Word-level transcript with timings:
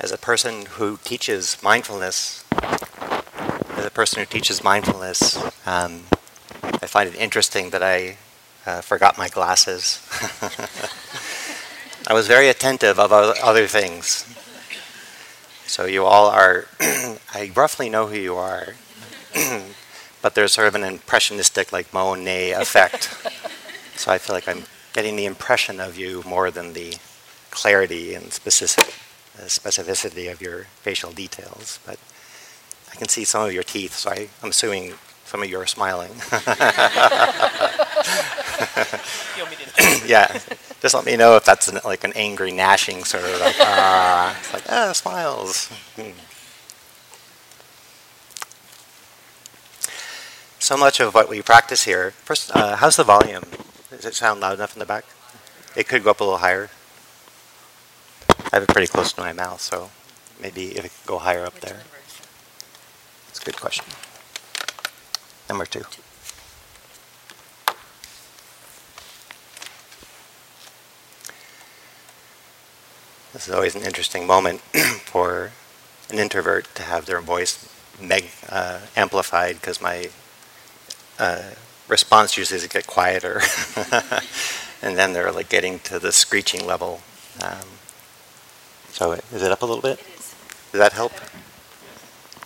as 0.00 0.10
a 0.12 0.18
person 0.18 0.64
who 0.64 0.98
teaches 1.04 1.62
mindfulness, 1.62 2.42
as 3.76 3.84
a 3.84 3.90
person 3.90 4.20
who 4.20 4.26
teaches 4.26 4.64
mindfulness, 4.64 5.36
um, 5.66 6.04
I 6.62 6.86
find 6.86 7.08
it 7.08 7.14
interesting 7.16 7.70
that 7.70 7.82
I 7.82 8.16
uh, 8.64 8.80
forgot 8.80 9.18
my 9.18 9.28
glasses. 9.28 10.00
I 12.06 12.14
was 12.14 12.26
very 12.26 12.48
attentive 12.48 12.98
of 12.98 13.12
other 13.12 13.66
things. 13.66 14.24
So 15.66 15.84
you 15.84 16.06
all 16.06 16.28
are, 16.28 16.66
I 16.80 17.52
roughly 17.54 17.90
know 17.90 18.06
who 18.06 18.18
you 18.18 18.36
are, 18.36 18.74
but 20.22 20.34
there's 20.34 20.52
sort 20.52 20.66
of 20.66 20.74
an 20.74 20.82
impressionistic, 20.82 21.72
like 21.72 21.92
Monet 21.92 22.52
effect. 22.52 23.04
so 23.96 24.10
I 24.10 24.16
feel 24.16 24.34
like 24.34 24.48
I'm 24.48 24.64
getting 24.94 25.16
the 25.16 25.26
impression 25.26 25.78
of 25.78 25.98
you 25.98 26.22
more 26.26 26.50
than 26.50 26.72
the 26.72 26.96
clarity 27.50 28.14
and 28.14 28.32
specific, 28.32 28.94
uh, 29.40 29.44
specificity 29.44 30.30
of 30.30 30.42
your 30.42 30.64
facial 30.82 31.12
details. 31.12 31.78
But 31.86 31.98
I 32.92 32.96
can 32.96 33.08
see 33.08 33.24
some 33.24 33.46
of 33.46 33.52
your 33.52 33.62
teeth, 33.62 33.94
so 33.94 34.10
I, 34.10 34.28
I'm 34.42 34.50
assuming 34.50 34.94
some 35.24 35.42
of 35.42 35.48
you 35.48 35.58
are 35.60 35.66
smiling. 35.66 36.10
yeah, 40.06 40.40
just 40.82 40.94
let 40.94 41.04
me 41.04 41.16
know 41.16 41.36
if 41.36 41.44
that's 41.44 41.68
an, 41.68 41.78
like 41.84 42.04
an 42.04 42.12
angry 42.14 42.50
gnashing 42.50 43.04
sort 43.04 43.24
of 43.24 43.40
like 43.40 43.56
ah, 43.60 44.36
it's 44.38 44.52
like 44.52 44.64
ah 44.68 44.92
smiles. 44.92 45.68
Hmm. 45.96 46.10
So 50.58 50.76
much 50.76 51.00
of 51.00 51.14
what 51.14 51.28
we 51.28 51.40
practice 51.42 51.84
here. 51.84 52.10
First, 52.10 52.54
uh, 52.54 52.76
how's 52.76 52.96
the 52.96 53.04
volume? 53.04 53.44
Does 53.90 54.04
it 54.04 54.14
sound 54.14 54.40
loud 54.40 54.54
enough 54.54 54.74
in 54.74 54.80
the 54.80 54.86
back? 54.86 55.04
It 55.74 55.88
could 55.88 56.04
go 56.04 56.10
up 56.10 56.20
a 56.20 56.24
little 56.24 56.38
higher. 56.38 56.70
I 58.52 58.56
have 58.56 58.64
it 58.64 58.68
pretty 58.68 58.88
close 58.88 59.12
to 59.12 59.20
my 59.20 59.32
mouth, 59.32 59.60
so 59.60 59.90
maybe 60.40 60.76
if 60.76 60.84
it 60.84 60.90
could 60.90 61.06
go 61.06 61.18
higher 61.18 61.44
up 61.44 61.60
there. 61.60 61.82
That's 63.26 63.40
a 63.40 63.44
good 63.44 63.56
question. 63.56 63.84
Number 65.48 65.66
two. 65.66 65.84
This 73.32 73.46
is 73.46 73.54
always 73.54 73.76
an 73.76 73.82
interesting 73.82 74.26
moment 74.26 74.60
for 75.04 75.52
an 76.10 76.18
introvert 76.18 76.74
to 76.74 76.82
have 76.82 77.06
their 77.06 77.20
voice 77.20 77.72
meg, 78.00 78.30
uh, 78.48 78.80
amplified 78.96 79.60
because 79.60 79.80
my 79.80 80.10
uh, 81.20 81.50
response 81.86 82.36
usually 82.36 82.56
is 82.56 82.64
to 82.64 82.68
get 82.68 82.88
quieter, 82.88 83.40
and 84.82 84.98
then 84.98 85.12
they're 85.12 85.30
like 85.30 85.48
getting 85.48 85.78
to 85.80 86.00
the 86.00 86.10
screeching 86.10 86.66
level. 86.66 87.02
Um, 87.40 87.79
so 89.00 89.12
is 89.12 89.42
it 89.42 89.50
up 89.50 89.62
a 89.62 89.64
little 89.64 89.80
bit? 89.80 89.96
Does 90.72 90.78
that 90.78 90.92
help? 90.92 91.12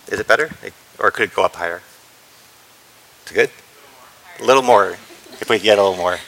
Is 0.07 0.21
it 0.21 0.29
better, 0.29 0.51
it, 0.63 0.73
or 1.01 1.11
could 1.11 1.25
it 1.25 1.35
go 1.35 1.43
up 1.43 1.57
higher? 1.57 1.83
It's 3.23 3.33
good. 3.33 3.51
A 4.39 4.45
little 4.45 4.63
more, 4.63 4.91
if 5.41 5.51
we 5.51 5.59
get 5.59 5.81
a 5.81 5.83
little 5.83 5.97
more. 5.97 6.19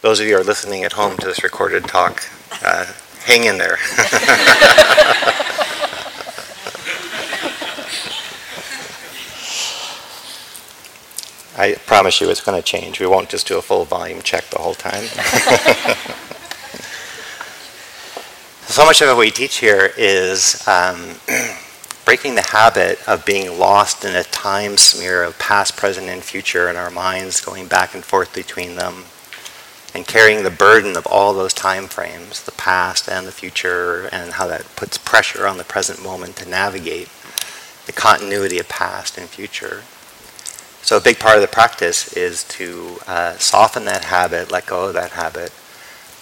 Those 0.00 0.20
of 0.20 0.26
you 0.26 0.36
who 0.36 0.40
are 0.40 0.44
listening 0.44 0.84
at 0.84 0.94
home 0.94 1.18
to 1.18 1.26
this 1.26 1.42
recorded 1.42 1.84
talk, 1.84 2.24
uh, 2.64 2.86
hang 3.24 3.44
in 3.44 3.58
there. 3.58 3.76
I 11.58 11.74
promise 11.84 12.22
you 12.22 12.30
it's 12.30 12.40
going 12.40 12.58
to 12.58 12.66
change. 12.66 13.00
We 13.00 13.06
won't 13.06 13.28
just 13.28 13.46
do 13.46 13.58
a 13.58 13.62
full 13.62 13.84
volume 13.84 14.22
check 14.22 14.48
the 14.48 14.60
whole 14.60 14.72
time. 14.72 15.04
so 18.78 18.84
much 18.84 19.02
of 19.02 19.08
what 19.08 19.18
we 19.18 19.28
teach 19.28 19.56
here 19.56 19.90
is 19.96 20.64
um, 20.68 21.16
breaking 22.04 22.36
the 22.36 22.46
habit 22.52 22.96
of 23.08 23.26
being 23.26 23.58
lost 23.58 24.04
in 24.04 24.14
a 24.14 24.22
time 24.22 24.76
smear 24.76 25.24
of 25.24 25.36
past, 25.36 25.76
present, 25.76 26.06
and 26.06 26.22
future 26.22 26.70
in 26.70 26.76
our 26.76 26.88
minds, 26.88 27.40
going 27.40 27.66
back 27.66 27.92
and 27.92 28.04
forth 28.04 28.32
between 28.32 28.76
them 28.76 29.02
and 29.96 30.06
carrying 30.06 30.44
the 30.44 30.50
burden 30.50 30.96
of 30.96 31.04
all 31.08 31.34
those 31.34 31.52
time 31.52 31.88
frames, 31.88 32.44
the 32.44 32.52
past 32.52 33.08
and 33.08 33.26
the 33.26 33.32
future, 33.32 34.08
and 34.12 34.34
how 34.34 34.46
that 34.46 34.64
puts 34.76 34.96
pressure 34.96 35.44
on 35.44 35.58
the 35.58 35.64
present 35.64 36.00
moment 36.00 36.36
to 36.36 36.48
navigate 36.48 37.08
the 37.86 37.92
continuity 37.92 38.60
of 38.60 38.68
past 38.68 39.18
and 39.18 39.28
future. 39.28 39.82
So 40.82 40.98
a 40.98 41.00
big 41.00 41.18
part 41.18 41.34
of 41.34 41.42
the 41.42 41.48
practice 41.48 42.12
is 42.12 42.44
to 42.44 42.98
uh, 43.08 43.32
soften 43.38 43.86
that 43.86 44.04
habit, 44.04 44.52
let 44.52 44.66
go 44.66 44.86
of 44.86 44.94
that 44.94 45.10
habit, 45.10 45.50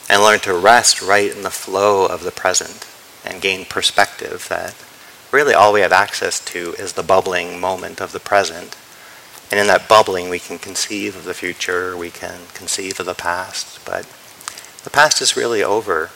and 0.08 0.22
learn 0.22 0.40
to 0.40 0.54
rest 0.54 1.02
right 1.02 1.34
in 1.34 1.42
the 1.42 1.50
flow 1.50 2.06
of 2.06 2.22
the 2.22 2.30
present 2.30 2.86
and 3.24 3.42
gain 3.42 3.64
perspective 3.64 4.46
that 4.48 4.74
really 5.32 5.54
all 5.54 5.72
we 5.72 5.80
have 5.80 5.92
access 5.92 6.42
to 6.44 6.74
is 6.78 6.92
the 6.92 7.02
bubbling 7.02 7.60
moment 7.60 8.00
of 8.00 8.12
the 8.12 8.20
present 8.20 8.76
and 9.50 9.60
in 9.60 9.68
that 9.68 9.88
bubbling, 9.88 10.28
we 10.28 10.40
can 10.40 10.58
conceive 10.58 11.16
of 11.16 11.24
the 11.24 11.34
future, 11.34 11.96
we 11.96 12.10
can 12.10 12.40
conceive 12.54 12.98
of 12.98 13.06
the 13.06 13.14
past, 13.14 13.84
but 13.84 14.04
the 14.82 14.90
past 14.90 15.22
is 15.22 15.36
really 15.36 15.62
over, 15.62 16.10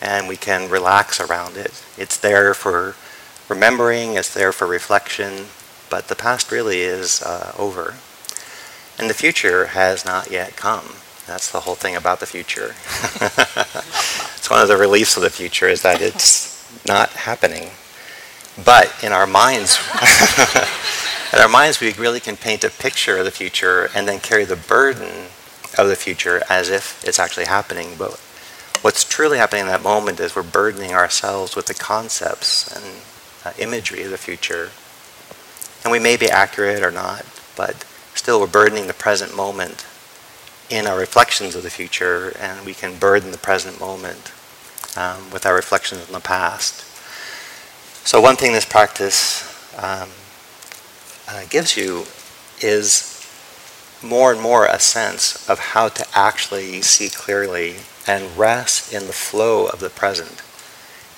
and 0.00 0.28
we 0.28 0.36
can 0.36 0.70
relax 0.70 1.20
around 1.20 1.56
it. 1.56 1.82
It's 1.98 2.16
there 2.16 2.54
for 2.54 2.94
remembering, 3.48 4.14
it's 4.14 4.32
there 4.32 4.52
for 4.52 4.66
reflection, 4.66 5.46
but 5.90 6.06
the 6.06 6.14
past 6.14 6.52
really 6.52 6.82
is 6.82 7.20
uh, 7.22 7.52
over. 7.58 7.96
And 8.96 9.10
the 9.10 9.14
future 9.14 9.66
has 9.68 10.04
not 10.04 10.30
yet 10.30 10.54
come. 10.54 10.94
That's 11.26 11.50
the 11.50 11.60
whole 11.60 11.74
thing 11.74 11.94
about 11.94 12.20
the 12.20 12.26
future. 12.26 12.74
it's 14.36 14.50
one 14.50 14.60
of 14.60 14.68
the 14.68 14.76
reliefs 14.76 15.16
of 15.16 15.22
the 15.22 15.30
future 15.30 15.68
is 15.68 15.82
that 15.82 16.00
it's 16.00 16.52
not 16.86 17.10
happening. 17.10 17.70
But 18.64 18.92
in 19.02 19.12
our 19.12 19.26
minds, 19.26 19.78
in 21.32 21.38
our 21.38 21.48
minds, 21.48 21.80
we 21.80 21.92
really 21.92 22.20
can 22.20 22.36
paint 22.36 22.64
a 22.64 22.70
picture 22.70 23.18
of 23.18 23.24
the 23.24 23.30
future 23.30 23.88
and 23.94 24.06
then 24.06 24.20
carry 24.20 24.44
the 24.44 24.56
burden 24.56 25.28
of 25.78 25.88
the 25.88 25.96
future 25.96 26.42
as 26.50 26.68
if 26.68 27.02
it's 27.04 27.18
actually 27.18 27.46
happening. 27.46 27.94
But 27.96 28.18
what's 28.82 29.04
truly 29.04 29.38
happening 29.38 29.62
in 29.62 29.68
that 29.68 29.82
moment 29.82 30.20
is 30.20 30.34
we're 30.34 30.42
burdening 30.42 30.92
ourselves 30.92 31.54
with 31.54 31.66
the 31.66 31.74
concepts 31.74 32.74
and 32.74 32.84
uh, 33.44 33.52
imagery 33.58 34.02
of 34.02 34.10
the 34.10 34.18
future. 34.18 34.70
And 35.84 35.92
we 35.92 35.98
may 35.98 36.16
be 36.16 36.28
accurate 36.28 36.82
or 36.82 36.90
not, 36.90 37.24
but 37.56 37.86
still 38.14 38.40
we're 38.40 38.46
burdening 38.46 38.86
the 38.86 38.92
present 38.92 39.34
moment 39.34 39.86
in 40.72 40.86
our 40.86 40.98
reflections 40.98 41.54
of 41.54 41.62
the 41.62 41.70
future, 41.70 42.34
and 42.40 42.64
we 42.64 42.72
can 42.72 42.98
burden 42.98 43.30
the 43.30 43.36
present 43.36 43.78
moment 43.78 44.32
um, 44.96 45.30
with 45.30 45.44
our 45.44 45.54
reflections 45.54 46.06
on 46.06 46.12
the 46.12 46.20
past. 46.20 46.80
So, 48.06 48.22
one 48.22 48.36
thing 48.36 48.52
this 48.52 48.64
practice 48.64 49.44
um, 49.76 50.08
uh, 51.28 51.44
gives 51.50 51.76
you 51.76 52.06
is 52.62 53.10
more 54.02 54.32
and 54.32 54.40
more 54.40 54.64
a 54.64 54.78
sense 54.78 55.46
of 55.46 55.58
how 55.58 55.88
to 55.88 56.06
actually 56.14 56.80
see 56.80 57.10
clearly 57.10 57.76
and 58.08 58.36
rest 58.38 58.94
in 58.94 59.06
the 59.06 59.12
flow 59.12 59.66
of 59.66 59.78
the 59.78 59.90
present. 59.90 60.42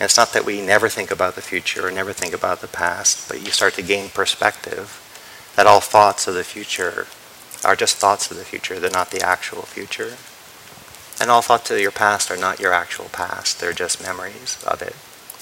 And 0.00 0.06
it's 0.06 0.16
not 0.16 0.32
that 0.32 0.44
we 0.44 0.60
never 0.60 0.88
think 0.88 1.12
about 1.12 1.36
the 1.36 1.40
future 1.40 1.86
or 1.86 1.92
never 1.92 2.12
think 2.12 2.34
about 2.34 2.60
the 2.60 2.68
past, 2.68 3.28
but 3.28 3.40
you 3.40 3.52
start 3.52 3.74
to 3.74 3.82
gain 3.82 4.08
perspective 4.08 5.00
that 5.54 5.68
all 5.68 5.80
thoughts 5.80 6.26
of 6.26 6.34
the 6.34 6.42
future 6.42 7.06
are 7.64 7.76
just 7.76 7.96
thoughts 7.96 8.30
of 8.30 8.36
the 8.36 8.44
future, 8.44 8.78
they're 8.78 8.90
not 8.90 9.10
the 9.10 9.22
actual 9.22 9.62
future. 9.62 10.16
And 11.20 11.30
all 11.30 11.42
thoughts 11.42 11.70
of 11.70 11.78
your 11.78 11.92
past 11.92 12.30
are 12.30 12.36
not 12.36 12.60
your 12.60 12.72
actual 12.72 13.06
past, 13.06 13.60
they're 13.60 13.72
just 13.72 14.02
memories 14.02 14.62
of 14.66 14.82
it. 14.82 14.96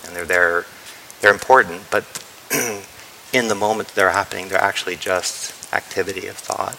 And 0.05 0.15
they're 0.15 0.25
there, 0.25 0.67
they're 1.21 1.33
important, 1.33 1.91
but 1.91 2.05
in 3.33 3.49
the 3.49 3.55
moment 3.55 3.91
they're 3.91 4.11
happening, 4.11 4.49
they're 4.49 4.61
actually 4.61 4.97
just 4.97 5.73
activity 5.73 6.27
of 6.27 6.37
thought. 6.37 6.77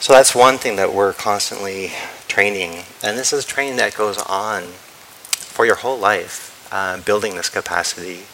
So 0.00 0.12
that's 0.12 0.34
one 0.34 0.58
thing 0.58 0.76
that 0.76 0.92
we're 0.92 1.14
constantly 1.14 1.92
training. 2.28 2.84
And 3.02 3.16
this 3.16 3.32
is 3.32 3.44
training 3.44 3.76
that 3.76 3.94
goes 3.94 4.18
on 4.18 4.64
for 4.64 5.64
your 5.64 5.76
whole 5.76 5.98
life, 5.98 6.68
uh, 6.70 7.00
building 7.00 7.36
this 7.36 7.48
capacity. 7.48 8.24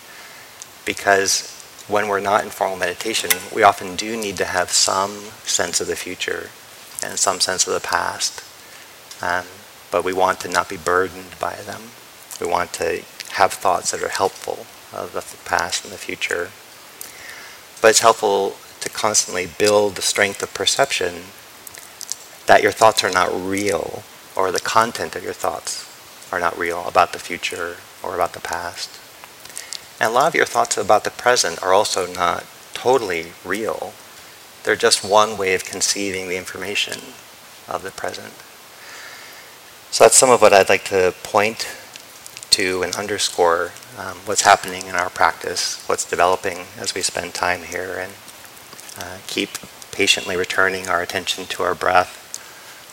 Because 0.84 1.59
when 1.88 2.08
we're 2.08 2.20
not 2.20 2.44
in 2.44 2.50
formal 2.50 2.76
meditation, 2.76 3.30
we 3.54 3.62
often 3.62 3.96
do 3.96 4.16
need 4.16 4.36
to 4.36 4.44
have 4.44 4.70
some 4.70 5.10
sense 5.44 5.80
of 5.80 5.86
the 5.86 5.96
future 5.96 6.50
and 7.02 7.18
some 7.18 7.40
sense 7.40 7.66
of 7.66 7.74
the 7.74 7.80
past. 7.80 8.44
Um, 9.22 9.46
but 9.90 10.04
we 10.04 10.12
want 10.12 10.40
to 10.40 10.48
not 10.48 10.68
be 10.68 10.76
burdened 10.76 11.38
by 11.40 11.56
them. 11.56 11.82
We 12.40 12.46
want 12.46 12.72
to 12.74 13.02
have 13.32 13.52
thoughts 13.52 13.90
that 13.90 14.02
are 14.02 14.08
helpful 14.08 14.66
of 14.92 15.12
the 15.12 15.48
past 15.48 15.84
and 15.84 15.92
the 15.92 15.98
future. 15.98 16.50
But 17.80 17.88
it's 17.88 18.00
helpful 18.00 18.56
to 18.80 18.88
constantly 18.88 19.46
build 19.46 19.96
the 19.96 20.02
strength 20.02 20.42
of 20.42 20.54
perception 20.54 21.22
that 22.46 22.62
your 22.62 22.72
thoughts 22.72 23.04
are 23.04 23.10
not 23.10 23.30
real, 23.32 24.02
or 24.36 24.50
the 24.50 24.60
content 24.60 25.14
of 25.14 25.22
your 25.22 25.32
thoughts 25.32 25.86
are 26.32 26.40
not 26.40 26.58
real 26.58 26.86
about 26.86 27.12
the 27.12 27.18
future 27.18 27.76
or 28.02 28.14
about 28.14 28.32
the 28.32 28.40
past. 28.40 28.99
And 30.00 30.10
a 30.10 30.14
lot 30.14 30.28
of 30.28 30.34
your 30.34 30.46
thoughts 30.46 30.78
about 30.78 31.04
the 31.04 31.10
present 31.10 31.62
are 31.62 31.74
also 31.74 32.10
not 32.10 32.46
totally 32.72 33.32
real. 33.44 33.92
They're 34.64 34.74
just 34.74 35.04
one 35.04 35.36
way 35.36 35.54
of 35.54 35.64
conceiving 35.64 36.28
the 36.28 36.38
information 36.38 36.98
of 37.68 37.82
the 37.82 37.90
present. 37.90 38.32
So 39.90 40.04
that's 40.04 40.16
some 40.16 40.30
of 40.30 40.40
what 40.40 40.54
I'd 40.54 40.70
like 40.70 40.84
to 40.84 41.14
point 41.22 41.68
to 42.50 42.82
and 42.82 42.94
underscore 42.94 43.72
um, 43.98 44.16
what's 44.24 44.42
happening 44.42 44.86
in 44.86 44.94
our 44.94 45.10
practice, 45.10 45.84
what's 45.86 46.08
developing 46.08 46.60
as 46.78 46.94
we 46.94 47.02
spend 47.02 47.34
time 47.34 47.62
here, 47.62 47.98
and 47.98 48.12
uh, 48.98 49.18
keep 49.26 49.50
patiently 49.92 50.36
returning 50.36 50.88
our 50.88 51.02
attention 51.02 51.44
to 51.46 51.62
our 51.62 51.74
breath, 51.74 52.16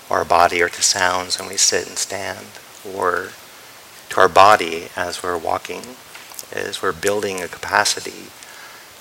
or 0.09 0.19
our 0.19 0.25
body, 0.25 0.62
or 0.62 0.69
to 0.69 0.81
sounds 0.81 1.39
when 1.39 1.48
we 1.48 1.57
sit 1.57 1.88
and 1.88 1.98
stand, 1.98 2.48
or 2.95 3.30
to 4.09 4.19
our 4.19 4.30
body 4.30 4.89
as 4.95 5.24
we're 5.24 5.38
walking, 5.38 5.81
as 6.51 6.81
we're 6.81 6.94
building 6.94 7.41
a 7.41 7.47
capacity 7.47 8.27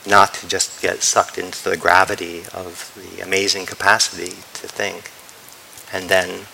not 0.07 0.35
to 0.35 0.47
just 0.47 0.81
get 0.81 1.03
sucked 1.03 1.37
into 1.37 1.69
the 1.69 1.77
gravity 1.77 2.43
of 2.53 2.93
the 2.95 3.21
amazing 3.21 3.67
capacity 3.67 4.37
to 4.55 4.69
think, 4.69 5.11
and 5.93 6.09
then 6.09 6.47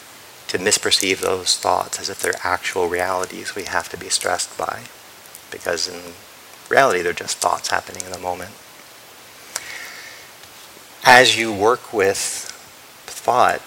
to 0.49 0.59
misperceive 0.59 1.21
those 1.21 1.59
thoughts 1.59 2.01
as 2.01 2.09
if 2.09 2.21
they're 2.21 2.33
actual 2.43 2.89
realities 2.89 3.55
we 3.55 3.65
have 3.65 3.89
to 3.89 3.97
be 3.99 4.09
stressed 4.09 4.57
by, 4.57 4.83
because 5.51 5.87
in 5.87 6.15
reality 6.71 7.03
they're 7.03 7.13
just 7.13 7.39
thoughts 7.39 7.69
happening 7.69 8.05
in 8.05 8.13
the 8.13 8.19
moment. 8.19 8.51
As 11.05 11.37
you 11.37 11.53
work 11.53 11.93
with 11.93 12.49
thought, 13.07 13.61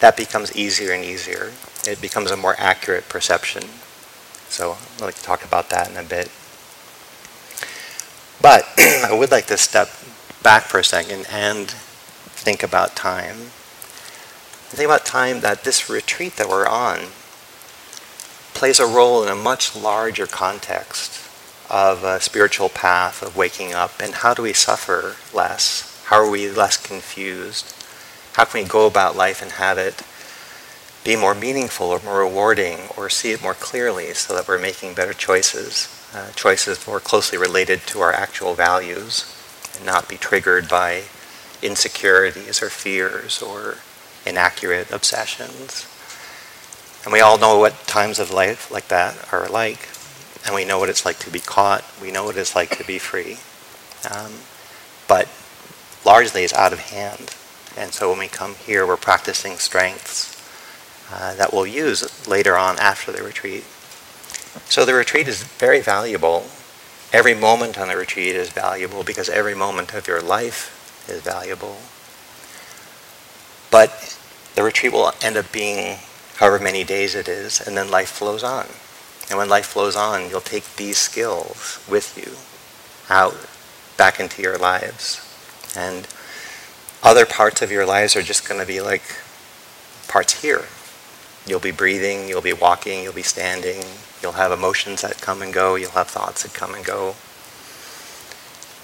that 0.00 0.16
becomes 0.16 0.54
easier 0.56 0.92
and 0.92 1.04
easier. 1.04 1.52
It 1.86 2.00
becomes 2.00 2.30
a 2.30 2.36
more 2.36 2.56
accurate 2.58 3.08
perception. 3.08 3.62
So 4.48 4.76
I'd 4.96 5.00
like 5.00 5.14
to 5.14 5.22
talk 5.22 5.44
about 5.44 5.70
that 5.70 5.88
in 5.90 5.96
a 5.96 6.02
bit. 6.02 6.30
But 8.42 8.66
I 8.78 9.14
would 9.16 9.30
like 9.30 9.46
to 9.46 9.56
step 9.56 9.88
back 10.42 10.64
for 10.64 10.80
a 10.80 10.84
second 10.84 11.26
and 11.30 11.68
think 11.68 12.64
about 12.64 12.96
time. 12.96 13.36
Think 14.74 14.86
about 14.86 15.06
time 15.06 15.42
that 15.42 15.62
this 15.62 15.88
retreat 15.88 16.36
that 16.36 16.48
we're 16.48 16.66
on 16.66 17.10
plays 18.52 18.80
a 18.80 18.86
role 18.86 19.22
in 19.22 19.28
a 19.28 19.36
much 19.36 19.76
larger 19.76 20.26
context 20.26 21.20
of 21.70 22.02
a 22.02 22.20
spiritual 22.20 22.68
path 22.68 23.22
of 23.22 23.36
waking 23.36 23.74
up 23.74 24.00
and 24.00 24.14
how 24.14 24.34
do 24.34 24.42
we 24.42 24.52
suffer 24.52 25.14
less? 25.32 26.02
How 26.06 26.16
are 26.16 26.28
we 26.28 26.50
less 26.50 26.76
confused? 26.76 27.76
How 28.32 28.44
can 28.44 28.64
we 28.64 28.68
go 28.68 28.86
about 28.86 29.14
life 29.14 29.40
and 29.40 29.52
have 29.52 29.78
it 29.78 30.02
be 31.04 31.14
more 31.14 31.34
meaningful 31.34 31.86
or 31.86 32.00
more 32.00 32.18
rewarding 32.20 32.88
or 32.96 33.08
see 33.08 33.30
it 33.30 33.42
more 33.42 33.54
clearly 33.54 34.14
so 34.14 34.34
that 34.34 34.48
we're 34.48 34.58
making 34.58 34.94
better 34.94 35.12
choices? 35.12 36.01
Uh, 36.14 36.30
choices 36.32 36.86
more 36.86 37.00
closely 37.00 37.38
related 37.38 37.80
to 37.86 38.00
our 38.00 38.12
actual 38.12 38.54
values 38.54 39.26
and 39.76 39.86
not 39.86 40.08
be 40.08 40.16
triggered 40.16 40.68
by 40.68 41.02
insecurities 41.62 42.62
or 42.62 42.68
fears 42.68 43.40
or 43.40 43.78
inaccurate 44.26 44.90
obsessions. 44.90 45.86
And 47.04 47.12
we 47.12 47.20
all 47.20 47.38
know 47.38 47.58
what 47.58 47.86
times 47.86 48.18
of 48.18 48.30
life 48.30 48.70
like 48.70 48.88
that 48.88 49.32
are 49.32 49.48
like, 49.48 49.88
and 50.44 50.54
we 50.54 50.64
know 50.64 50.78
what 50.78 50.88
it's 50.88 51.04
like 51.04 51.18
to 51.20 51.30
be 51.30 51.40
caught. 51.40 51.84
We 52.00 52.10
know 52.10 52.24
what 52.24 52.36
it's 52.36 52.54
like 52.54 52.76
to 52.78 52.84
be 52.84 52.98
free. 52.98 53.38
Um, 54.12 54.32
but 55.08 55.28
largely 56.04 56.42
it's 56.42 56.54
out 56.54 56.72
of 56.72 56.80
hand. 56.80 57.34
And 57.76 57.92
so 57.92 58.10
when 58.10 58.18
we 58.18 58.28
come 58.28 58.54
here, 58.54 58.86
we're 58.86 58.96
practicing 58.96 59.56
strengths 59.56 60.32
uh, 61.12 61.34
that 61.36 61.52
we'll 61.52 61.66
use 61.66 62.26
later 62.28 62.56
on 62.56 62.78
after 62.78 63.12
the 63.12 63.22
retreat. 63.22 63.64
So 64.66 64.84
the 64.84 64.94
retreat 64.94 65.28
is 65.28 65.42
very 65.42 65.80
valuable. 65.80 66.46
Every 67.12 67.34
moment 67.34 67.78
on 67.78 67.88
the 67.88 67.96
retreat 67.96 68.34
is 68.34 68.50
valuable 68.50 69.04
because 69.04 69.28
every 69.28 69.54
moment 69.54 69.94
of 69.94 70.06
your 70.06 70.22
life 70.22 71.06
is 71.08 71.20
valuable. 71.20 71.76
But 73.70 74.18
the 74.54 74.62
retreat 74.62 74.92
will 74.92 75.12
end 75.22 75.36
up 75.36 75.50
being 75.52 75.98
however 76.36 76.58
many 76.58 76.84
days 76.84 77.14
it 77.14 77.28
is, 77.28 77.60
and 77.60 77.76
then 77.76 77.90
life 77.90 78.10
flows 78.10 78.42
on. 78.42 78.66
And 79.28 79.38
when 79.38 79.48
life 79.48 79.66
flows 79.66 79.96
on, 79.96 80.28
you'll 80.28 80.40
take 80.40 80.76
these 80.76 80.98
skills 80.98 81.82
with 81.88 82.18
you 82.18 82.36
out 83.08 83.36
back 83.96 84.20
into 84.20 84.42
your 84.42 84.58
lives. 84.58 85.20
And 85.76 86.06
other 87.02 87.24
parts 87.24 87.62
of 87.62 87.70
your 87.70 87.86
lives 87.86 88.16
are 88.16 88.22
just 88.22 88.48
going 88.48 88.60
to 88.60 88.66
be 88.66 88.80
like 88.80 89.02
parts 90.08 90.42
here. 90.42 90.64
You'll 91.46 91.60
be 91.60 91.70
breathing, 91.70 92.28
you'll 92.28 92.42
be 92.42 92.52
walking, 92.52 93.02
you'll 93.02 93.12
be 93.12 93.22
standing, 93.22 93.82
You'll 94.22 94.32
have 94.32 94.52
emotions 94.52 95.02
that 95.02 95.20
come 95.20 95.42
and 95.42 95.52
go. 95.52 95.74
You'll 95.74 95.90
have 95.90 96.08
thoughts 96.08 96.42
that 96.42 96.54
come 96.54 96.74
and 96.74 96.84
go. 96.84 97.16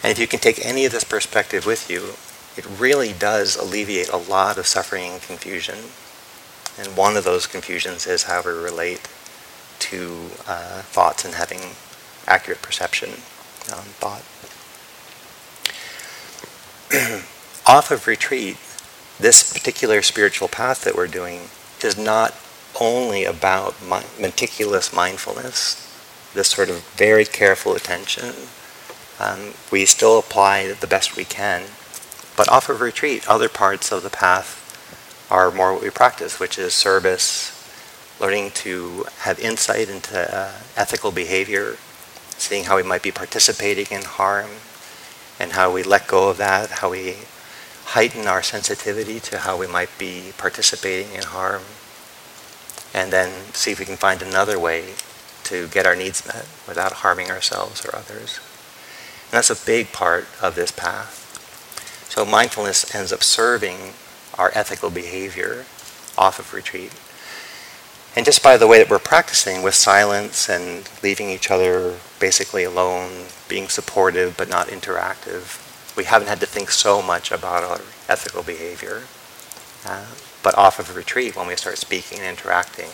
And 0.03 0.11
if 0.11 0.19
you 0.19 0.27
can 0.27 0.41
take 0.41 0.65
any 0.65 0.85
of 0.85 0.93
this 0.93 1.05
perspective 1.05 1.67
with 1.67 1.91
you, 1.91 2.15
it 2.57 2.67
really 2.81 3.13
does 3.13 3.57
alleviate 3.57 4.09
a 4.09 4.17
lot 4.17 4.59
of 4.59 4.67
suffering 4.67 5.13
and 5.13 5.23
confusion. 5.23 5.79
And 6.79 6.97
one 6.97 7.17
of 7.17 7.25
those 7.25 7.47
confusions 7.47 8.07
is 8.07 8.25
how 8.25 8.43
we 8.43 8.53
relate 8.53 9.09
to 9.79 10.31
uh, 10.47 10.83
thoughts 10.83 11.25
and 11.25 11.35
having 11.35 11.61
accurate 12.27 12.63
perception 12.63 13.11
on 13.73 13.85
thought. 13.99 14.23
Off 17.67 17.91
of 17.91 18.07
retreat, 18.07 18.57
this 19.19 19.53
particular 19.53 20.03
spiritual 20.03 20.49
path 20.49 20.85
that 20.85 20.97
we're 20.97 21.07
doing 21.07 21.49
is 21.83 21.99
not 21.99 22.35
only 22.81 23.25
about 23.25 23.75
mi- 23.83 24.07
meticulous 24.21 24.93
mindfulness, 24.93 25.85
this 26.35 26.49
sort 26.49 26.69
of 26.71 26.85
very 26.97 27.25
careful 27.25 27.75
attention. 27.75 28.35
Um, 29.21 29.55
we 29.71 29.85
still 29.85 30.19
apply 30.19 30.73
the 30.73 30.87
best 30.87 31.17
we 31.17 31.25
can, 31.25 31.65
but 32.37 32.49
off 32.49 32.69
of 32.69 32.81
retreat, 32.81 33.29
other 33.29 33.49
parts 33.49 33.91
of 33.91 34.03
the 34.03 34.11
path 34.11 34.65
are 35.31 35.51
more 35.51 35.73
what 35.73 35.83
we 35.83 35.91
practice, 35.91 36.39
which 36.39 36.59
is 36.59 36.73
service, 36.73 37.53
learning 38.21 38.51
to 38.53 39.07
have 39.21 39.39
insight 39.41 39.89
into 39.89 40.19
uh, 40.35 40.53
ethical 40.77 41.11
behavior, 41.11 41.77
seeing 42.37 42.65
how 42.65 42.77
we 42.77 42.83
might 42.83 43.03
be 43.03 43.11
participating 43.11 43.87
in 43.91 44.05
harm, 44.05 44.51
and 45.41 45.53
how 45.53 45.73
we 45.73 45.83
let 45.83 46.07
go 46.07 46.29
of 46.29 46.37
that, 46.37 46.71
how 46.71 46.91
we 46.91 47.17
heighten 47.87 48.27
our 48.27 48.43
sensitivity 48.43 49.19
to 49.19 49.39
how 49.39 49.57
we 49.57 49.67
might 49.67 49.91
be 49.99 50.33
participating 50.37 51.13
in 51.15 51.23
harm, 51.23 51.63
and 52.99 53.13
then 53.13 53.31
see 53.55 53.71
if 53.71 53.79
we 53.79 53.85
can 53.85 53.97
find 53.97 54.21
another 54.23 54.59
way 54.59 54.95
to 55.45 55.69
get 55.69 55.87
our 55.87 55.95
needs 55.95 56.27
met 56.27 56.47
without 56.67 56.95
harming 56.95 57.31
ourselves 57.31 57.87
or 57.87 57.95
others. 57.95 58.41
And 59.27 59.33
that's 59.33 59.51
a 59.51 59.67
big 59.67 59.93
part 59.93 60.27
of 60.43 60.57
this 60.57 60.73
path. 60.73 61.15
So 62.09 62.25
mindfulness 62.25 62.93
ends 62.93 63.13
up 63.13 63.23
serving 63.23 63.93
our 64.37 64.51
ethical 64.53 64.91
behavior 64.91 65.65
off 66.17 66.41
of 66.41 66.53
retreat. 66.53 66.93
And 68.17 68.27
just 68.27 68.43
by 68.43 68.57
the 68.57 68.67
way 68.67 68.79
that 68.79 68.91
we're 68.91 68.99
practicing 68.99 69.63
with 69.63 69.77
silence 69.77 70.49
and 70.49 70.91
leaving 71.01 71.31
each 71.31 71.53
other 71.53 71.99
basically 72.19 72.65
alone, 72.65 73.27
being 73.49 73.69
supportive 73.69 74.37
but 74.37 74.49
not 74.49 74.67
interactive, 74.67 75.65
we 75.97 76.05
haven't 76.05 76.29
had 76.29 76.41
to 76.41 76.47
think 76.47 76.71
so 76.71 77.01
much 77.01 77.31
about 77.31 77.63
our 77.63 77.81
ethical 78.09 78.43
behavior. 78.43 79.05
Uh, 79.87 80.07
but 80.43 80.57
off 80.57 80.79
of 80.79 80.95
retreat, 80.95 81.37
when 81.37 81.47
we 81.47 81.57
start 81.57 81.79
speaking 81.79 82.19
and 82.19 82.29
interacting, 82.29 82.91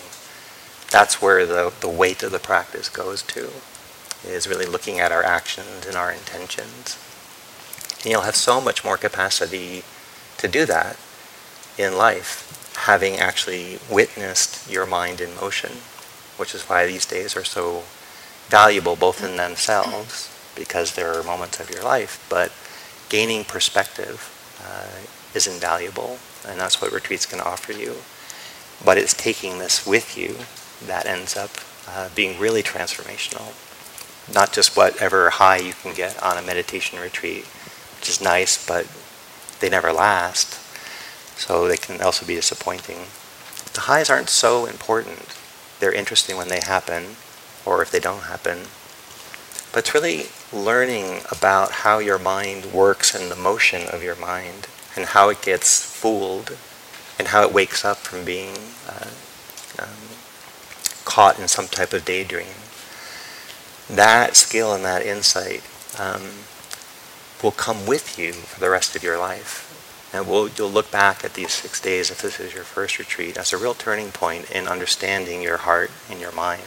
that's 0.91 1.21
where 1.21 1.45
the, 1.47 1.73
the 1.81 1.89
weight 1.89 2.23
of 2.23 2.33
the 2.33 2.39
practice 2.39 2.89
goes 2.89 3.23
to, 3.23 3.51
is 4.27 4.49
really 4.49 4.67
looking 4.67 4.99
at 4.99 5.13
our 5.13 5.23
actions 5.23 5.87
and 5.87 5.97
our 5.97 6.11
intentions. 6.11 6.99
And 8.03 8.07
you'll 8.07 8.23
have 8.23 8.37
so 8.37 8.61
much 8.61 8.85
more 8.85 8.97
capacity 8.97 9.83
to 10.39 10.49
do 10.49 10.67
that 10.67 10.97
in 11.77 11.97
life, 11.97 12.73
having 12.77 13.17
actually 13.17 13.79
witnessed 13.91 14.71
your 14.71 14.87
mind 14.87 15.21
in 15.21 15.35
motion, 15.35 15.73
which 16.37 16.55
is 16.55 16.63
why 16.63 16.87
these 16.87 17.07
days 17.07 17.37
are 17.37 17.45
so 17.45 17.83
valuable 18.49 18.97
both 18.97 19.25
in 19.25 19.37
themselves, 19.37 20.31
because 20.55 20.95
there 20.95 21.13
are 21.13 21.23
moments 21.23 21.61
of 21.61 21.71
your 21.71 21.83
life, 21.83 22.25
but 22.29 22.53
gaining 23.09 23.45
perspective 23.45 24.31
uh, 24.65 25.05
is 25.35 25.47
invaluable 25.47 26.19
and 26.47 26.61
that's 26.61 26.81
what 26.81 26.93
retreats 26.93 27.27
can 27.27 27.41
offer 27.41 27.73
you. 27.73 27.97
But 28.85 28.99
it's 28.99 29.15
taking 29.15 29.59
this 29.59 29.87
with 29.87 30.17
you 30.19 30.37
that 30.87 31.07
ends 31.07 31.37
up 31.37 31.51
uh, 31.89 32.09
being 32.15 32.39
really 32.39 32.63
transformational. 32.63 33.55
Not 34.33 34.53
just 34.53 34.77
whatever 34.77 35.31
high 35.31 35.59
you 35.59 35.73
can 35.75 35.95
get 35.95 36.23
on 36.23 36.39
a 36.39 36.43
meditation 36.43 36.99
retreat, 36.99 37.45
which 37.99 38.09
is 38.09 38.21
nice, 38.21 38.65
but 38.67 38.87
they 39.61 39.69
never 39.69 39.93
last. 39.93 40.61
So 41.39 41.69
they 41.69 41.77
can 41.77 42.01
also 42.01 42.27
be 42.27 42.35
disappointing. 42.35 43.07
The 43.75 43.83
highs 43.83 44.09
aren't 44.09 44.31
so 44.31 44.67
important. 44.67 45.37
They're 45.81 45.93
interesting 45.93 46.37
when 46.37 46.49
they 46.49 46.61
happen, 46.61 47.17
or 47.67 47.83
if 47.83 47.91
they 47.91 48.01
don't 48.01 48.23
happen. 48.23 48.67
But 49.73 49.81
it's 49.81 49.95
really 49.95 50.27
learning 50.53 51.23
about 51.31 51.73
how 51.73 51.99
your 51.99 52.19
mind 52.19 52.67
works 52.67 53.15
and 53.15 53.31
the 53.31 53.37
motion 53.37 53.89
of 53.89 54.03
your 54.03 54.15
mind 54.15 54.69
and 54.97 55.07
how 55.07 55.29
it 55.29 55.43
gets 55.43 55.85
fooled 55.85 56.57
and 57.19 57.29
how 57.29 57.43
it 57.43 57.53
wakes 57.53 57.85
up 57.85 57.99
from 57.99 58.25
being 58.25 58.55
uh, 58.89 59.11
um, 59.79 59.89
caught 61.05 61.39
in 61.39 61.49
some 61.49 61.67
type 61.67 61.93
of 61.93 62.05
daydream. 62.05 62.57
That 63.89 64.37
skill 64.37 64.75
and 64.75 64.85
that 64.85 65.05
insight 65.05 65.63
um, 65.99 66.23
will 67.43 67.53
come 67.53 67.87
with 67.87 68.19
you 68.19 68.33
for 68.33 68.61
the 68.61 68.71
rest 68.71 68.97
of 68.97 69.03
your 69.03 69.19
life. 69.19 69.71
And 70.13 70.29
we'll, 70.29 70.49
you'll 70.49 70.71
look 70.71 70.91
back 70.91 71.25
at 71.25 71.35
these 71.35 71.53
six 71.53 71.81
days, 71.81 72.11
if 72.11 72.23
this 72.23 72.39
is 72.39 72.55
your 72.55 72.63
first 72.63 72.99
retreat, 72.99 73.37
as 73.37 73.53
a 73.53 73.59
real 73.59 73.75
turning 73.75 74.13
point 74.13 74.51
in 74.51 74.69
understanding 74.69 75.43
your 75.43 75.59
heart 75.59 75.91
and 76.09 76.21
your 76.21 76.33
mind. 76.33 76.63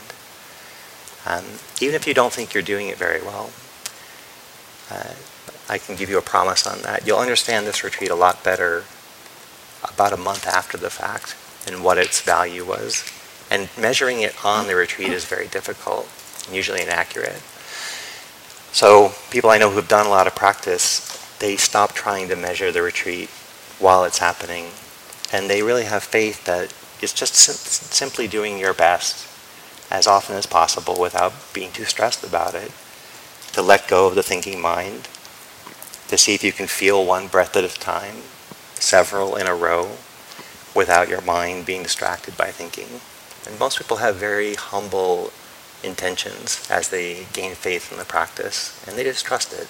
Um, 1.26 1.46
even 1.82 1.96
if 1.96 2.06
you 2.08 2.14
don't 2.14 2.34
think 2.34 2.54
you're 2.54 2.64
doing 2.64 2.88
it 2.88 2.98
very 2.98 3.22
well, 3.22 3.52
uh, 4.92 5.14
I 5.70 5.78
can 5.78 5.96
give 5.96 6.10
you 6.10 6.18
a 6.18 6.22
promise 6.22 6.66
on 6.66 6.82
that. 6.84 7.06
You'll 7.06 7.20
understand 7.20 7.66
this 7.66 7.84
retreat 7.84 8.10
a 8.10 8.16
lot 8.16 8.44
better 8.44 8.86
about 9.84 10.14
a 10.14 10.18
month 10.18 10.48
after 10.48 10.78
the 10.78 10.90
fact 10.90 11.36
and 11.68 11.84
what 11.84 11.98
its 11.98 12.22
value 12.22 12.66
was. 12.66 13.04
And 13.52 13.70
measuring 13.78 14.22
it 14.22 14.46
on 14.46 14.68
the 14.68 14.76
retreat 14.76 15.10
is 15.10 15.26
very 15.26 15.48
difficult 15.48 16.10
and 16.46 16.56
usually 16.56 16.82
inaccurate. 16.82 17.42
So 18.72 19.14
people 19.32 19.50
I 19.50 19.58
know 19.58 19.72
who've 19.72 19.88
done 19.88 20.06
a 20.06 20.10
lot 20.10 20.28
of 20.28 20.36
practice, 20.36 21.02
they 21.40 21.58
stop 21.58 21.94
trying 21.94 22.30
to 22.30 22.36
measure 22.36 22.72
the 22.72 22.82
retreat 22.82 23.30
while 23.80 24.04
it's 24.04 24.20
happening. 24.20 24.68
And 25.32 25.50
they 25.50 25.64
really 25.64 25.86
have 25.86 26.04
faith 26.04 26.46
that 26.46 26.74
it's 27.02 27.14
just 27.14 27.36
sim- 27.36 27.56
simply 27.56 28.28
doing 28.28 28.58
your 28.58 28.74
best 28.74 29.28
as 29.90 30.08
often 30.08 30.36
as 30.36 30.46
possible 30.46 31.00
without 31.00 31.34
being 31.54 31.72
too 31.72 31.86
stressed 31.86 32.24
about 32.24 32.56
it. 32.56 32.72
To 33.54 33.62
let 33.62 33.88
go 33.88 34.08
of 34.08 34.16
the 34.16 34.24
thinking 34.24 34.62
mind, 34.62 35.08
to 36.08 36.18
see 36.18 36.34
if 36.34 36.44
you 36.44 36.52
can 36.52 36.68
feel 36.68 37.06
one 37.06 37.28
breath 37.28 37.56
at 37.56 37.64
a 37.64 37.68
time, 37.68 38.18
several 38.76 39.36
in 39.36 39.48
a 39.48 39.56
row, 39.56 39.98
without 40.76 41.10
your 41.10 41.22
mind 41.22 41.66
being 41.66 41.84
distracted 41.84 42.38
by 42.38 42.52
thinking. 42.52 43.02
And 43.46 43.60
most 43.60 43.78
people 43.78 43.98
have 43.98 44.16
very 44.16 44.56
humble 44.56 45.32
intentions 45.84 46.68
as 46.70 46.90
they 46.90 47.28
gain 47.34 47.56
faith 47.56 47.92
in 47.92 47.98
the 47.98 48.06
practice, 48.06 48.84
and 48.88 48.98
they 48.98 49.04
just 49.04 49.26
trust 49.26 49.54
it. 49.54 49.68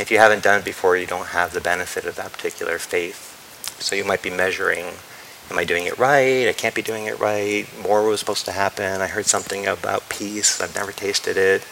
If 0.00 0.10
you 0.10 0.18
haven't 0.18 0.42
done 0.42 0.60
it 0.60 0.64
before, 0.64 0.96
you 0.96 1.06
don't 1.06 1.28
have 1.28 1.52
the 1.52 1.60
benefit 1.60 2.04
of 2.06 2.16
that 2.16 2.32
particular 2.32 2.78
faith. 2.78 3.36
So 3.80 3.94
you 3.94 4.04
might 4.04 4.22
be 4.22 4.30
measuring, 4.30 4.86
am 5.50 5.58
I 5.58 5.64
doing 5.64 5.84
it 5.84 5.98
right? 5.98 6.48
I 6.48 6.52
can't 6.52 6.74
be 6.74 6.82
doing 6.82 7.06
it 7.06 7.18
right. 7.18 7.66
More 7.82 8.06
was 8.06 8.20
supposed 8.20 8.44
to 8.46 8.52
happen. 8.52 9.00
I 9.00 9.08
heard 9.08 9.26
something 9.26 9.66
about 9.66 10.08
peace. 10.08 10.60
I've 10.60 10.74
never 10.74 10.92
tasted 10.92 11.36
it. 11.36 11.66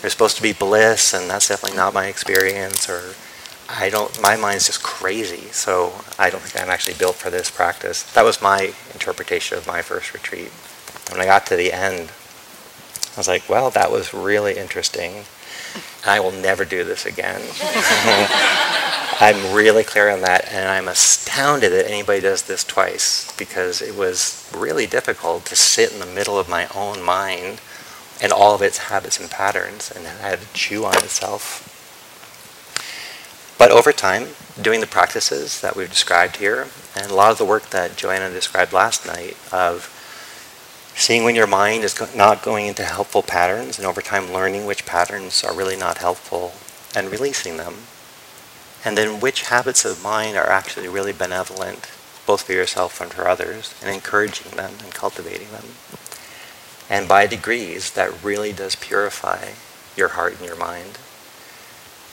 There's 0.00 0.12
supposed 0.12 0.36
to 0.36 0.42
be 0.42 0.52
bliss, 0.52 1.14
and 1.14 1.28
that's 1.28 1.48
definitely 1.48 1.76
not 1.76 1.94
my 1.94 2.06
experience. 2.06 2.88
Or 2.88 3.14
I 3.68 3.90
don't, 3.90 4.20
my 4.20 4.36
mind's 4.36 4.66
just 4.66 4.82
crazy. 4.82 5.48
So 5.52 5.92
I 6.18 6.30
don't 6.30 6.42
think 6.42 6.62
I'm 6.62 6.70
actually 6.70 6.94
built 6.94 7.16
for 7.16 7.30
this 7.30 7.50
practice. 7.50 8.02
That 8.12 8.24
was 8.24 8.42
my 8.42 8.72
interpretation 8.92 9.58
of 9.58 9.66
my 9.66 9.82
first 9.82 10.12
retreat. 10.12 10.50
When 11.10 11.20
I 11.20 11.24
got 11.24 11.46
to 11.46 11.56
the 11.56 11.72
end, 11.72 12.10
I 13.14 13.18
was 13.18 13.28
like, 13.28 13.48
well, 13.48 13.70
that 13.70 13.90
was 13.90 14.12
really 14.12 14.56
interesting. 14.56 15.24
I 16.06 16.20
will 16.20 16.32
never 16.32 16.64
do 16.64 16.84
this 16.84 17.06
again. 17.06 17.42
I'm 19.18 19.54
really 19.54 19.82
clear 19.82 20.10
on 20.10 20.20
that, 20.20 20.52
and 20.52 20.68
I'm 20.68 20.88
astounded 20.88 21.72
that 21.72 21.90
anybody 21.90 22.20
does 22.20 22.42
this 22.42 22.62
twice 22.62 23.34
because 23.38 23.80
it 23.80 23.96
was 23.96 24.50
really 24.54 24.86
difficult 24.86 25.46
to 25.46 25.56
sit 25.56 25.92
in 25.92 26.00
the 26.00 26.06
middle 26.06 26.38
of 26.38 26.50
my 26.50 26.68
own 26.74 27.02
mind 27.02 27.60
and 28.20 28.32
all 28.32 28.54
of 28.54 28.62
its 28.62 28.78
habits 28.78 29.20
and 29.20 29.30
patterns 29.30 29.90
and 29.94 30.06
had 30.06 30.40
to 30.40 30.52
chew 30.52 30.84
on 30.84 30.96
itself. 30.96 31.72
But 33.58 33.70
over 33.70 33.92
time, 33.92 34.28
doing 34.60 34.80
the 34.80 34.86
practices 34.86 35.60
that 35.60 35.76
we've 35.76 35.90
described 35.90 36.36
here, 36.36 36.68
and 36.94 37.10
a 37.10 37.14
lot 37.14 37.32
of 37.32 37.38
the 37.38 37.44
work 37.44 37.70
that 37.70 37.96
Joanna 37.96 38.30
described 38.30 38.72
last 38.72 39.06
night 39.06 39.36
of 39.52 39.92
seeing 40.94 41.24
when 41.24 41.34
your 41.34 41.46
mind 41.46 41.84
is 41.84 42.14
not 42.14 42.42
going 42.42 42.66
into 42.66 42.84
helpful 42.84 43.22
patterns, 43.22 43.78
and 43.78 43.86
over 43.86 44.00
time 44.00 44.32
learning 44.32 44.66
which 44.66 44.86
patterns 44.86 45.44
are 45.44 45.54
really 45.54 45.76
not 45.76 45.98
helpful 45.98 46.52
and 46.94 47.10
releasing 47.10 47.56
them. 47.56 47.74
And 48.84 48.96
then 48.96 49.20
which 49.20 49.48
habits 49.48 49.84
of 49.84 50.02
mind 50.02 50.36
are 50.36 50.48
actually 50.48 50.88
really 50.88 51.12
benevolent, 51.12 51.90
both 52.26 52.42
for 52.42 52.52
yourself 52.52 53.00
and 53.00 53.12
for 53.12 53.28
others, 53.28 53.74
and 53.82 53.92
encouraging 53.92 54.52
them 54.52 54.74
and 54.82 54.92
cultivating 54.92 55.50
them. 55.50 55.64
And 56.88 57.08
by 57.08 57.26
degrees, 57.26 57.90
that 57.92 58.22
really 58.22 58.52
does 58.52 58.76
purify 58.76 59.50
your 59.96 60.08
heart 60.08 60.36
and 60.38 60.46
your 60.46 60.56
mind. 60.56 60.98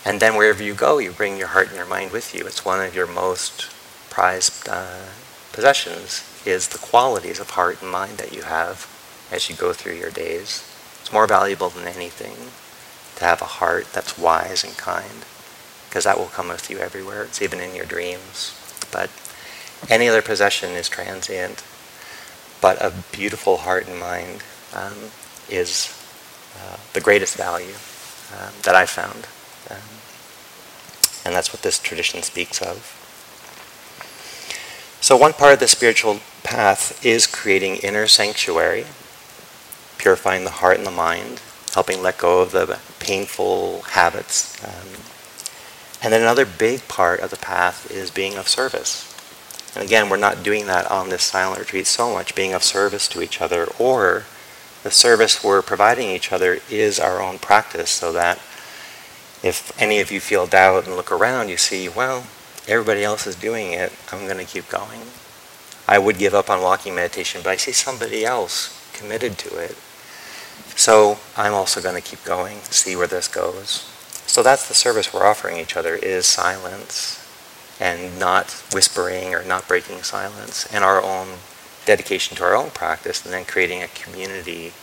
And 0.06 0.20
then 0.20 0.36
wherever 0.36 0.64
you 0.64 0.74
go, 0.74 0.98
you 0.98 1.12
bring 1.12 1.38
your 1.38 1.50
heart 1.50 1.68
and 1.68 1.78
your 1.78 1.86
mind 1.86 2.12
with 2.12 2.34
you. 2.36 2.46
It's 2.46 2.66
one 2.66 2.84
of 2.84 2.96
your 2.96 3.08
most 3.08 3.70
prized 4.10 4.68
uh, 4.68 5.06
possessions 5.52 6.30
is 6.46 6.68
the 6.68 6.78
qualities 6.78 7.40
of 7.40 7.52
heart 7.52 7.82
and 7.82 7.92
mind 7.92 8.18
that 8.18 8.34
you 8.34 8.42
have 8.42 8.90
as 9.32 9.50
you 9.50 9.56
go 9.56 9.74
through 9.74 9.94
your 9.94 10.12
days. 10.12 10.70
It's 11.02 11.14
more 11.14 11.28
valuable 11.28 11.70
than 11.70 11.88
anything 11.88 12.36
to 13.16 13.26
have 13.26 13.42
a 13.42 13.46
heart 13.46 13.88
that's 13.94 14.18
wise 14.18 14.64
and 14.64 14.76
kind, 14.78 15.26
because 15.88 16.04
that 16.04 16.18
will 16.18 16.26
come 16.26 16.50
with 16.50 16.70
you 16.70 16.80
everywhere. 16.80 17.24
It's 17.24 17.42
even 17.42 17.60
in 17.60 17.76
your 17.76 17.86
dreams. 17.86 18.60
But 18.92 19.10
any 19.90 20.08
other 20.10 20.22
possession 20.22 20.72
is 20.72 20.90
transient. 20.90 21.64
But 22.62 22.82
a 22.82 22.94
beautiful 23.12 23.58
heart 23.58 23.88
and 23.88 24.00
mind 24.00 24.44
um, 24.76 25.12
is 25.50 25.94
uh, 26.58 26.78
the 26.94 27.02
greatest 27.02 27.36
value 27.36 27.76
um, 28.38 28.54
that 28.64 28.76
I've 28.76 28.90
found. 28.90 29.28
Um, 29.70 29.94
and 31.26 31.36
that's 31.36 31.54
what 31.54 31.62
this 31.62 31.80
tradition 31.80 32.22
speaks 32.22 32.62
of. 32.62 33.00
So, 35.02 35.18
one 35.18 35.34
part 35.34 35.54
of 35.54 35.60
the 35.60 35.68
spiritual 35.68 36.20
path 36.44 37.04
is 37.06 37.28
creating 37.28 37.78
inner 37.78 38.08
sanctuary, 38.08 38.86
purifying 39.98 40.44
the 40.44 40.50
heart 40.50 40.78
and 40.78 40.88
the 40.88 40.92
mind, 40.92 41.42
helping 41.74 42.02
let 42.02 42.18
go 42.18 42.42
of 42.42 42.52
the 42.52 42.80
painful 43.00 43.82
habits. 43.82 44.64
Um, 44.64 45.04
and 46.02 46.12
then 46.12 46.22
another 46.22 46.46
big 46.46 46.88
part 46.88 47.22
of 47.22 47.32
the 47.32 47.38
path 47.38 47.90
is 47.90 48.12
being 48.12 48.36
of 48.36 48.48
service. 48.48 49.10
And 49.76 49.84
again, 49.84 50.10
we're 50.10 50.18
not 50.18 50.44
doing 50.44 50.68
that 50.68 50.90
on 50.92 51.10
this 51.10 51.24
silent 51.24 51.60
retreat 51.60 51.88
so 51.88 52.14
much, 52.14 52.36
being 52.36 52.54
of 52.54 52.64
service 52.64 53.08
to 53.10 53.22
each 53.22 53.42
other, 53.42 53.66
or 53.80 54.26
the 54.84 54.92
service 54.92 55.44
we're 55.44 55.62
providing 55.62 56.10
each 56.10 56.32
other 56.32 56.60
is 56.70 57.00
our 57.00 57.22
own 57.22 57.40
practice, 57.40 57.90
so 57.90 58.12
that 58.14 58.38
if 59.42 59.74
any 59.82 60.00
of 60.00 60.12
you 60.12 60.20
feel 60.20 60.46
doubt 60.46 60.86
and 60.86 60.96
look 60.96 61.12
around, 61.12 61.50
you 61.50 61.58
see, 61.58 61.90
well, 61.90 62.26
everybody 62.68 63.04
else 63.04 63.26
is 63.26 63.36
doing 63.36 63.72
it, 63.72 63.92
I'm 64.12 64.26
going 64.26 64.38
to 64.38 64.52
keep 64.52 64.70
going. 64.70 65.02
I 65.88 66.00
would 66.00 66.18
give 66.18 66.34
up 66.34 66.50
on 66.50 66.62
walking 66.62 66.96
meditation, 66.96 67.42
but 67.44 67.50
I 67.52 67.56
see 67.58 67.74
somebody 67.74 68.26
else 68.26 68.80
committed 68.94 69.38
to 69.40 69.58
it. 69.58 69.76
So 70.76 71.20
I'm 71.36 71.54
also 71.54 71.82
going 71.82 72.02
to 72.02 72.02
keep 72.02 72.24
going, 72.24 72.60
see 72.64 72.96
where 72.96 73.08
this 73.08 73.28
goes. 73.28 73.90
So 74.26 74.42
that's 74.42 74.68
the 74.68 74.74
service 74.74 75.14
we're 75.14 75.26
offering 75.26 75.58
each 75.58 75.76
other 75.76 75.96
is 75.96 76.26
silence 76.26 77.20
and 77.80 78.18
not 78.18 78.52
whispering 78.74 79.34
or 79.34 79.44
not 79.44 79.68
breaking 79.68 80.04
silence 80.04 80.66
and 80.74 80.84
our 80.84 81.02
own 81.02 81.28
dedication 81.86 82.38
to 82.38 82.44
our 82.44 82.56
own 82.56 82.70
practice 82.72 83.24
and 83.24 83.34
then 83.34 83.46
creating 83.46 83.84
a 83.84 83.88
community. 83.88 84.74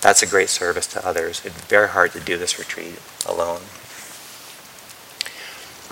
That's 0.00 0.22
a 0.22 0.26
great 0.26 0.48
service 0.48 0.86
to 0.88 1.06
others. 1.06 1.44
It's 1.44 1.60
very 1.62 1.88
hard 1.88 2.12
to 2.12 2.20
do 2.20 2.36
this 2.36 2.58
retreat 2.58 3.00
alone. 3.26 3.62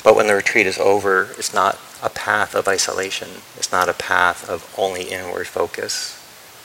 But 0.04 0.16
when 0.16 0.26
the 0.26 0.34
retreat 0.34 0.66
is 0.66 0.78
over, 0.78 1.30
it's 1.38 1.54
not 1.54 1.78
a 2.02 2.10
path 2.10 2.54
of 2.54 2.68
isolation. 2.68 3.28
It's 3.56 3.72
not 3.72 3.88
a 3.88 3.94
path 3.94 4.48
of 4.48 4.72
only 4.78 5.04
inward 5.04 5.46
focus. 5.46 6.20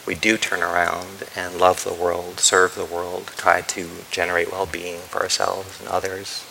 We 0.05 0.15
do 0.15 0.37
turn 0.37 0.61
around 0.61 1.23
and 1.35 1.57
love 1.57 1.83
the 1.83 1.93
world, 1.93 2.39
serve 2.39 2.75
the 2.75 2.83
world, 2.83 3.27
try 3.37 3.61
to 3.61 3.89
generate 4.11 4.51
well-being 4.51 4.99
for 5.01 5.21
ourselves 5.21 5.79
and 5.79 5.87
others. 5.87 6.45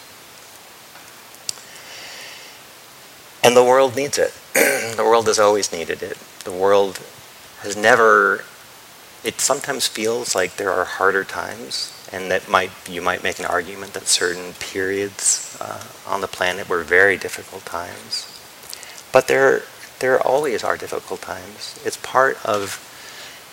And 3.45 3.57
the 3.57 3.65
world 3.65 3.95
needs 3.97 4.19
it. 4.19 4.33
the 4.55 5.05
world 5.05 5.27
has 5.27 5.39
always 5.39 5.73
needed 5.73 6.03
it. 6.03 6.17
The 6.45 6.53
world 6.53 7.01
has 7.61 7.77
never, 7.77 8.45
it 9.25 9.41
sometimes 9.41 9.87
feels 9.87 10.35
like 10.35 10.57
there 10.57 10.73
are 10.73 10.85
harder 10.85 11.25
times 11.25 11.95
and 12.13 12.31
that 12.31 12.49
might 12.49 12.71
you 12.89 13.03
might 13.03 13.23
make 13.23 13.39
an 13.39 13.45
argument 13.45 13.93
that 13.93 14.07
certain 14.07 14.53
periods 14.55 15.57
uh, 15.61 15.85
on 16.07 16.21
the 16.21 16.29
planet 16.29 16.69
were 16.69 16.83
very 16.83 17.17
difficult 17.17 17.65
times. 17.65 18.35
But 19.13 19.29
there 19.29 19.63
there 20.01 20.21
always 20.21 20.63
are 20.65 20.77
difficult 20.77 21.21
times. 21.21 21.81
It's 21.85 21.97
part 21.99 22.45
of 22.45 22.85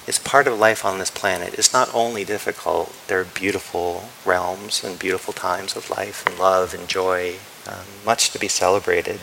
it's 0.07 0.19
part 0.19 0.47
of 0.47 0.59
life 0.59 0.85
on 0.85 0.99
this 0.99 1.09
planet. 1.09 1.55
It's 1.55 1.73
not 1.73 1.93
only 1.93 2.23
difficult, 2.23 2.95
there 3.07 3.19
are 3.19 3.25
beautiful 3.25 4.09
realms 4.23 4.83
and 4.83 4.99
beautiful 4.99 5.33
times 5.33 5.75
of 5.75 5.89
life 5.89 6.25
and 6.27 6.37
love 6.37 6.75
and 6.75 6.87
joy, 6.87 7.37
um, 7.67 7.85
much 8.05 8.29
to 8.31 8.39
be 8.39 8.47
celebrated. 8.47 9.19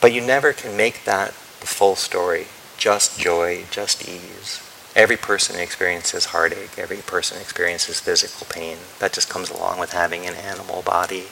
But 0.00 0.12
you 0.12 0.20
never 0.20 0.52
can 0.52 0.76
make 0.76 1.02
that 1.04 1.30
the 1.58 1.66
full 1.66 1.96
story, 1.96 2.46
just 2.78 3.18
joy, 3.18 3.64
just 3.70 4.08
ease. 4.08 4.62
Every 4.96 5.16
person 5.16 5.60
experiences 5.60 6.26
heartache. 6.26 6.78
Every 6.78 6.98
person 6.98 7.40
experiences 7.40 8.00
physical 8.00 8.46
pain. 8.46 8.78
That 9.00 9.12
just 9.12 9.28
comes 9.28 9.50
along 9.50 9.78
with 9.78 9.92
having 9.92 10.26
an 10.26 10.34
animal 10.34 10.82
body. 10.82 11.24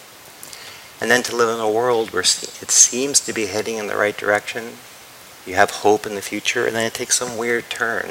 And 1.01 1.11
then 1.11 1.23
to 1.25 1.37
live 1.37 1.49
in 1.49 1.61
a 1.61 1.71
world 1.71 2.13
where 2.13 2.23
it 2.23 2.71
seems 2.71 3.21
to 3.21 3.33
be 3.33 3.47
heading 3.47 3.77
in 3.77 3.87
the 3.87 3.97
right 3.97 4.17
direction, 4.17 4.75
you 5.47 5.55
have 5.55 5.71
hope 5.71 6.07
in 6.07 6.15
the 6.15 6.23
future, 6.23 6.67
and 6.67 6.75
then 6.75 6.85
it 6.85 6.95
takes 6.95 7.19
some 7.19 7.37
weird 7.37 7.71
turn, 7.71 8.11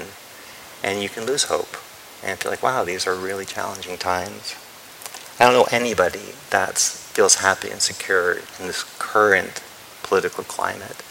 and 0.84 1.02
you 1.02 1.10
can 1.10 1.26
lose 1.26 1.46
hope 1.46 1.78
and 2.24 2.40
feel 2.40 2.52
like, 2.52 2.64
wow, 2.64 2.84
these 2.84 3.06
are 3.08 3.16
really 3.16 3.46
challenging 3.46 3.98
times. 3.98 4.56
I 5.40 5.46
don't 5.46 5.54
know 5.54 5.68
anybody 5.72 6.34
that 6.52 6.78
feels 6.78 7.36
happy 7.36 7.70
and 7.70 7.82
secure 7.82 8.34
in 8.60 8.68
this 8.68 8.84
current 9.00 9.62
political 10.04 10.44
climate. 10.44 11.04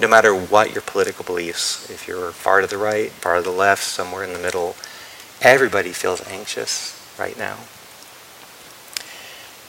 No 0.00 0.08
matter 0.08 0.34
what 0.34 0.72
your 0.72 0.82
political 0.82 1.24
beliefs, 1.24 1.88
if 1.88 2.08
you're 2.08 2.32
far 2.32 2.60
to 2.60 2.66
the 2.66 2.78
right, 2.78 3.10
far 3.10 3.36
to 3.36 3.42
the 3.42 3.50
left, 3.50 3.84
somewhere 3.84 4.24
in 4.24 4.32
the 4.32 4.40
middle, 4.40 4.74
everybody 5.40 5.92
feels 5.92 6.26
anxious 6.26 7.00
right 7.18 7.38
now. 7.38 7.58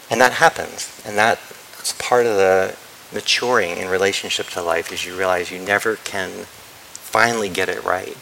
And 0.10 0.20
that 0.22 0.34
happens. 0.34 1.02
And 1.06 1.16
that's 1.16 1.94
part 2.00 2.26
of 2.26 2.38
the 2.38 2.76
maturing 3.14 3.78
in 3.78 3.88
relationship 3.88 4.48
to 4.48 4.64
life 4.64 4.92
is 4.92 5.06
you 5.06 5.16
realize 5.16 5.52
you 5.52 5.60
never 5.60 5.98
can 5.98 6.30
finally 6.32 7.50
get 7.50 7.70
it 7.70 7.84
right. 7.84 8.18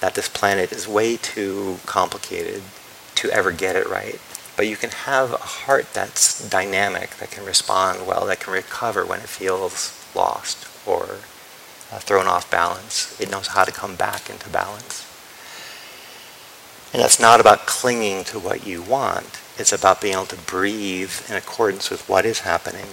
That 0.00 0.14
this 0.14 0.28
planet 0.28 0.72
is 0.72 0.86
way 0.86 1.16
too 1.16 1.78
complicated 1.86 2.62
to 3.16 3.30
ever 3.30 3.50
get 3.50 3.76
it 3.76 3.88
right. 3.88 4.20
But 4.56 4.66
you 4.66 4.76
can 4.76 4.90
have 4.90 5.32
a 5.32 5.38
heart 5.38 5.94
that's 5.94 6.46
dynamic, 6.48 7.16
that 7.16 7.30
can 7.30 7.46
respond 7.46 8.06
well, 8.06 8.26
that 8.26 8.40
can 8.40 8.52
recover 8.52 9.06
when 9.06 9.20
it 9.20 9.28
feels 9.28 9.94
lost 10.14 10.66
or 10.88 11.18
uh, 11.92 11.98
thrown 11.98 12.26
off 12.26 12.50
balance. 12.50 13.18
It 13.20 13.30
knows 13.30 13.48
how 13.48 13.64
to 13.64 13.72
come 13.72 13.96
back 13.96 14.30
into 14.30 14.48
balance. 14.48 15.04
And 16.92 17.02
that's 17.02 17.20
not 17.20 17.40
about 17.40 17.66
clinging 17.66 18.24
to 18.24 18.38
what 18.38 18.66
you 18.66 18.82
want. 18.82 19.40
It's 19.58 19.72
about 19.72 20.00
being 20.00 20.14
able 20.14 20.26
to 20.26 20.36
breathe 20.36 21.12
in 21.28 21.36
accordance 21.36 21.90
with 21.90 22.08
what 22.08 22.24
is 22.24 22.40
happening. 22.40 22.86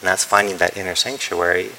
And 0.00 0.08
that's 0.08 0.24
finding 0.24 0.58
that 0.58 0.76
inner 0.76 0.94
sanctuary 0.94 1.70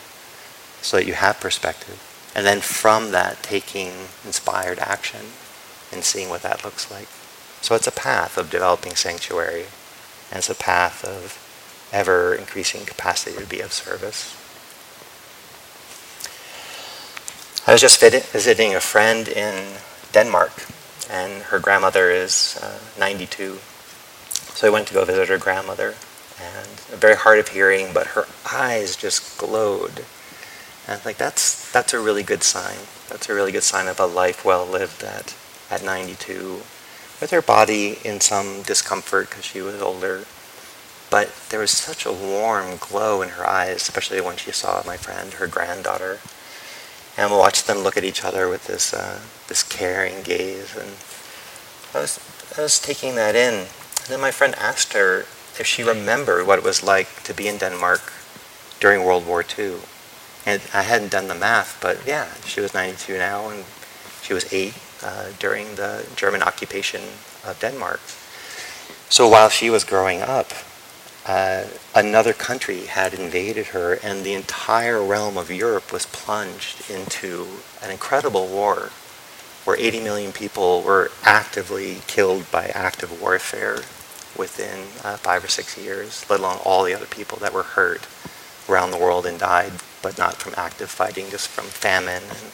so 0.81 0.97
that 0.97 1.05
you 1.05 1.13
have 1.13 1.39
perspective. 1.39 2.01
And 2.35 2.45
then 2.45 2.59
from 2.59 3.11
that, 3.11 3.43
taking 3.43 3.91
inspired 4.25 4.79
action 4.79 5.21
and 5.91 6.03
seeing 6.03 6.29
what 6.29 6.41
that 6.41 6.65
looks 6.65 6.89
like. 6.89 7.07
So 7.61 7.75
it's 7.75 7.87
a 7.87 7.91
path 7.91 8.37
of 8.37 8.49
developing 8.49 8.95
sanctuary. 8.95 9.65
And 10.31 10.39
it's 10.39 10.49
a 10.49 10.55
path 10.55 11.05
of 11.05 11.41
ever 11.93 12.33
increasing 12.33 12.85
capacity 12.85 13.37
to 13.37 13.45
be 13.45 13.61
of 13.61 13.71
service. 13.73 14.35
I 17.67 17.71
was 17.71 17.81
just 17.81 17.99
visiting 17.99 18.75
a 18.75 18.79
friend 18.79 19.27
in 19.27 19.77
Denmark 20.11 20.51
and 21.09 21.43
her 21.43 21.59
grandmother 21.59 22.11
is 22.11 22.59
uh, 22.61 22.79
92. 22.99 23.57
So 24.55 24.67
I 24.67 24.69
went 24.69 24.87
to 24.87 24.93
go 24.93 25.03
visit 25.03 25.29
her 25.29 25.37
grandmother, 25.37 25.95
and 26.39 26.67
very 26.89 27.15
hard 27.15 27.39
of 27.39 27.49
hearing, 27.49 27.91
but 27.93 28.07
her 28.07 28.25
eyes 28.51 28.95
just 28.95 29.37
glowed. 29.37 30.05
And 30.87 31.03
like 31.03 31.17
that's 31.17 31.71
that's 31.71 31.93
a 31.93 31.99
really 31.99 32.23
good 32.23 32.43
sign. 32.43 32.77
That's 33.09 33.29
a 33.29 33.33
really 33.33 33.51
good 33.51 33.63
sign 33.63 33.87
of 33.87 33.99
a 33.99 34.05
life 34.05 34.45
well 34.45 34.65
lived 34.65 35.03
at 35.03 35.35
at 35.69 35.83
92, 35.83 36.61
with 37.19 37.31
her 37.31 37.41
body 37.41 37.97
in 38.05 38.21
some 38.21 38.61
discomfort 38.61 39.29
because 39.29 39.45
she 39.45 39.61
was 39.61 39.81
older. 39.81 40.25
But 41.09 41.33
there 41.49 41.59
was 41.59 41.71
such 41.71 42.05
a 42.05 42.13
warm 42.13 42.77
glow 42.77 43.21
in 43.21 43.29
her 43.29 43.47
eyes, 43.47 43.77
especially 43.77 44.21
when 44.21 44.37
she 44.37 44.51
saw 44.51 44.83
my 44.85 44.97
friend, 44.97 45.33
her 45.33 45.47
granddaughter, 45.47 46.19
and 47.17 47.31
we 47.31 47.37
watched 47.37 47.67
them 47.67 47.79
look 47.79 47.97
at 47.97 48.03
each 48.03 48.23
other 48.23 48.49
with 48.49 48.67
this 48.67 48.93
uh, 48.93 49.19
this 49.47 49.63
caring 49.63 50.23
gaze. 50.23 50.75
And 50.75 50.91
I 51.93 52.01
was 52.01 52.19
I 52.57 52.61
was 52.61 52.79
taking 52.79 53.15
that 53.15 53.35
in. 53.35 53.53
And 53.53 54.07
then 54.07 54.21
my 54.21 54.31
friend 54.31 54.55
asked 54.55 54.93
her 54.93 55.25
if 55.59 55.65
she 55.65 55.83
remembered 55.83 56.45
what 56.45 56.59
it 56.59 56.65
was 56.65 56.83
like 56.83 57.23
to 57.23 57.33
be 57.33 57.47
in 57.47 57.57
Denmark 57.57 58.11
during 58.79 59.03
World 59.03 59.25
War 59.25 59.43
II. 59.57 59.77
And 60.45 60.61
I 60.73 60.83
hadn't 60.83 61.11
done 61.11 61.27
the 61.27 61.35
math, 61.35 61.79
but 61.81 62.05
yeah, 62.05 62.31
she 62.45 62.61
was 62.61 62.73
92 62.73 63.17
now, 63.17 63.49
and 63.49 63.65
she 64.21 64.33
was 64.33 64.51
eight 64.53 64.75
uh, 65.01 65.29
during 65.39 65.75
the 65.75 66.05
German 66.15 66.43
occupation 66.43 67.01
of 67.43 67.57
Denmark. 67.59 67.99
So 69.09 69.27
while 69.27 69.49
she 69.49 69.69
was 69.69 69.83
growing 69.83 70.21
up, 70.21 70.51
uh, 71.25 71.65
another 71.95 72.33
country 72.33 72.85
had 72.85 73.13
invaded 73.13 73.67
her, 73.67 73.93
and 74.03 74.23
the 74.23 74.33
entire 74.33 75.03
realm 75.03 75.37
of 75.37 75.49
Europe 75.49 75.91
was 75.91 76.05
plunged 76.05 76.89
into 76.89 77.47
an 77.81 77.89
incredible 77.89 78.47
war 78.47 78.91
where 79.63 79.75
80 79.77 80.01
million 80.01 80.31
people 80.31 80.83
were 80.83 81.09
actively 81.23 81.97
killed 82.05 82.49
by 82.51 82.67
active 82.67 83.19
warfare 83.19 83.77
within 84.37 84.81
uh, 85.03 85.17
five 85.17 85.43
or 85.43 85.47
six 85.47 85.75
years, 85.77 86.23
let 86.29 86.39
alone 86.39 86.59
all 86.63 86.83
the 86.83 86.93
other 86.93 87.07
people 87.07 87.39
that 87.39 87.53
were 87.53 87.63
hurt 87.63 88.05
around 88.69 88.91
the 88.91 88.97
world 88.97 89.25
and 89.25 89.39
died, 89.39 89.71
but 90.03 90.19
not 90.19 90.35
from 90.35 90.53
active 90.55 90.91
fighting, 90.91 91.31
just 91.31 91.47
from 91.47 91.65
famine 91.65 92.21
and 92.21 92.51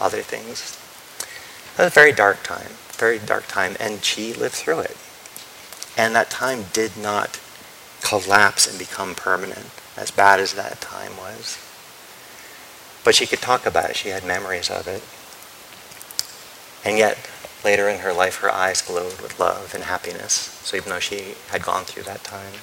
other 0.00 0.22
things. 0.22 0.78
It 1.74 1.82
was 1.82 1.86
a 1.88 1.90
very 1.90 2.12
dark 2.12 2.44
time, 2.44 2.70
very 2.92 3.18
dark 3.18 3.48
time, 3.48 3.76
and 3.80 4.04
she 4.04 4.32
lived 4.32 4.54
through 4.54 4.80
it. 4.80 4.96
And 5.96 6.14
that 6.14 6.30
time 6.30 6.66
did 6.72 6.96
not 6.96 7.40
collapse 8.06 8.68
and 8.68 8.78
become 8.78 9.16
permanent, 9.16 9.66
as 9.96 10.12
bad 10.12 10.38
as 10.38 10.52
that 10.54 10.80
time 10.80 11.16
was. 11.16 11.58
But 13.04 13.16
she 13.16 13.26
could 13.26 13.40
talk 13.40 13.66
about 13.66 13.90
it. 13.90 13.96
She 13.96 14.10
had 14.10 14.24
memories 14.24 14.70
of 14.70 14.86
it. 14.86 15.02
And 16.88 16.98
yet, 16.98 17.18
later 17.64 17.88
in 17.88 18.00
her 18.00 18.12
life, 18.12 18.36
her 18.36 18.50
eyes 18.50 18.80
glowed 18.80 19.20
with 19.20 19.40
love 19.40 19.74
and 19.74 19.82
happiness. 19.82 20.32
So 20.62 20.76
even 20.76 20.90
though 20.90 21.00
she 21.00 21.34
had 21.48 21.64
gone 21.64 21.84
through 21.84 22.04
that 22.04 22.22
time. 22.22 22.54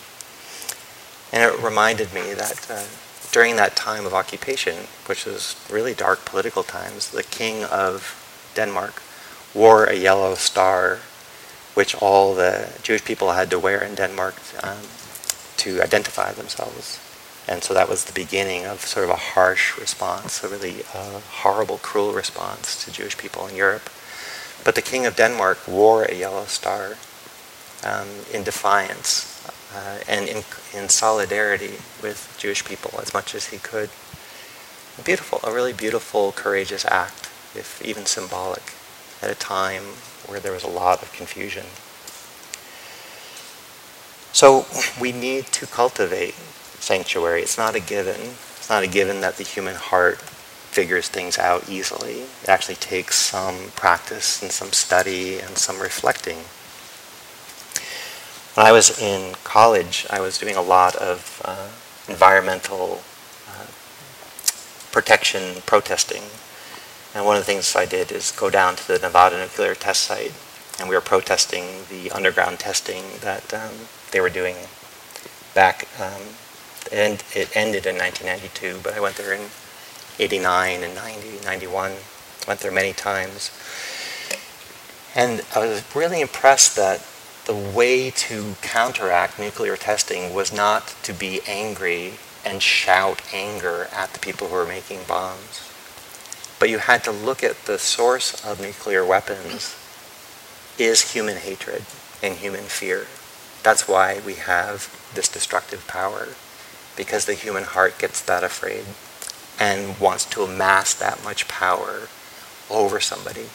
And 1.34 1.44
it 1.44 1.62
reminded 1.62 2.14
me 2.14 2.34
that 2.36 2.66
uh, 2.72 2.86
during 3.34 3.58
that 3.58 3.76
time 3.76 4.06
of 4.06 4.14
occupation, 4.14 4.88
which 5.08 5.26
was 5.26 5.58
really 5.70 5.94
dark 5.94 6.24
political 6.24 6.64
times, 6.64 7.12
the 7.12 7.24
king 7.24 7.66
of 7.66 8.16
Denmark 8.56 9.02
wore 9.54 9.86
a 9.86 9.96
yellow 9.96 10.36
star, 10.36 11.00
which 11.74 11.96
all 11.96 12.34
the 12.34 12.70
Jewish 12.82 13.04
people 13.04 13.32
had 13.32 13.50
to 13.50 13.60
wear 13.60 13.84
in 13.84 13.96
Denmark 13.96 14.36
um, 14.64 14.78
to 15.64 15.82
identify 15.82 16.32
themselves. 16.34 17.00
And 17.48 17.64
so 17.64 17.74
that 17.74 17.90
was 17.90 18.06
the 18.06 18.14
beginning 18.14 18.66
of 18.66 18.82
sort 18.82 19.06
of 19.06 19.12
a 19.12 19.26
harsh 19.36 19.78
response, 19.78 20.44
a 20.44 20.48
really 20.48 20.84
uh, 20.94 21.20
horrible, 21.44 21.78
cruel 21.78 22.14
response 22.14 22.84
to 22.86 22.92
Jewish 22.92 23.18
people 23.18 23.48
in 23.48 23.56
Europe. 23.56 23.90
But 24.64 24.76
the 24.76 24.82
King 24.82 25.06
of 25.06 25.16
Denmark 25.16 25.68
wore 25.68 26.04
a 26.04 26.16
yellow 26.16 26.46
star 26.46 26.96
um, 27.84 28.08
in 28.34 28.44
defiance 28.44 29.46
uh, 29.76 30.00
and 30.08 30.28
in, 30.28 30.44
in 30.74 30.88
solidarity 30.90 31.76
with 32.02 32.34
Jewish 32.40 32.64
people 32.64 33.00
as 33.02 33.14
much 33.14 33.36
as 33.36 33.48
he 33.48 33.58
could. 33.58 33.90
Beautiful, 35.04 35.40
a 35.44 35.54
really 35.54 35.74
beautiful, 35.74 36.32
courageous 36.32 36.86
act, 36.86 37.30
if 37.56 37.82
even 37.84 38.06
symbolic, 38.06 38.74
at 39.22 39.30
a 39.30 39.36
time 39.36 39.84
where 40.28 40.40
there 40.40 40.54
was 40.54 40.64
a 40.64 40.70
lot 40.70 41.02
of 41.02 41.12
confusion. 41.12 41.66
So 44.34 44.66
we 45.00 45.12
need 45.12 45.46
to 45.48 45.68
cultivate 45.68 46.34
sanctuary. 46.80 47.44
It's 47.44 47.58
not 47.58 47.76
a 47.76 47.80
given. 47.80 48.20
It's 48.58 48.70
not 48.70 48.82
a 48.82 48.88
given 48.88 49.22
that 49.22 49.38
the 49.38 49.44
human 49.44 49.76
heart 49.76 50.18
figures 50.18 51.08
things 51.08 51.38
out 51.38 51.70
easily. 51.70 52.22
It 52.42 52.50
actually 52.50 52.76
takes 52.76 53.16
some 53.16 53.70
practice 53.76 54.42
and 54.42 54.52
some 54.52 54.72
study 54.72 55.40
and 55.40 55.56
some 55.56 55.80
reflecting. 55.80 56.38
When 58.56 58.66
I 58.66 58.72
was 58.72 59.00
in 59.00 59.36
college, 59.44 60.08
I 60.10 60.20
was 60.20 60.40
doing 60.40 60.56
a 60.56 60.62
lot 60.64 60.96
of 60.96 61.40
uh, 61.46 61.70
environmental 62.12 63.04
uh, 63.48 63.68
protection 64.92 65.62
protesting. 65.68 66.24
And 67.14 67.24
one 67.24 67.38
of 67.38 67.42
the 67.42 67.46
things 67.46 67.76
I 67.76 67.86
did 67.86 68.12
is 68.12 68.32
go 68.32 68.50
down 68.50 68.76
to 68.78 68.88
the 68.88 68.98
Nevada 68.98 69.40
nuclear 69.40 69.76
test 69.76 70.02
site, 70.02 70.34
and 70.80 70.90
we 70.90 70.96
were 70.96 71.02
protesting 71.02 71.86
the 71.90 72.10
underground 72.10 72.58
testing 72.58 73.04
that 73.22 73.54
um, 73.54 73.88
they 74.14 74.22
were 74.22 74.30
doing 74.30 74.56
back. 75.54 75.88
Um, 76.00 76.22
and 76.92 77.24
it 77.36 77.56
ended 77.56 77.86
in 77.86 77.98
1992, 77.98 78.80
but 78.84 78.94
I 78.94 79.02
went 79.02 79.18
there 79.18 79.34
in 79.34 79.50
89 80.20 80.84
and 80.84 80.96
90, 80.96 81.44
91. 81.44 81.92
Went 82.48 82.60
there 82.60 82.72
many 82.72 82.94
times. 82.94 83.52
And 85.16 85.44
I 85.56 85.60
was 85.60 85.84
really 85.96 86.22
impressed 86.22 86.76
that 86.76 87.06
the 87.46 87.54
way 87.54 88.10
to 88.10 88.56
counteract 88.62 89.38
nuclear 89.38 89.76
testing 89.76 90.34
was 90.34 90.54
not 90.54 90.96
to 91.04 91.14
be 91.14 91.42
angry 91.48 92.14
and 92.46 92.62
shout 92.62 93.22
anger 93.34 93.88
at 93.94 94.14
the 94.14 94.20
people 94.20 94.48
who 94.48 94.56
were 94.56 94.66
making 94.66 95.02
bombs. 95.08 95.70
But 96.60 96.70
you 96.70 96.78
had 96.78 97.04
to 97.04 97.12
look 97.12 97.44
at 97.44 97.66
the 97.66 97.78
source 97.78 98.44
of 98.46 98.62
nuclear 98.62 99.06
weapons 99.06 99.76
is 100.78 101.14
human 101.14 101.38
hatred 101.38 101.84
and 102.22 102.36
human 102.36 102.64
fear. 102.64 103.08
That's 103.64 103.88
why 103.88 104.20
we 104.26 104.36
have 104.36 104.90
this 105.16 105.30
destructive 105.30 105.88
power, 105.88 106.28
because 106.98 107.26
the 107.26 107.34
human 107.34 107.64
heart 107.64 107.98
gets 107.98 108.22
that 108.22 108.44
afraid 108.44 108.86
and 109.60 109.98
wants 110.00 110.26
to 110.26 110.44
amass 110.44 110.94
that 110.94 111.24
much 111.24 111.48
power 111.48 112.08
over 112.70 113.00
somebody 113.00 113.48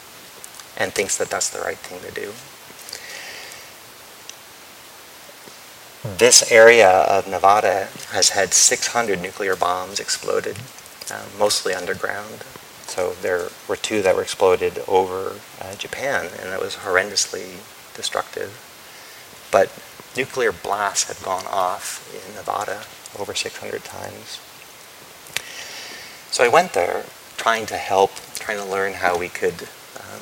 and 0.77 0.93
thinks 0.93 1.17
that 1.17 1.29
that's 1.29 1.49
the 1.49 1.59
right 1.59 1.77
thing 1.77 1.99
to 2.01 2.11
do. 2.11 2.33
This 6.17 6.49
area 6.51 6.89
of 6.89 7.27
Nevada 7.27 7.89
has 8.11 8.29
had 8.29 8.53
600 8.53 9.21
nuclear 9.21 9.55
bombs 9.55 9.99
exploded, 9.99 10.57
uh, 11.11 11.25
mostly 11.37 11.73
underground. 11.73 12.43
So 12.87 13.13
there 13.21 13.49
were 13.67 13.75
two 13.75 14.01
that 14.01 14.15
were 14.15 14.21
exploded 14.21 14.81
over 14.87 15.39
uh, 15.61 15.75
Japan, 15.75 16.29
and 16.39 16.51
that 16.51 16.61
was 16.61 16.77
horrendously 16.77 17.57
destructive. 17.93 18.65
But 19.51 19.71
nuclear 20.15 20.51
blasts 20.51 21.07
had 21.07 21.23
gone 21.23 21.45
off 21.47 22.05
in 22.13 22.35
Nevada 22.35 22.83
over 23.17 23.33
600 23.33 23.83
times. 23.83 24.39
So 26.31 26.43
I 26.43 26.47
went 26.47 26.73
there 26.73 27.05
trying 27.37 27.65
to 27.67 27.77
help, 27.77 28.11
trying 28.35 28.57
to 28.57 28.65
learn 28.65 28.93
how 28.93 29.17
we 29.17 29.29
could 29.29 29.67
um, 29.97 30.21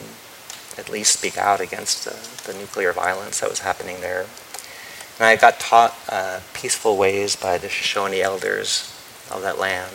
at 0.77 0.89
least 0.89 1.17
speak 1.17 1.37
out 1.37 1.59
against 1.59 2.05
the, 2.05 2.51
the, 2.51 2.57
nuclear 2.57 2.93
violence 2.93 3.39
that 3.39 3.49
was 3.49 3.59
happening 3.59 3.99
there. 4.01 4.25
And 5.19 5.25
I 5.25 5.35
got 5.35 5.59
taught 5.59 5.97
uh, 6.09 6.41
peaceful 6.53 6.95
ways 6.95 7.35
by 7.35 7.57
the 7.57 7.69
Shoshone 7.69 8.21
elders 8.21 8.93
of 9.31 9.41
that 9.41 9.57
land. 9.57 9.93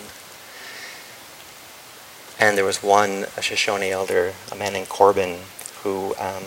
And 2.38 2.58
there 2.58 2.64
was 2.64 2.82
one 2.82 3.26
Shoshone 3.40 3.90
elder, 3.90 4.34
a 4.50 4.56
man 4.56 4.72
named 4.72 4.88
Corbin, 4.88 5.38
who 5.82 6.14
um, 6.18 6.42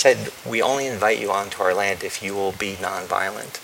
said, 0.00 0.32
We 0.46 0.62
only 0.62 0.86
invite 0.86 1.20
you 1.20 1.30
onto 1.30 1.62
our 1.62 1.74
land 1.74 2.02
if 2.02 2.22
you 2.22 2.34
will 2.34 2.52
be 2.52 2.76
nonviolent. 2.76 3.60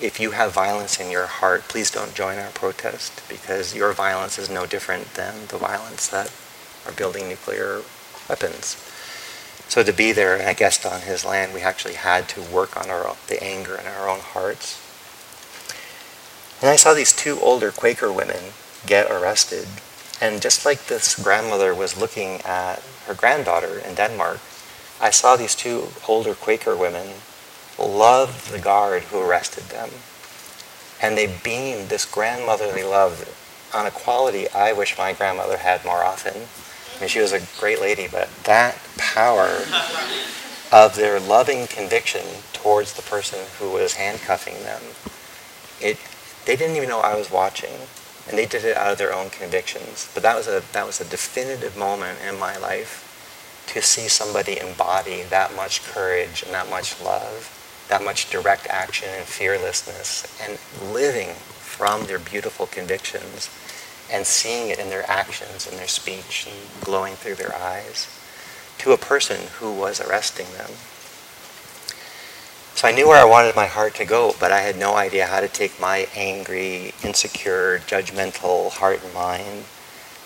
If 0.00 0.18
you 0.18 0.30
have 0.30 0.52
violence 0.52 0.98
in 0.98 1.10
your 1.10 1.26
heart, 1.26 1.68
please 1.68 1.90
don't 1.90 2.14
join 2.14 2.38
our 2.38 2.50
protest 2.50 3.22
because 3.28 3.74
your 3.74 3.92
violence 3.92 4.38
is 4.38 4.48
no 4.48 4.64
different 4.64 5.12
than 5.14 5.48
the 5.48 5.58
violence 5.58 6.08
that 6.08 6.32
are 6.86 6.92
building 6.92 7.28
nuclear 7.28 7.82
weapons. 8.26 8.82
So 9.68 9.82
to 9.82 9.92
be 9.92 10.12
there 10.12 10.34
and 10.36 10.48
a 10.48 10.54
guest 10.54 10.86
on 10.86 11.02
his 11.02 11.26
land, 11.26 11.52
we 11.52 11.60
actually 11.60 11.94
had 11.94 12.26
to 12.30 12.40
work 12.40 12.74
on 12.74 12.88
our 12.88 13.14
the 13.28 13.42
anger 13.44 13.76
in 13.76 13.86
our 13.86 14.08
own 14.08 14.20
hearts. 14.20 14.80
And 16.62 16.70
I 16.70 16.76
saw 16.76 16.94
these 16.94 17.14
two 17.14 17.38
older 17.40 17.70
Quaker 17.70 18.10
women 18.10 18.54
get 18.86 19.10
arrested. 19.10 19.68
And 20.22 20.40
just 20.40 20.64
like 20.64 20.86
this 20.86 21.22
grandmother 21.22 21.74
was 21.74 22.00
looking 22.00 22.40
at 22.46 22.80
her 23.06 23.12
granddaughter 23.12 23.78
in 23.78 23.94
Denmark, 23.94 24.40
I 25.00 25.10
saw 25.10 25.36
these 25.36 25.54
two 25.54 25.88
older 26.08 26.34
Quaker 26.34 26.74
women 26.74 27.08
love 27.78 28.50
the 28.50 28.58
guard 28.58 29.04
who 29.04 29.20
arrested 29.20 29.64
them. 29.64 29.90
And 31.02 31.16
they 31.16 31.38
beamed 31.44 31.90
this 31.90 32.06
grandmotherly 32.06 32.82
love 32.82 33.28
on 33.74 33.84
a 33.84 33.90
quality 33.90 34.48
I 34.50 34.72
wish 34.72 34.96
my 34.96 35.12
grandmother 35.12 35.58
had 35.58 35.84
more 35.84 36.02
often. 36.02 36.48
I 36.96 37.00
mean, 37.00 37.08
she 37.10 37.20
was 37.20 37.32
a 37.32 37.42
great 37.60 37.80
lady, 37.80 38.08
but 38.10 38.30
that 38.44 38.78
power 38.96 39.64
of 40.72 40.96
their 40.96 41.20
loving 41.20 41.66
conviction 41.66 42.22
towards 42.54 42.94
the 42.94 43.02
person 43.02 43.40
who 43.58 43.70
was 43.70 43.94
handcuffing 43.94 44.62
them, 44.62 44.80
it, 45.78 45.98
they 46.46 46.56
didn't 46.56 46.76
even 46.76 46.88
know 46.88 47.00
I 47.00 47.14
was 47.14 47.30
watching, 47.30 47.74
and 48.26 48.38
they 48.38 48.46
did 48.46 48.64
it 48.64 48.76
out 48.76 48.92
of 48.92 48.98
their 48.98 49.14
own 49.14 49.28
convictions. 49.28 50.10
But 50.14 50.22
that 50.22 50.36
was 50.36 50.48
a, 50.48 50.62
that 50.72 50.86
was 50.86 51.02
a 51.02 51.04
definitive 51.04 51.76
moment 51.76 52.18
in 52.26 52.38
my 52.38 52.56
life 52.56 53.05
to 53.68 53.82
see 53.82 54.08
somebody 54.08 54.58
embody 54.58 55.22
that 55.24 55.54
much 55.54 55.82
courage 55.84 56.42
and 56.42 56.52
that 56.54 56.70
much 56.70 57.00
love, 57.00 57.84
that 57.88 58.04
much 58.04 58.30
direct 58.30 58.66
action 58.68 59.08
and 59.16 59.24
fearlessness, 59.24 60.26
and 60.40 60.58
living 60.92 61.30
from 61.30 62.06
their 62.06 62.18
beautiful 62.18 62.66
convictions 62.66 63.50
and 64.10 64.26
seeing 64.26 64.70
it 64.70 64.78
in 64.78 64.88
their 64.88 65.08
actions 65.10 65.66
and 65.66 65.78
their 65.78 65.88
speech 65.88 66.46
and 66.48 66.84
glowing 66.84 67.14
through 67.14 67.34
their 67.34 67.54
eyes 67.54 68.08
to 68.78 68.92
a 68.92 68.96
person 68.96 69.48
who 69.58 69.72
was 69.72 70.00
arresting 70.00 70.46
them. 70.56 70.70
So 72.76 72.86
I 72.86 72.92
knew 72.92 73.08
where 73.08 73.20
I 73.20 73.24
wanted 73.24 73.56
my 73.56 73.66
heart 73.66 73.94
to 73.94 74.04
go, 74.04 74.34
but 74.38 74.52
I 74.52 74.60
had 74.60 74.76
no 74.76 74.96
idea 74.96 75.26
how 75.26 75.40
to 75.40 75.48
take 75.48 75.80
my 75.80 76.08
angry, 76.14 76.92
insecure, 77.02 77.78
judgmental 77.86 78.70
heart 78.70 79.02
and 79.02 79.14
mind 79.14 79.64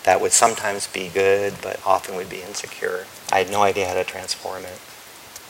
that 0.03 0.19
would 0.19 0.31
sometimes 0.31 0.87
be 0.87 1.07
good, 1.07 1.53
but 1.61 1.79
often 1.85 2.15
would 2.15 2.29
be 2.29 2.41
insecure. 2.41 3.05
I 3.31 3.39
had 3.39 3.51
no 3.51 3.63
idea 3.63 3.87
how 3.87 3.93
to 3.93 4.03
transform 4.03 4.65
it. 4.65 4.79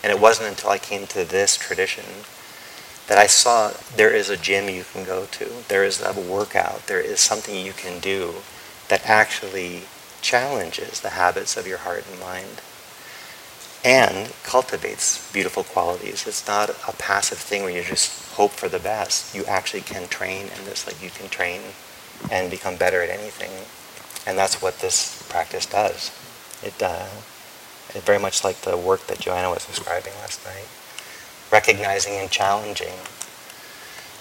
And 0.03 0.11
it 0.11 0.19
wasn't 0.19 0.49
until 0.49 0.69
I 0.69 0.77
came 0.77 1.07
to 1.07 1.23
this 1.23 1.57
tradition 1.57 2.05
that 3.07 3.17
I 3.17 3.27
saw 3.27 3.71
there 3.95 4.13
is 4.13 4.29
a 4.29 4.37
gym 4.37 4.69
you 4.69 4.85
can 4.91 5.03
go 5.03 5.25
to, 5.25 5.49
there 5.67 5.83
is 5.83 6.01
a 6.01 6.13
workout, 6.13 6.87
there 6.87 7.01
is 7.01 7.19
something 7.19 7.65
you 7.65 7.73
can 7.73 7.99
do 7.99 8.35
that 8.87 9.07
actually 9.07 9.83
challenges 10.21 11.01
the 11.01 11.09
habits 11.09 11.57
of 11.57 11.67
your 11.67 11.79
heart 11.79 12.05
and 12.09 12.19
mind 12.19 12.61
and 13.83 14.31
cultivates 14.43 15.31
beautiful 15.33 15.63
qualities. 15.63 16.27
It's 16.27 16.47
not 16.47 16.69
a 16.69 16.93
passive 16.93 17.39
thing 17.39 17.63
where 17.63 17.71
you 17.71 17.83
just 17.83 18.31
hope 18.33 18.51
for 18.51 18.69
the 18.69 18.79
best. 18.79 19.35
You 19.35 19.43
actually 19.45 19.81
can 19.81 20.07
train 20.07 20.43
in 20.43 20.65
this, 20.65 20.85
like 20.85 21.01
you 21.01 21.09
can 21.09 21.29
train 21.29 21.61
and 22.31 22.51
become 22.51 22.75
better 22.75 23.01
at 23.01 23.09
anything. 23.09 23.51
And 24.27 24.37
that's 24.37 24.61
what 24.61 24.79
this 24.79 25.25
practice 25.29 25.65
does. 25.65 26.11
It, 26.61 26.81
uh, 26.81 27.07
very 27.99 28.19
much 28.19 28.43
like 28.43 28.61
the 28.61 28.77
work 28.77 29.07
that 29.07 29.19
Joanna 29.19 29.49
was 29.49 29.65
describing 29.65 30.13
last 30.21 30.45
night. 30.45 30.67
Recognizing 31.51 32.13
and 32.13 32.31
challenging 32.31 32.93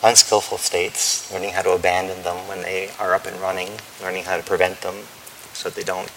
unskillful 0.03 0.59
states, 0.59 1.31
learning 1.33 1.51
how 1.51 1.63
to 1.63 1.73
abandon 1.73 2.23
them 2.23 2.49
when 2.49 2.63
they 2.63 2.91
are 2.99 3.15
up 3.15 3.27
and 3.27 3.39
running, 3.41 3.71
learning 4.03 4.25
how 4.25 4.37
to 4.37 4.43
prevent 4.43 4.81
them 4.81 4.95
so 5.53 5.69
they 5.69 5.83
don't 5.83 6.11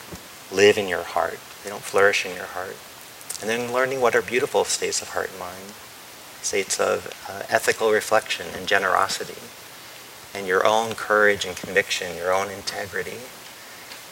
live 0.52 0.78
in 0.78 0.88
your 0.88 1.04
heart, 1.04 1.39
they 1.63 1.70
don't 1.70 1.84
flourish 1.84 2.26
in 2.26 2.34
your 2.36 2.46
heart. 2.46 2.78
And 3.42 3.50
then 3.50 3.74
learning 3.74 4.00
what 4.00 4.16
are 4.16 4.22
beautiful 4.22 4.63
states 4.63 5.02
of 5.02 5.10
heart 5.10 5.32
and 5.32 5.39
mind, 5.39 5.74
states 6.42 6.80
of 6.80 7.08
uh, 7.28 7.44
ethical 7.50 7.92
reflection 7.92 8.48
and 8.56 8.68
generosity, 8.68 9.42
and 10.34 10.48
your 10.48 10.66
own 10.66 10.96
courage 10.96 11.46
and 11.46 11.56
conviction, 11.56 12.16
your 12.16 12.34
own 12.34 12.50
integrity, 12.50 13.18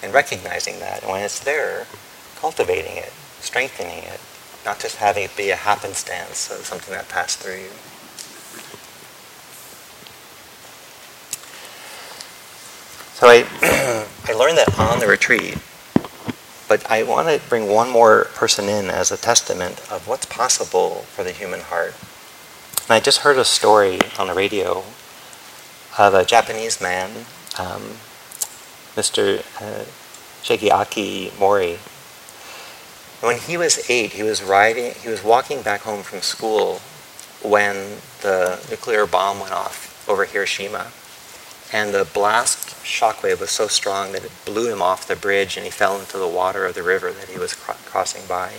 and 0.04 0.14
recognizing 0.14 0.80
that. 0.80 1.02
And 1.04 1.12
when 1.12 1.24
it's 1.24 1.40
there, 1.40 1.88
cultivating 2.36 2.98
it, 2.98 3.14
strengthening 3.42 4.04
it, 4.04 4.20
not 4.66 4.80
just 4.80 4.98
having 4.98 5.24
it 5.24 5.36
be 5.36 5.50
a 5.50 5.56
happenstance 5.56 6.50
of 6.52 6.66
something 6.66 6.94
that 6.94 7.10
passed 7.10 7.40
through 7.40 7.58
you. 7.58 7.72
So 13.14 13.28
I, 13.28 13.46
I 14.30 14.34
learned 14.34 14.58
that 14.58 14.80
on 14.80 15.00
the 15.00 15.08
retreat, 15.08 15.58
but 16.68 16.90
I 16.90 17.04
want 17.04 17.28
to 17.28 17.50
bring 17.50 17.68
one 17.68 17.90
more 17.90 18.26
person 18.34 18.70
in 18.70 18.90
as 18.90 19.12
a 19.12 19.18
testament 19.18 19.80
of 19.92 20.08
what's 20.08 20.26
possible 20.26 21.06
for 21.14 21.24
the 21.24 21.32
human 21.32 21.60
heart. 21.60 21.94
And 22.84 22.92
I 22.92 23.00
just 23.00 23.20
heard 23.20 23.38
a 23.38 23.46
story 23.46 24.00
on 24.18 24.28
the 24.28 24.34
radio 24.34 24.84
of 26.00 26.14
a 26.14 26.26
Japanese 26.26 26.82
man 26.82 27.26
um, 27.60 27.82
Mr. 28.96 29.40
Uh, 29.62 29.86
Shigeaki 30.44 31.38
Mori. 31.40 31.78
When 33.22 33.38
he 33.38 33.56
was 33.56 33.88
eight, 33.88 34.14
he 34.14 34.24
was 34.24 34.42
riding, 34.42 34.94
he 34.96 35.08
was 35.08 35.24
walking 35.24 35.62
back 35.62 35.82
home 35.82 36.02
from 36.02 36.22
school 36.22 36.82
when 37.44 37.98
the 38.22 38.60
nuclear 38.68 39.06
bomb 39.06 39.40
went 39.40 39.52
off 39.54 40.08
over 40.10 40.26
Hiroshima. 40.26 40.88
And 41.72 41.94
the 41.94 42.04
blast 42.04 42.70
shockwave 42.84 43.40
was 43.40 43.52
so 43.52 43.68
strong 43.68 44.12
that 44.12 44.26
it 44.26 44.32
blew 44.44 44.72
him 44.72 44.82
off 44.82 45.08
the 45.08 45.16
bridge 45.16 45.56
and 45.56 45.64
he 45.64 45.72
fell 45.72 46.00
into 46.00 46.18
the 46.18 46.28
water 46.28 46.66
of 46.66 46.74
the 46.74 46.82
river 46.82 47.12
that 47.12 47.30
he 47.30 47.38
was 47.38 47.54
cr- 47.54 47.74
crossing 47.86 48.26
by. 48.28 48.54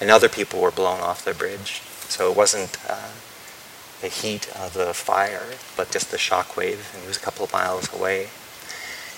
And 0.00 0.10
other 0.10 0.28
people 0.28 0.60
were 0.60 0.72
blown 0.72 1.00
off 1.00 1.24
the 1.24 1.32
bridge. 1.32 1.80
So 2.08 2.30
it 2.30 2.36
wasn't 2.36 2.78
uh, 2.88 3.10
the 4.00 4.08
heat 4.08 4.48
of 4.56 4.74
the 4.74 4.92
fire, 4.92 5.46
but 5.76 5.92
just 5.92 6.10
the 6.10 6.16
shockwave. 6.16 6.92
And 6.92 7.02
he 7.02 7.08
was 7.08 7.16
a 7.16 7.20
couple 7.20 7.44
of 7.44 7.52
miles 7.52 7.92
away. 7.94 8.28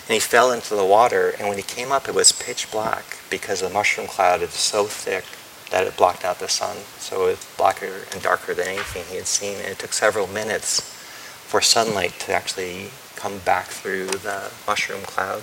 And 0.09 0.15
he 0.15 0.21
fell 0.21 0.51
into 0.53 0.75
the 0.75 0.85
water, 0.85 1.31
and 1.39 1.49
when 1.49 1.57
he 1.57 1.63
came 1.63 1.93
up, 1.93 2.09
it 2.09 2.15
was 2.15 2.33
pitch 2.33 2.71
black 2.71 3.19
because 3.31 3.61
the 3.61 3.71
mushroom 3.71 4.09
cloud 4.09 4.43
is 4.43 4.51
so 4.51 4.85
thick 4.85 5.25
that 5.71 5.87
it 5.87 5.97
blocked 5.97 6.25
out 6.25 6.39
the 6.39 6.49
sun. 6.49 6.77
So 6.99 7.29
it 7.29 7.31
was 7.31 7.55
blacker 7.57 8.05
and 8.13 8.21
darker 8.23 8.53
than 8.53 8.69
anything 8.69 9.05
he 9.09 9.17
had 9.17 9.27
seen. 9.27 9.57
And 9.57 9.69
it 9.69 9.79
took 9.79 9.93
several 9.93 10.27
minutes 10.27 10.81
for 10.81 11.61
sunlight 11.61 12.19
to 12.21 12.33
actually 12.33 12.91
come 13.17 13.39
back 13.39 13.67
through 13.67 14.07
the 14.07 14.51
mushroom 14.67 15.03
cloud. 15.03 15.43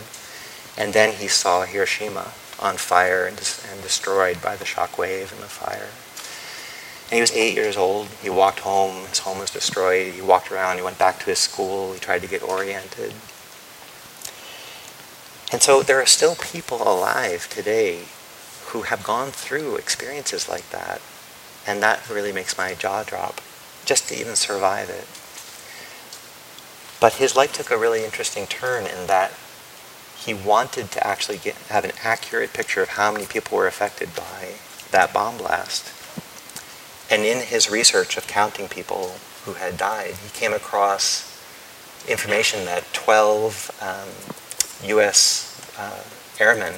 And 0.77 0.93
then 0.93 1.15
he 1.15 1.27
saw 1.27 1.63
Hiroshima 1.65 2.31
on 2.59 2.75
fire 2.75 3.25
and, 3.25 3.37
and 3.71 3.81
destroyed 3.81 4.41
by 4.41 4.55
the 4.55 4.65
shock 4.65 4.97
wave 4.97 5.31
and 5.31 5.41
the 5.41 5.47
fire. 5.47 5.89
And 7.09 7.15
he 7.15 7.21
was 7.21 7.31
eight 7.31 7.55
years 7.55 7.75
old. 7.75 8.07
He 8.21 8.29
walked 8.29 8.59
home. 8.59 9.07
His 9.07 9.19
home 9.19 9.39
was 9.39 9.49
destroyed. 9.49 10.13
He 10.13 10.21
walked 10.21 10.51
around. 10.51 10.77
He 10.77 10.83
went 10.83 10.99
back 10.99 11.19
to 11.19 11.25
his 11.25 11.39
school. 11.39 11.93
He 11.93 11.99
tried 11.99 12.21
to 12.21 12.27
get 12.27 12.43
oriented. 12.43 13.13
And 15.51 15.61
so 15.61 15.81
there 15.81 16.01
are 16.01 16.05
still 16.05 16.35
people 16.35 16.81
alive 16.81 17.49
today 17.49 18.05
who 18.67 18.83
have 18.83 19.03
gone 19.03 19.31
through 19.31 19.77
experiences 19.77 20.47
like 20.47 20.69
that. 20.69 21.01
And 21.65 21.81
that 21.81 22.07
really 22.09 22.31
makes 22.31 22.57
my 22.57 22.75
jaw 22.75 23.03
drop, 23.03 23.41
just 23.85 24.09
to 24.09 24.19
even 24.19 24.35
survive 24.35 24.89
it. 24.89 25.07
But 26.99 27.13
his 27.13 27.35
life 27.35 27.53
took 27.53 27.71
a 27.71 27.77
really 27.77 28.03
interesting 28.03 28.45
turn 28.45 28.85
in 28.85 29.07
that 29.07 29.31
he 30.17 30.33
wanted 30.33 30.91
to 30.91 31.07
actually 31.07 31.37
get, 31.37 31.55
have 31.69 31.85
an 31.85 31.93
accurate 32.03 32.53
picture 32.53 32.83
of 32.83 32.89
how 32.89 33.11
many 33.11 33.25
people 33.25 33.57
were 33.57 33.67
affected 33.67 34.15
by 34.15 34.55
that 34.91 35.13
bomb 35.13 35.37
blast. 35.37 35.93
And 37.09 37.23
in 37.23 37.45
his 37.45 37.71
research 37.71 38.17
of 38.17 38.27
counting 38.27 38.67
people 38.67 39.15
who 39.45 39.53
had 39.53 39.77
died, 39.77 40.15
he 40.15 40.29
came 40.29 40.53
across 40.53 41.25
information 42.07 42.65
that 42.65 42.91
12 42.93 43.71
um, 43.81 44.35
U.S. 44.85 45.71
Uh, 45.77 46.03
airmen 46.39 46.75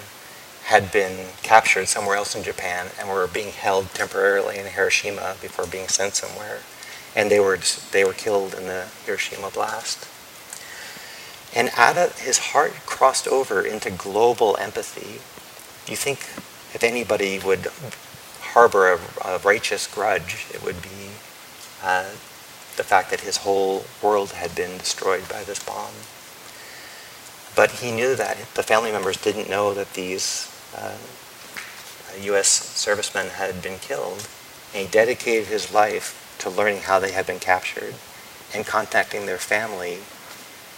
had 0.65 0.91
been 0.91 1.27
captured 1.43 1.87
somewhere 1.87 2.15
else 2.15 2.35
in 2.35 2.43
Japan 2.43 2.87
and 2.99 3.09
were 3.09 3.27
being 3.27 3.51
held 3.51 3.89
temporarily 3.93 4.57
in 4.57 4.65
Hiroshima 4.67 5.35
before 5.41 5.65
being 5.67 5.87
sent 5.87 6.15
somewhere. 6.15 6.59
and 7.15 7.29
they 7.29 7.39
were 7.39 7.59
they 7.91 8.03
were 8.03 8.13
killed 8.13 8.53
in 8.53 8.65
the 8.67 8.87
Hiroshima 9.05 9.49
blast. 9.49 10.07
And 11.53 11.69
Ada, 11.77 12.13
his 12.17 12.37
heart 12.53 12.73
crossed 12.85 13.27
over 13.27 13.61
into 13.61 13.91
global 13.91 14.55
empathy. 14.57 15.19
You 15.91 15.97
think 15.97 16.19
if 16.73 16.83
anybody 16.83 17.39
would 17.39 17.67
harbor 18.53 18.93
a, 18.93 18.99
a 19.25 19.37
righteous 19.39 19.87
grudge, 19.87 20.45
it 20.53 20.63
would 20.63 20.81
be 20.81 21.11
uh, 21.83 22.11
the 22.77 22.83
fact 22.83 23.09
that 23.11 23.21
his 23.21 23.37
whole 23.37 23.85
world 24.01 24.31
had 24.31 24.55
been 24.55 24.77
destroyed 24.77 25.27
by 25.27 25.43
this 25.43 25.59
bomb. 25.63 25.93
But 27.55 27.71
he 27.71 27.91
knew 27.91 28.15
that 28.15 28.37
the 28.55 28.63
family 28.63 28.91
members 28.91 29.17
didn't 29.17 29.49
know 29.49 29.73
that 29.73 29.93
these 29.93 30.47
uh, 30.75 30.97
U.S. 32.21 32.47
servicemen 32.47 33.27
had 33.27 33.61
been 33.61 33.79
killed, 33.79 34.27
and 34.73 34.85
he 34.85 34.91
dedicated 34.91 35.47
his 35.47 35.73
life 35.73 36.35
to 36.39 36.49
learning 36.49 36.81
how 36.81 36.99
they 36.99 37.11
had 37.11 37.27
been 37.27 37.39
captured 37.39 37.95
and 38.53 38.65
contacting 38.65 39.25
their 39.25 39.37
family 39.37 39.99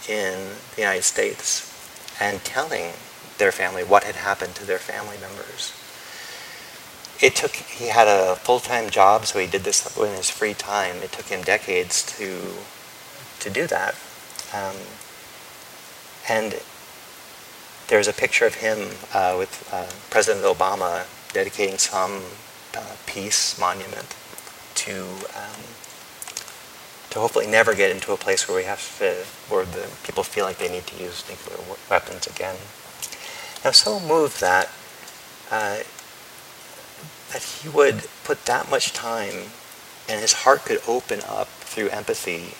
in 0.08 0.50
the 0.74 0.82
United 0.82 1.02
States 1.02 1.70
and 2.20 2.44
telling 2.44 2.92
their 3.38 3.52
family 3.52 3.82
what 3.82 4.04
had 4.04 4.16
happened 4.16 4.54
to 4.54 4.66
their 4.66 4.78
family 4.78 5.16
members. 5.18 5.72
It 7.20 7.34
took, 7.36 7.52
he 7.52 7.88
had 7.88 8.08
a 8.08 8.36
full-time 8.36 8.90
job, 8.90 9.26
so 9.26 9.38
he 9.38 9.46
did 9.46 9.62
this 9.62 9.96
in 9.96 10.12
his 10.14 10.30
free 10.30 10.54
time. 10.54 10.96
It 10.96 11.12
took 11.12 11.26
him 11.26 11.42
decades 11.42 12.02
to, 12.18 12.54
to 13.40 13.50
do 13.50 13.66
that. 13.68 13.94
Um, 14.52 14.76
and 16.28 16.60
there's 17.88 18.08
a 18.08 18.12
picture 18.12 18.46
of 18.46 18.54
him 18.56 18.78
uh, 19.12 19.36
with 19.38 19.68
uh, 19.72 19.86
President 20.10 20.44
Obama 20.44 21.06
dedicating 21.32 21.78
some 21.78 22.22
uh, 22.76 22.96
peace 23.06 23.58
monument 23.58 24.16
to 24.74 25.02
um, 25.36 25.62
to 27.10 27.20
hopefully 27.20 27.46
never 27.46 27.74
get 27.74 27.92
into 27.92 28.12
a 28.12 28.16
place 28.16 28.48
where 28.48 28.56
we 28.56 28.64
have 28.64 28.98
to, 28.98 29.24
where 29.48 29.64
the 29.64 29.88
people 30.02 30.24
feel 30.24 30.44
like 30.44 30.58
they 30.58 30.68
need 30.68 30.84
to 30.84 31.00
use 31.00 31.22
nuclear 31.28 31.58
weapons 31.88 32.26
again. 32.26 32.56
I'm 33.64 33.72
so 33.72 34.00
moved 34.00 34.40
that 34.40 34.68
uh, 35.50 35.78
that 37.32 37.42
he 37.42 37.68
would 37.68 38.06
put 38.24 38.44
that 38.46 38.68
much 38.70 38.92
time, 38.92 39.50
and 40.08 40.20
his 40.20 40.32
heart 40.32 40.64
could 40.64 40.80
open 40.88 41.20
up 41.28 41.48
through 41.60 41.88
empathy 41.90 42.54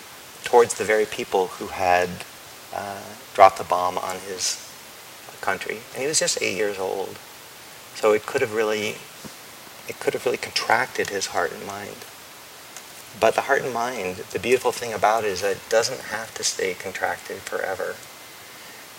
towards 0.45 0.75
the 0.75 0.85
very 0.85 1.07
people 1.07 1.49
who 1.49 1.67
had 1.69 2.09
uh, 2.73 3.01
dropped 3.35 3.59
the 3.59 3.65
bomb 3.65 3.99
on 3.99 4.17
his 4.21 4.65
country, 5.41 5.79
and 5.93 6.01
he 6.03 6.07
was 6.07 6.21
just 6.21 6.41
eight 6.41 6.57
years 6.57 6.79
old. 6.79 7.19
So 7.95 8.13
it 8.13 8.27
could 8.27 8.41
have 8.41 8.55
really, 8.55 8.97
it 9.89 10.01
could 10.01 10.15
have 10.15 10.25
really 10.25 10.39
contracted 10.39 11.11
his 11.11 11.27
heart 11.27 11.53
and 11.53 11.67
mind. 11.67 12.07
But 13.21 13.35
the 13.35 13.43
heart 13.43 13.63
and 13.63 13.73
mind, 13.73 14.17
the 14.33 14.39
beautiful 14.39 14.73
thing 14.73 14.93
about 14.93 15.25
it 15.25 15.29
is 15.29 15.43
that 15.43 15.53
it 15.53 15.69
doesn't 15.69 16.11
have 16.11 16.35
to 16.35 16.43
stay 16.43 16.75
contracted 16.75 17.39
forever. 17.39 17.95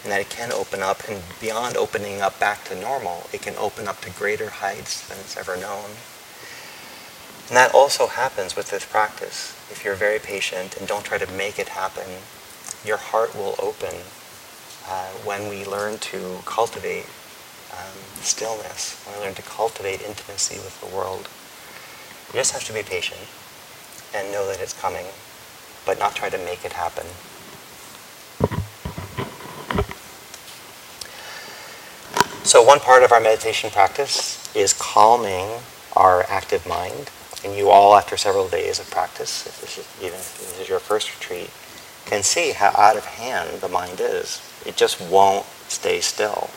And 0.04 0.12
that 0.12 0.22
it 0.22 0.30
can 0.30 0.52
open 0.52 0.82
up, 0.82 1.08
and 1.10 1.24
beyond 1.42 1.76
opening 1.76 2.22
up 2.22 2.40
back 2.40 2.64
to 2.66 2.80
normal, 2.80 3.28
it 3.34 3.42
can 3.42 3.56
open 3.58 3.88
up 3.88 4.02
to 4.02 4.12
greater 4.12 4.50
heights 4.50 5.08
than 5.08 5.18
it's 5.18 5.36
ever 5.36 5.58
known. 5.58 5.98
And 7.48 7.58
that 7.58 7.74
also 7.74 8.08
happens 8.08 8.56
with 8.56 8.70
this 8.70 8.86
practice. 8.86 9.52
If 9.72 9.84
you're 9.84 9.96
very 9.96 10.20
patient 10.20 10.78
and 10.78 10.88
don't 10.88 11.04
try 11.04 11.18
to 11.18 11.32
make 11.32 11.60
it 11.60 11.70
happen, 11.70 12.22
your 12.86 12.98
heart 12.98 13.36
will 13.36 13.56
open 13.60 13.96
uh, 14.88 15.10
when 15.24 15.50
we 15.50 15.66
learn 15.66 15.98
to 16.00 16.40
cultivate 16.46 17.06
um, 17.72 17.98
stillness, 18.22 19.02
when 19.06 19.20
we 19.20 19.26
learn 19.26 19.36
to 19.36 19.42
cultivate 19.42 20.02
intimacy 20.02 20.56
with 20.56 20.80
the 20.82 20.96
world. 20.96 21.28
We 22.34 22.40
just 22.40 22.54
have 22.54 22.64
to 22.66 22.74
be 22.74 22.84
patient 22.84 23.22
and 24.14 24.32
know 24.32 24.48
that 24.48 24.60
it's 24.60 24.74
coming, 24.74 25.06
but 25.86 26.00
not 26.00 26.16
try 26.16 26.30
to 26.30 26.38
make 26.38 26.64
it 26.66 26.74
happen. 26.74 27.06
So 32.46 32.62
one 32.62 32.80
part 32.80 33.04
of 33.04 33.12
our 33.12 33.20
meditation 33.20 33.72
practice 33.72 34.56
is 34.56 34.72
calming 34.74 35.50
our 35.96 36.24
active 36.30 36.68
mind. 36.68 37.10
And 37.44 37.56
you 37.56 37.70
all, 37.70 37.96
after 37.96 38.18
several 38.18 38.48
days 38.48 38.80
of 38.80 38.90
practice, 38.92 39.46
if 39.48 39.62
this 39.62 39.78
is, 39.78 39.88
even 40.00 40.20
if 40.20 40.38
this 40.38 40.60
is 40.62 40.70
your 40.70 40.80
first 40.80 41.14
retreat, 41.14 41.50
can 42.06 42.22
see 42.22 42.52
how 42.52 42.70
out 42.78 42.98
of 42.98 43.06
hand 43.06 43.62
the 43.62 43.68
mind 43.68 44.00
is. 44.00 44.42
It 44.66 44.76
just 44.76 45.00
won't 45.02 45.46
stay 45.68 46.02
still. 46.02 46.50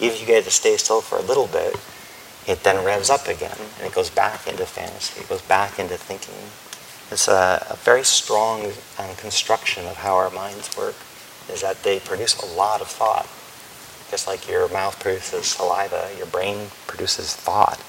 Even 0.00 0.14
if 0.14 0.20
you 0.20 0.26
get 0.26 0.38
it 0.38 0.44
to 0.44 0.50
stay 0.50 0.76
still 0.76 1.00
for 1.00 1.18
a 1.18 1.22
little 1.22 1.46
bit, 1.48 1.74
it 2.46 2.62
then 2.62 2.84
revs 2.84 3.10
up 3.10 3.26
again 3.26 3.56
and 3.78 3.86
it 3.86 3.94
goes 3.94 4.10
back 4.10 4.46
into 4.46 4.64
fantasy, 4.64 5.20
it 5.20 5.28
goes 5.28 5.42
back 5.42 5.78
into 5.78 5.96
thinking. 5.96 6.34
It's 7.10 7.28
a, 7.28 7.66
a 7.70 7.76
very 7.76 8.04
strong 8.04 8.72
um, 8.98 9.14
construction 9.16 9.86
of 9.86 9.96
how 9.96 10.14
our 10.14 10.30
minds 10.30 10.76
work, 10.76 10.94
is 11.50 11.62
that 11.62 11.82
they 11.82 12.00
produce 12.00 12.40
a 12.40 12.46
lot 12.46 12.80
of 12.80 12.88
thought. 12.88 13.26
Just 14.10 14.26
like 14.26 14.48
your 14.48 14.68
mouth 14.68 14.98
produces 15.00 15.46
saliva, 15.46 16.10
your 16.16 16.26
brain 16.26 16.68
produces 16.86 17.34
thought. 17.34 17.82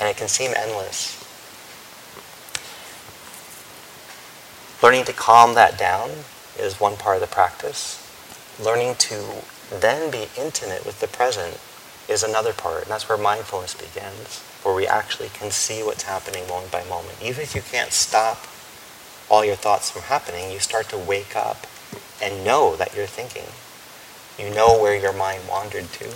And 0.00 0.08
it 0.08 0.16
can 0.16 0.28
seem 0.28 0.52
endless. 0.56 1.16
Learning 4.82 5.04
to 5.04 5.12
calm 5.12 5.54
that 5.54 5.78
down 5.78 6.10
is 6.58 6.80
one 6.80 6.96
part 6.96 7.16
of 7.16 7.20
the 7.20 7.26
practice. 7.26 8.07
Learning 8.62 8.94
to 8.96 9.24
then 9.70 10.10
be 10.10 10.26
intimate 10.36 10.84
with 10.84 11.00
the 11.00 11.06
present 11.06 11.60
is 12.08 12.22
another 12.22 12.52
part, 12.52 12.82
and 12.82 12.90
that's 12.90 13.08
where 13.08 13.18
mindfulness 13.18 13.74
begins, 13.74 14.42
where 14.62 14.74
we 14.74 14.86
actually 14.86 15.28
can 15.28 15.50
see 15.50 15.82
what's 15.82 16.02
happening 16.02 16.46
moment 16.48 16.72
by 16.72 16.82
moment. 16.84 17.16
Even 17.22 17.42
if 17.42 17.54
you 17.54 17.62
can't 17.62 17.92
stop 17.92 18.46
all 19.30 19.44
your 19.44 19.54
thoughts 19.54 19.90
from 19.90 20.02
happening, 20.02 20.50
you 20.50 20.58
start 20.58 20.88
to 20.88 20.98
wake 20.98 21.36
up 21.36 21.66
and 22.22 22.44
know 22.44 22.74
that 22.76 22.96
you're 22.96 23.06
thinking. 23.06 23.46
You 24.38 24.54
know 24.54 24.80
where 24.80 24.96
your 24.96 25.12
mind 25.12 25.42
wandered 25.48 25.92
to. 25.92 26.06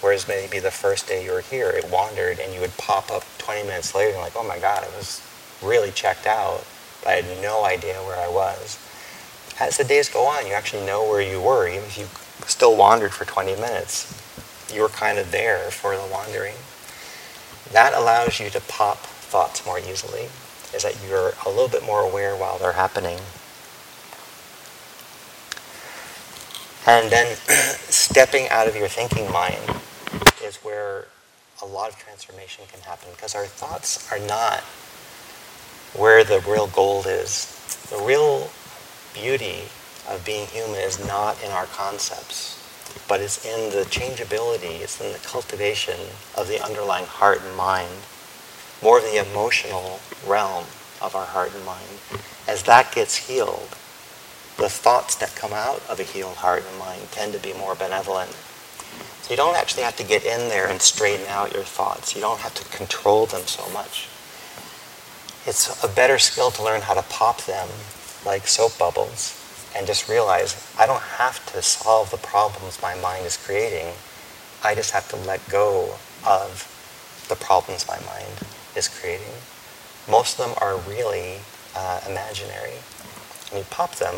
Whereas 0.00 0.28
maybe 0.28 0.58
the 0.58 0.70
first 0.70 1.08
day 1.08 1.24
you 1.24 1.32
were 1.32 1.40
here, 1.40 1.70
it 1.70 1.90
wandered 1.90 2.38
and 2.38 2.52
you 2.52 2.60
would 2.60 2.76
pop 2.76 3.10
up 3.10 3.24
20 3.38 3.62
minutes 3.64 3.94
later 3.94 4.12
and 4.12 4.20
like, 4.20 4.36
oh 4.36 4.46
my 4.46 4.58
God, 4.58 4.84
I 4.84 4.96
was 4.96 5.22
really 5.62 5.90
checked 5.90 6.26
out. 6.26 6.64
I 7.06 7.12
had 7.12 7.42
no 7.42 7.64
idea 7.64 7.94
where 8.02 8.18
I 8.18 8.28
was. 8.28 8.78
As 9.60 9.76
the 9.76 9.84
days 9.84 10.08
go 10.08 10.26
on, 10.26 10.46
you 10.46 10.52
actually 10.52 10.84
know 10.84 11.08
where 11.08 11.22
you 11.22 11.40
were, 11.40 11.68
even 11.68 11.84
if 11.84 11.96
you 11.96 12.06
still 12.46 12.76
wandered 12.76 13.12
for 13.12 13.24
20 13.24 13.54
minutes. 13.54 14.12
You 14.72 14.82
were 14.82 14.88
kind 14.88 15.18
of 15.18 15.30
there 15.30 15.70
for 15.70 15.96
the 15.96 16.06
wandering. 16.10 16.56
That 17.72 17.94
allows 17.94 18.40
you 18.40 18.50
to 18.50 18.60
pop 18.60 18.98
thoughts 18.98 19.64
more 19.64 19.78
easily, 19.78 20.28
is 20.74 20.82
that 20.82 20.96
you're 21.08 21.32
a 21.46 21.48
little 21.48 21.68
bit 21.68 21.84
more 21.84 22.00
aware 22.00 22.34
while 22.36 22.58
they're 22.58 22.72
happening. 22.72 23.18
And 26.86 27.10
then 27.10 27.36
stepping 27.88 28.48
out 28.48 28.66
of 28.66 28.76
your 28.76 28.88
thinking 28.88 29.30
mind 29.32 29.62
is 30.44 30.56
where 30.56 31.06
a 31.62 31.66
lot 31.66 31.90
of 31.90 31.98
transformation 31.98 32.64
can 32.70 32.80
happen 32.80 33.08
because 33.14 33.34
our 33.34 33.46
thoughts 33.46 34.10
are 34.12 34.18
not 34.18 34.60
where 35.94 36.24
the 36.24 36.40
real 36.40 36.66
gold 36.66 37.06
is. 37.08 37.46
The 37.90 38.04
real 38.04 38.50
beauty 39.14 39.62
of 40.08 40.22
being 40.26 40.46
human 40.46 40.80
is 40.80 41.04
not 41.06 41.42
in 41.42 41.50
our 41.50 41.66
concepts, 41.66 42.60
but 43.08 43.20
it's 43.20 43.44
in 43.44 43.70
the 43.70 43.86
changeability, 43.86 44.82
it's 44.82 45.00
in 45.00 45.12
the 45.12 45.18
cultivation 45.20 45.98
of 46.36 46.48
the 46.48 46.62
underlying 46.62 47.06
heart 47.06 47.40
and 47.42 47.56
mind, 47.56 48.02
more 48.82 49.00
the 49.00 49.24
emotional 49.30 50.00
realm 50.26 50.64
of 51.00 51.14
our 51.14 51.24
heart 51.24 51.54
and 51.54 51.64
mind. 51.64 51.98
As 52.46 52.64
that 52.64 52.94
gets 52.94 53.28
healed, 53.28 53.70
the 54.58 54.68
thoughts 54.68 55.14
that 55.16 55.34
come 55.34 55.52
out 55.52 55.82
of 55.88 55.98
a 55.98 56.04
healed 56.04 56.36
heart 56.36 56.64
and 56.68 56.78
mind 56.78 57.10
tend 57.10 57.32
to 57.32 57.38
be 57.38 57.54
more 57.54 57.74
benevolent. 57.74 58.30
So 59.22 59.30
you 59.30 59.36
don't 59.36 59.56
actually 59.56 59.84
have 59.84 59.96
to 59.96 60.04
get 60.04 60.24
in 60.24 60.48
there 60.50 60.68
and 60.68 60.82
straighten 60.82 61.26
out 61.28 61.54
your 61.54 61.62
thoughts. 61.62 62.14
You 62.14 62.20
don't 62.20 62.40
have 62.40 62.54
to 62.54 62.76
control 62.76 63.24
them 63.24 63.46
so 63.46 63.68
much 63.70 64.08
it's 65.46 65.84
a 65.84 65.88
better 65.88 66.18
skill 66.18 66.50
to 66.50 66.62
learn 66.62 66.80
how 66.80 66.94
to 66.94 67.02
pop 67.02 67.42
them 67.44 67.68
like 68.24 68.46
soap 68.46 68.78
bubbles 68.78 69.40
and 69.76 69.86
just 69.86 70.08
realize 70.08 70.54
I 70.78 70.86
don't 70.86 71.02
have 71.02 71.44
to 71.52 71.62
solve 71.62 72.10
the 72.10 72.16
problems 72.18 72.80
my 72.80 72.94
mind 72.96 73.26
is 73.26 73.36
creating. 73.36 73.92
I 74.62 74.74
just 74.74 74.92
have 74.92 75.08
to 75.10 75.16
let 75.16 75.46
go 75.48 75.94
of 76.26 76.70
the 77.28 77.36
problems 77.36 77.86
my 77.88 77.98
mind 78.06 78.32
is 78.76 78.88
creating. 78.88 79.34
Most 80.08 80.38
of 80.38 80.46
them 80.46 80.54
are 80.60 80.76
really 80.90 81.38
uh, 81.76 82.00
imaginary. 82.08 82.78
And 83.50 83.58
you 83.58 83.64
pop 83.70 83.96
them, 83.96 84.14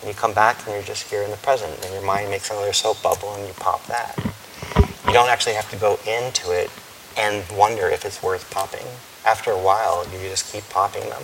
and 0.00 0.08
you 0.08 0.14
come 0.14 0.32
back 0.32 0.64
and 0.66 0.74
you're 0.74 0.82
just 0.82 1.10
here 1.10 1.22
in 1.22 1.30
the 1.30 1.36
present, 1.38 1.72
and 1.84 1.92
your 1.92 2.02
mind 2.02 2.30
makes 2.30 2.50
another 2.50 2.72
soap 2.72 3.02
bubble 3.02 3.34
and 3.34 3.46
you 3.46 3.52
pop 3.54 3.84
that. 3.86 4.16
You 5.06 5.12
don't 5.12 5.28
actually 5.28 5.54
have 5.54 5.70
to 5.70 5.76
go 5.76 5.98
into 6.06 6.52
it 6.52 6.70
and 7.16 7.44
wonder 7.56 7.88
if 7.88 8.04
it's 8.04 8.22
worth 8.22 8.50
popping 8.50 8.86
after 9.28 9.50
a 9.50 9.58
while, 9.58 10.06
you 10.10 10.28
just 10.30 10.50
keep 10.50 10.66
popping 10.70 11.06
them. 11.10 11.22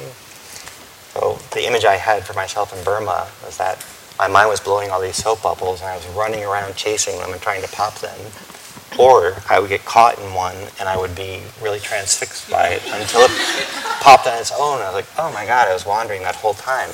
So 1.15 1.39
the 1.53 1.67
image 1.67 1.85
I 1.85 1.95
had 1.95 2.25
for 2.25 2.35
myself 2.35 2.77
in 2.77 2.85
Burma 2.85 3.29
was 3.45 3.57
that 3.59 3.85
my 4.19 4.29
mind 4.29 4.49
was 4.49 4.61
blowing 4.61 4.91
all 4.91 5.01
these 5.01 5.17
soap 5.17 5.43
bubbles, 5.43 5.81
and 5.81 5.89
I 5.91 5.97
was 5.97 6.07
running 6.09 6.45
around 6.45 6.75
chasing 6.77 7.19
them 7.19 7.33
and 7.33 7.41
trying 7.41 7.63
to 7.63 7.69
pop 7.69 7.95
them. 7.99 8.19
Or 8.99 9.35
I 9.51 9.59
would 9.59 9.71
get 9.71 9.85
caught 9.85 10.19
in 10.19 10.35
one 10.35 10.55
and 10.79 10.89
I 10.89 10.97
would 10.97 11.17
be 11.17 11.43
really 11.61 11.81
transfixed 11.81 12.49
by 12.49 12.69
it 12.69 12.83
until 12.87 13.23
it 13.23 13.31
popped 14.01 14.29
on 14.29 14.39
its 14.39 14.53
own. 14.53 14.83
I 14.83 14.87
was 14.87 14.95
like, 14.95 15.07
oh 15.19 15.33
my 15.33 15.45
God, 15.47 15.67
I 15.67 15.73
was 15.73 15.85
wandering 15.85 16.23
that 16.23 16.37
whole 16.37 16.55
time. 16.55 16.91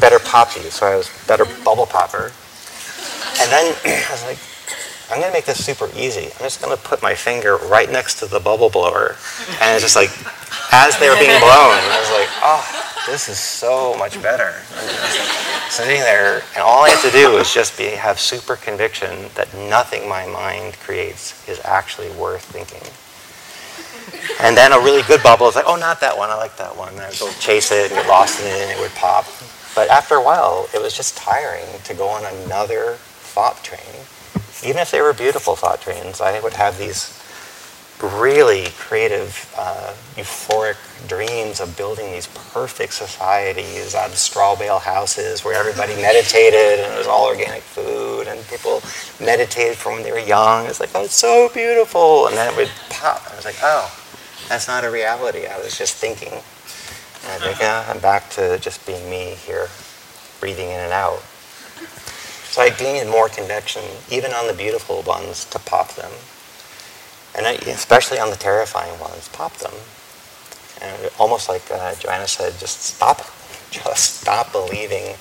Better 0.00 0.18
pop 0.18 0.52
these. 0.54 0.74
So 0.74 0.86
I 0.86 0.96
was 0.96 1.08
better 1.28 1.44
bubble 1.64 1.86
popper. 1.86 2.32
And 3.38 3.52
then 3.52 3.74
I 3.86 4.10
was 4.10 4.24
like, 4.24 4.38
I'm 5.10 5.20
going 5.20 5.30
to 5.30 5.36
make 5.36 5.46
this 5.46 5.64
super 5.64 5.88
easy. 5.94 6.26
I'm 6.26 6.42
just 6.42 6.60
going 6.60 6.76
to 6.76 6.82
put 6.82 7.02
my 7.02 7.14
finger 7.14 7.56
right 7.70 7.90
next 7.90 8.18
to 8.18 8.26
the 8.26 8.40
bubble 8.40 8.68
blower. 8.68 9.14
And 9.62 9.78
it's 9.78 9.82
just 9.82 9.94
like, 9.94 10.10
as 10.74 10.98
they 10.98 11.08
were 11.08 11.16
being 11.16 11.38
blown, 11.38 11.78
I 11.86 11.98
was 12.02 12.10
like, 12.18 12.28
oh, 12.42 12.87
this 13.08 13.28
is 13.28 13.38
so 13.38 13.96
much 13.98 14.20
better. 14.22 14.52
sitting 15.70 16.00
there, 16.00 16.42
and 16.54 16.62
all 16.62 16.84
I 16.84 16.90
have 16.90 17.02
to 17.02 17.10
do 17.10 17.36
is 17.38 17.52
just 17.52 17.76
be, 17.76 17.84
have 17.84 18.18
super 18.18 18.56
conviction 18.56 19.28
that 19.34 19.52
nothing 19.54 20.08
my 20.08 20.26
mind 20.26 20.74
creates 20.80 21.46
is 21.48 21.60
actually 21.64 22.10
worth 22.12 22.44
thinking. 22.44 22.82
And 24.40 24.56
then 24.56 24.72
a 24.72 24.78
really 24.78 25.02
good 25.02 25.22
bubble 25.22 25.48
is 25.48 25.56
like, 25.56 25.66
oh, 25.66 25.76
not 25.76 26.00
that 26.00 26.16
one. 26.16 26.30
I 26.30 26.36
like 26.36 26.56
that 26.56 26.76
one. 26.76 26.92
And 26.94 27.00
I 27.00 27.08
would 27.08 27.18
go 27.18 27.30
chase 27.40 27.70
it 27.72 27.90
and 27.90 28.00
get 28.00 28.08
lost 28.08 28.40
in 28.40 28.46
it, 28.46 28.62
and 28.62 28.70
it 28.70 28.80
would 28.80 28.92
pop. 28.92 29.26
But 29.74 29.88
after 29.90 30.14
a 30.14 30.22
while, 30.22 30.68
it 30.74 30.80
was 30.80 30.96
just 30.96 31.16
tiring 31.16 31.66
to 31.84 31.94
go 31.94 32.08
on 32.08 32.24
another 32.44 32.94
thought 33.34 33.62
train 33.62 34.06
even 34.64 34.78
if 34.78 34.90
they 34.90 35.00
were 35.00 35.12
beautiful 35.12 35.54
thought 35.54 35.80
trains, 35.80 36.20
I 36.20 36.40
would 36.40 36.54
have 36.54 36.78
these 36.78 37.17
really 38.02 38.66
creative, 38.78 39.52
uh, 39.56 39.92
euphoric 40.16 40.76
dreams 41.08 41.60
of 41.60 41.76
building 41.76 42.10
these 42.12 42.28
perfect 42.52 42.92
societies 42.92 43.94
out 43.94 44.10
of 44.10 44.16
straw 44.16 44.54
bale 44.56 44.78
houses 44.78 45.44
where 45.44 45.54
everybody 45.54 45.94
meditated 46.02 46.80
and 46.80 46.92
it 46.94 46.98
was 46.98 47.06
all 47.06 47.26
organic 47.26 47.62
food 47.62 48.28
and 48.28 48.46
people 48.48 48.80
meditated 49.24 49.76
from 49.76 49.94
when 49.94 50.02
they 50.02 50.12
were 50.12 50.18
young. 50.18 50.66
It's 50.66 50.80
like, 50.80 50.90
oh, 50.94 51.04
it's 51.04 51.14
so 51.14 51.50
beautiful. 51.52 52.26
And 52.28 52.36
then 52.36 52.52
it 52.52 52.56
would 52.56 52.70
pop. 52.90 53.22
I 53.30 53.36
was 53.36 53.44
like, 53.44 53.58
oh, 53.62 53.92
that's 54.48 54.68
not 54.68 54.84
a 54.84 54.90
reality. 54.90 55.46
I 55.46 55.58
was 55.58 55.76
just 55.76 55.96
thinking. 55.96 56.32
And 56.32 57.32
I 57.32 57.38
think, 57.46 57.60
yeah, 57.60 57.84
I'm 57.88 57.98
back 58.00 58.30
to 58.30 58.58
just 58.60 58.86
being 58.86 59.10
me 59.10 59.34
here, 59.44 59.68
breathing 60.40 60.68
in 60.68 60.80
and 60.80 60.92
out. 60.92 61.20
So 62.50 62.62
I 62.62 62.70
gained 62.70 63.10
more 63.10 63.28
conviction, 63.28 63.82
even 64.10 64.32
on 64.32 64.46
the 64.46 64.54
beautiful 64.54 65.02
ones, 65.02 65.44
to 65.46 65.58
pop 65.58 65.94
them. 65.94 66.10
And 67.36 67.46
I, 67.46 67.52
especially 67.52 68.18
on 68.18 68.30
the 68.30 68.36
terrifying 68.36 68.98
ones, 69.00 69.28
pop 69.28 69.54
them. 69.58 69.72
And 70.80 71.10
almost 71.18 71.48
like 71.48 71.62
uh, 71.70 71.94
Joanna 71.96 72.28
said, 72.28 72.58
just 72.58 72.80
stop. 72.82 73.20
Just 73.70 74.22
stop 74.22 74.50
believing 74.50 75.14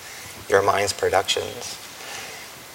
your 0.47 0.61
mind's 0.63 0.93
productions. 0.93 1.77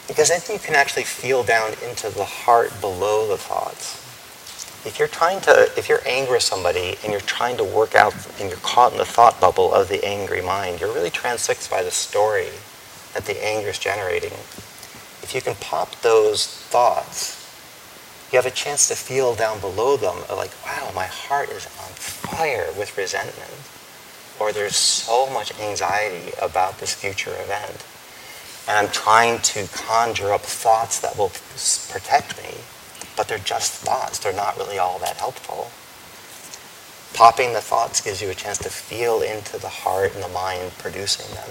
Because 0.07 0.29
then 0.29 0.43
you 0.53 0.59
can 0.59 0.75
actually 0.75 1.05
feel 1.05 1.43
down 1.43 1.73
into 1.89 2.11
the 2.11 2.25
heart 2.27 2.79
below 2.83 3.27
the 3.27 3.39
thoughts. 3.39 3.97
If 4.85 4.99
you're 4.99 5.09
trying 5.09 5.41
to, 5.43 5.71
if 5.79 5.89
you're 5.89 6.07
angry 6.07 6.35
with 6.35 6.43
somebody 6.43 6.97
and 7.03 7.11
you're 7.11 7.23
trying 7.23 7.57
to 7.57 7.65
work 7.65 7.95
out 7.95 8.15
and 8.39 8.51
you're 8.51 8.59
caught 8.59 8.93
in 8.93 8.99
the 8.99 9.07
thought 9.07 9.41
bubble 9.41 9.73
of 9.73 9.89
the 9.89 10.05
angry 10.05 10.43
mind, 10.43 10.81
you're 10.81 10.93
really 10.93 11.11
transfixed 11.11 11.71
by 11.71 11.83
the 11.83 11.91
story 11.91 12.49
that 13.15 13.25
the 13.25 13.45
anger 13.45 13.69
is 13.69 13.79
generating, 13.79 14.33
if 15.23 15.33
you 15.35 15.41
can 15.41 15.55
pop 15.57 15.95
those 16.03 16.47
thoughts, 16.47 17.42
you 18.33 18.39
have 18.39 18.47
a 18.47 18.51
chance 18.51 18.89
to 18.89 18.95
feel 18.95 19.35
down 19.35 19.61
below 19.61 19.99
them 19.99 20.17
like, 20.31 20.53
wow, 20.65 20.91
my 20.95 21.05
heart 21.05 21.51
is 21.51 21.67
on 21.67 21.93
fire 21.93 22.69
with 22.79 22.97
resentment. 22.97 23.53
Or 24.41 24.53
there's 24.53 24.75
so 24.75 25.29
much 25.31 25.53
anxiety 25.61 26.33
about 26.41 26.79
this 26.79 26.95
future 26.95 27.35
event. 27.35 27.85
And 28.67 28.79
I'm 28.79 28.93
trying 28.93 29.41
to 29.43 29.69
conjure 29.69 30.33
up 30.33 30.41
thoughts 30.41 30.99
that 31.01 31.19
will 31.19 31.31
protect 31.93 32.43
me, 32.43 32.55
but 33.17 33.29
they're 33.29 33.39
just 33.39 33.73
thoughts. 33.73 34.19
They're 34.19 34.33
not 34.33 34.57
really 34.57 34.79
all 34.79 34.99
that 35.01 35.17
helpful. 35.17 35.71
Popping 37.15 37.53
the 37.53 37.61
thoughts 37.61 38.01
gives 38.01 38.23
you 38.23 38.31
a 38.31 38.35
chance 38.35 38.57
to 38.59 38.71
feel 38.71 39.21
into 39.21 39.59
the 39.59 39.69
heart 39.69 40.15
and 40.15 40.25
the 40.25 40.29
mind 40.29 40.73
producing 40.79 41.35
them. 41.35 41.51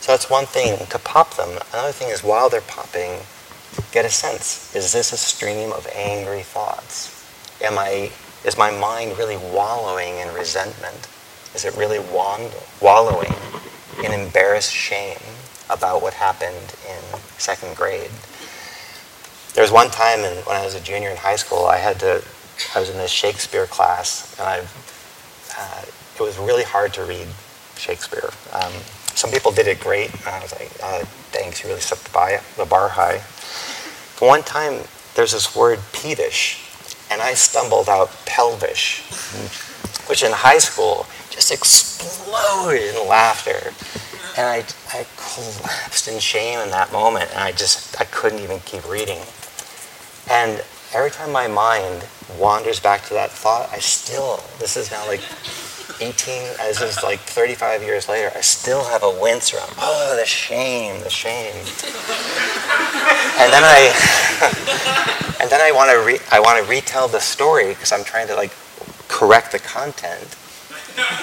So 0.00 0.12
that's 0.12 0.30
one 0.30 0.46
thing 0.46 0.86
to 0.86 0.98
pop 0.98 1.36
them. 1.36 1.58
Another 1.72 1.92
thing 1.92 2.08
is 2.08 2.24
while 2.24 2.48
they're 2.48 2.62
popping, 2.62 3.20
get 3.92 4.04
a 4.04 4.10
sense. 4.10 4.74
Is 4.74 4.92
this 4.92 5.12
a 5.12 5.16
stream 5.16 5.72
of 5.72 5.86
angry 5.94 6.42
thoughts? 6.42 7.12
Am 7.62 7.78
I, 7.78 8.10
is 8.44 8.58
my 8.58 8.70
mind 8.70 9.16
really 9.18 9.36
wallowing 9.36 10.16
in 10.18 10.32
resentment? 10.34 11.08
Is 11.54 11.64
it 11.64 11.74
really 11.76 12.00
wallowing 12.80 13.34
in 14.04 14.12
embarrassed 14.12 14.72
shame 14.72 15.18
about 15.70 16.02
what 16.02 16.12
happened 16.12 16.74
in 16.88 17.18
second 17.38 17.74
grade? 17.76 18.10
There 19.54 19.62
was 19.62 19.72
one 19.72 19.88
time 19.88 20.20
in, 20.20 20.36
when 20.44 20.56
I 20.56 20.64
was 20.64 20.74
a 20.74 20.80
junior 20.80 21.08
in 21.08 21.16
high 21.16 21.36
school, 21.36 21.64
I 21.64 21.78
had 21.78 21.98
to, 22.00 22.22
I 22.74 22.80
was 22.80 22.90
in 22.90 22.98
this 22.98 23.10
Shakespeare 23.10 23.66
class, 23.66 24.38
and 24.38 24.46
I, 24.46 24.58
uh, 25.58 25.84
it 26.14 26.20
was 26.20 26.36
really 26.38 26.64
hard 26.64 26.92
to 26.94 27.04
read 27.04 27.26
Shakespeare. 27.76 28.30
Um, 28.52 28.72
some 29.16 29.30
people 29.30 29.50
did 29.50 29.66
it 29.66 29.80
great. 29.80 30.10
I 30.26 30.40
was 30.42 30.52
like, 30.52 30.70
uh, 30.82 31.04
thanks, 31.32 31.62
you 31.62 31.70
really 31.70 31.80
set 31.80 31.98
the, 31.98 32.42
the 32.58 32.66
bar 32.66 32.90
high. 32.90 33.22
But 34.20 34.26
one 34.26 34.42
time, 34.42 34.82
there's 35.14 35.32
this 35.32 35.56
word 35.56 35.78
peevish, 35.92 36.62
and 37.10 37.22
I 37.22 37.32
stumbled 37.32 37.88
out 37.88 38.10
pelvish, 38.26 39.00
which 40.06 40.22
in 40.22 40.32
high 40.32 40.58
school 40.58 41.06
just 41.30 41.50
exploded 41.50 42.94
in 42.94 43.08
laughter. 43.08 43.72
And 44.36 44.46
I, 44.46 44.64
I 44.92 45.06
collapsed 45.16 46.08
in 46.08 46.18
shame 46.20 46.58
in 46.58 46.68
that 46.70 46.92
moment, 46.92 47.30
and 47.30 47.40
I 47.40 47.52
just, 47.52 47.98
I 47.98 48.04
couldn't 48.04 48.40
even 48.40 48.60
keep 48.60 48.86
reading. 48.86 49.20
And 50.30 50.62
every 50.92 51.10
time 51.10 51.32
my 51.32 51.48
mind 51.48 52.06
wanders 52.38 52.80
back 52.80 53.04
to 53.04 53.14
that 53.14 53.30
thought, 53.30 53.70
I 53.72 53.78
still, 53.78 54.42
this 54.58 54.76
is 54.76 54.90
now 54.90 55.06
like 55.06 55.20
18, 56.00 56.42
as 56.60 56.80
is 56.80 57.02
like 57.02 57.20
35 57.20 57.82
years 57.82 58.08
later, 58.08 58.30
I 58.34 58.40
still 58.40 58.84
have 58.84 59.02
a 59.02 59.10
wince 59.20 59.54
around. 59.54 59.70
Oh, 59.78 60.16
the 60.18 60.26
shame, 60.26 61.00
the 61.02 61.10
shame. 61.10 61.54
and 63.40 63.52
then 63.52 63.64
I, 63.64 65.36
and 65.40 65.50
then 65.50 65.60
I 65.60 65.72
want 65.72 65.90
to 65.90 65.98
re- 65.98 66.26
I 66.30 66.40
want 66.40 66.62
to 66.62 66.70
retell 66.70 67.08
the 67.08 67.20
story 67.20 67.68
because 67.68 67.92
I'm 67.92 68.04
trying 68.04 68.28
to 68.28 68.34
like 68.34 68.52
correct 69.08 69.52
the 69.52 69.58
content. 69.58 70.36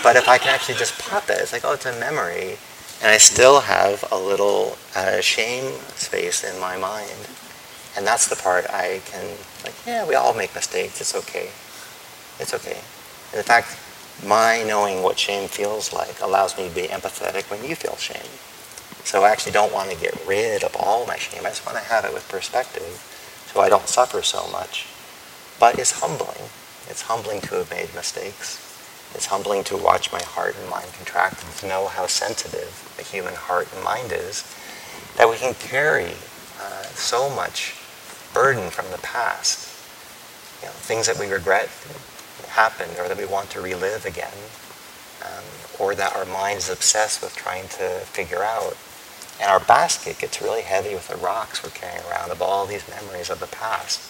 But 0.03 0.15
if 0.15 0.27
I 0.27 0.37
can 0.37 0.53
actually 0.53 0.75
just 0.75 0.99
pop 0.99 1.29
it, 1.29 1.37
it's 1.39 1.51
like, 1.51 1.63
oh, 1.65 1.73
it's 1.73 1.85
a 1.85 1.99
memory, 1.99 2.57
and 3.01 3.11
I 3.11 3.17
still 3.17 3.61
have 3.61 4.03
a 4.11 4.17
little 4.17 4.77
uh, 4.95 5.19
shame 5.21 5.73
space 5.95 6.43
in 6.43 6.59
my 6.59 6.77
mind. 6.77 7.27
And 7.95 8.05
that's 8.05 8.27
the 8.27 8.35
part 8.35 8.65
I 8.69 9.01
can, 9.05 9.25
like, 9.63 9.73
yeah, 9.85 10.07
we 10.07 10.15
all 10.15 10.33
make 10.33 10.53
mistakes. 10.55 11.01
It's 11.01 11.15
okay. 11.15 11.49
It's 12.39 12.53
okay. 12.53 12.79
And 13.31 13.37
in 13.37 13.43
fact, 13.43 13.77
my 14.25 14.63
knowing 14.63 15.01
what 15.01 15.19
shame 15.19 15.47
feels 15.47 15.91
like 15.93 16.19
allows 16.21 16.57
me 16.57 16.69
to 16.69 16.75
be 16.75 16.87
empathetic 16.87 17.49
when 17.49 17.63
you 17.63 17.75
feel 17.75 17.95
shame. 17.95 18.29
So 19.03 19.23
I 19.23 19.31
actually 19.31 19.51
don't 19.51 19.73
want 19.73 19.91
to 19.91 19.97
get 19.97 20.15
rid 20.25 20.63
of 20.63 20.75
all 20.79 21.05
my 21.05 21.17
shame. 21.17 21.41
I 21.45 21.49
just 21.49 21.65
want 21.65 21.77
to 21.77 21.83
have 21.83 22.05
it 22.05 22.13
with 22.13 22.27
perspective 22.29 23.01
so 23.53 23.61
I 23.61 23.69
don't 23.69 23.87
suffer 23.87 24.21
so 24.21 24.47
much. 24.51 24.87
But 25.59 25.77
it's 25.77 25.99
humbling. 25.99 26.49
It's 26.89 27.03
humbling 27.03 27.41
to 27.41 27.55
have 27.55 27.69
made 27.69 27.93
mistakes. 27.93 28.59
It's 29.13 29.27
humbling 29.27 29.63
to 29.65 29.77
watch 29.77 30.11
my 30.11 30.21
heart 30.23 30.55
and 30.59 30.69
mind 30.69 30.91
contract 30.93 31.43
and 31.43 31.53
to 31.57 31.67
know 31.67 31.87
how 31.87 32.07
sensitive 32.07 32.93
the 32.97 33.03
human 33.03 33.35
heart 33.35 33.67
and 33.73 33.83
mind 33.83 34.11
is, 34.11 34.43
that 35.17 35.29
we 35.29 35.37
can 35.37 35.53
carry 35.55 36.13
uh, 36.59 36.83
so 36.95 37.29
much 37.29 37.75
burden 38.33 38.69
from 38.71 38.89
the 38.89 38.97
past. 38.99 39.69
You 40.61 40.67
know, 40.67 40.73
things 40.73 41.05
that 41.07 41.19
we 41.19 41.31
regret, 41.31 41.69
happened 42.53 42.93
or 42.99 43.07
that 43.07 43.17
we 43.17 43.25
want 43.25 43.49
to 43.49 43.61
relive 43.61 44.05
again, 44.05 44.37
um, 45.25 45.43
or 45.79 45.95
that 45.95 46.15
our 46.15 46.25
mind 46.25 46.59
is 46.59 46.69
obsessed 46.69 47.21
with 47.21 47.35
trying 47.35 47.67
to 47.67 47.89
figure 48.13 48.43
out. 48.43 48.77
And 49.41 49.49
our 49.49 49.59
basket 49.59 50.19
gets 50.19 50.41
really 50.41 50.61
heavy 50.61 50.93
with 50.93 51.07
the 51.07 51.17
rocks 51.17 51.63
we're 51.63 51.71
carrying 51.71 52.05
around 52.09 52.31
of 52.31 52.41
all 52.41 52.65
these 52.65 52.87
memories 52.87 53.29
of 53.29 53.39
the 53.39 53.47
past. 53.47 54.09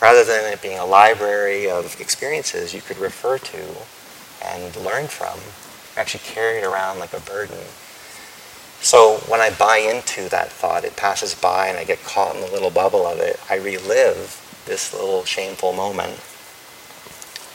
Rather 0.00 0.24
than 0.24 0.52
it 0.52 0.62
being 0.62 0.78
a 0.78 0.86
library 0.86 1.68
of 1.68 2.00
experiences 2.00 2.74
you 2.74 2.80
could 2.80 2.98
refer 2.98 3.38
to 3.38 3.64
and 4.44 4.76
learn 4.76 5.08
from, 5.08 5.38
actually 5.96 6.22
carry 6.24 6.58
it 6.58 6.64
around 6.64 6.98
like 6.98 7.12
a 7.12 7.20
burden. 7.20 7.58
So 8.80 9.16
when 9.28 9.40
I 9.40 9.50
buy 9.50 9.78
into 9.78 10.28
that 10.28 10.52
thought, 10.52 10.84
it 10.84 10.94
passes 10.94 11.34
by 11.34 11.68
and 11.68 11.78
I 11.78 11.84
get 11.84 12.04
caught 12.04 12.36
in 12.36 12.42
the 12.42 12.52
little 12.52 12.70
bubble 12.70 13.06
of 13.06 13.18
it, 13.18 13.40
I 13.50 13.56
relive 13.56 14.40
this 14.66 14.92
little 14.92 15.24
shameful 15.24 15.72
moment 15.72 16.20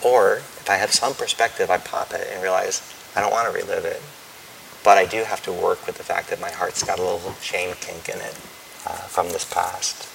or 0.03 0.37
if 0.37 0.69
I 0.69 0.75
have 0.75 0.91
some 0.91 1.13
perspective, 1.13 1.69
I 1.69 1.77
pop 1.77 2.13
it 2.13 2.27
and 2.31 2.41
realize 2.41 2.81
I 3.15 3.21
don't 3.21 3.31
want 3.31 3.47
to 3.47 3.53
relive 3.53 3.85
it. 3.85 4.01
But 4.83 4.97
I 4.97 5.05
do 5.05 5.23
have 5.23 5.43
to 5.43 5.51
work 5.51 5.85
with 5.85 5.97
the 5.97 6.03
fact 6.03 6.29
that 6.29 6.39
my 6.39 6.51
heart's 6.51 6.83
got 6.83 6.99
a 6.99 7.03
little 7.03 7.33
shame 7.41 7.75
kink 7.81 8.07
in 8.07 8.19
it 8.19 8.35
uh, 8.85 9.07
from 9.07 9.27
this 9.29 9.45
past. 9.45 10.07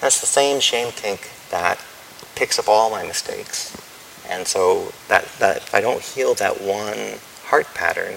That's 0.00 0.20
the 0.20 0.26
same 0.26 0.60
shame 0.60 0.92
kink 0.92 1.30
that 1.50 1.84
picks 2.34 2.58
up 2.58 2.68
all 2.68 2.90
my 2.90 3.04
mistakes. 3.04 3.76
And 4.28 4.46
so 4.46 4.92
that, 5.08 5.24
that 5.38 5.58
if 5.58 5.74
I 5.74 5.80
don't 5.80 6.00
heal 6.00 6.34
that 6.34 6.60
one 6.60 7.18
heart 7.44 7.66
pattern, 7.74 8.14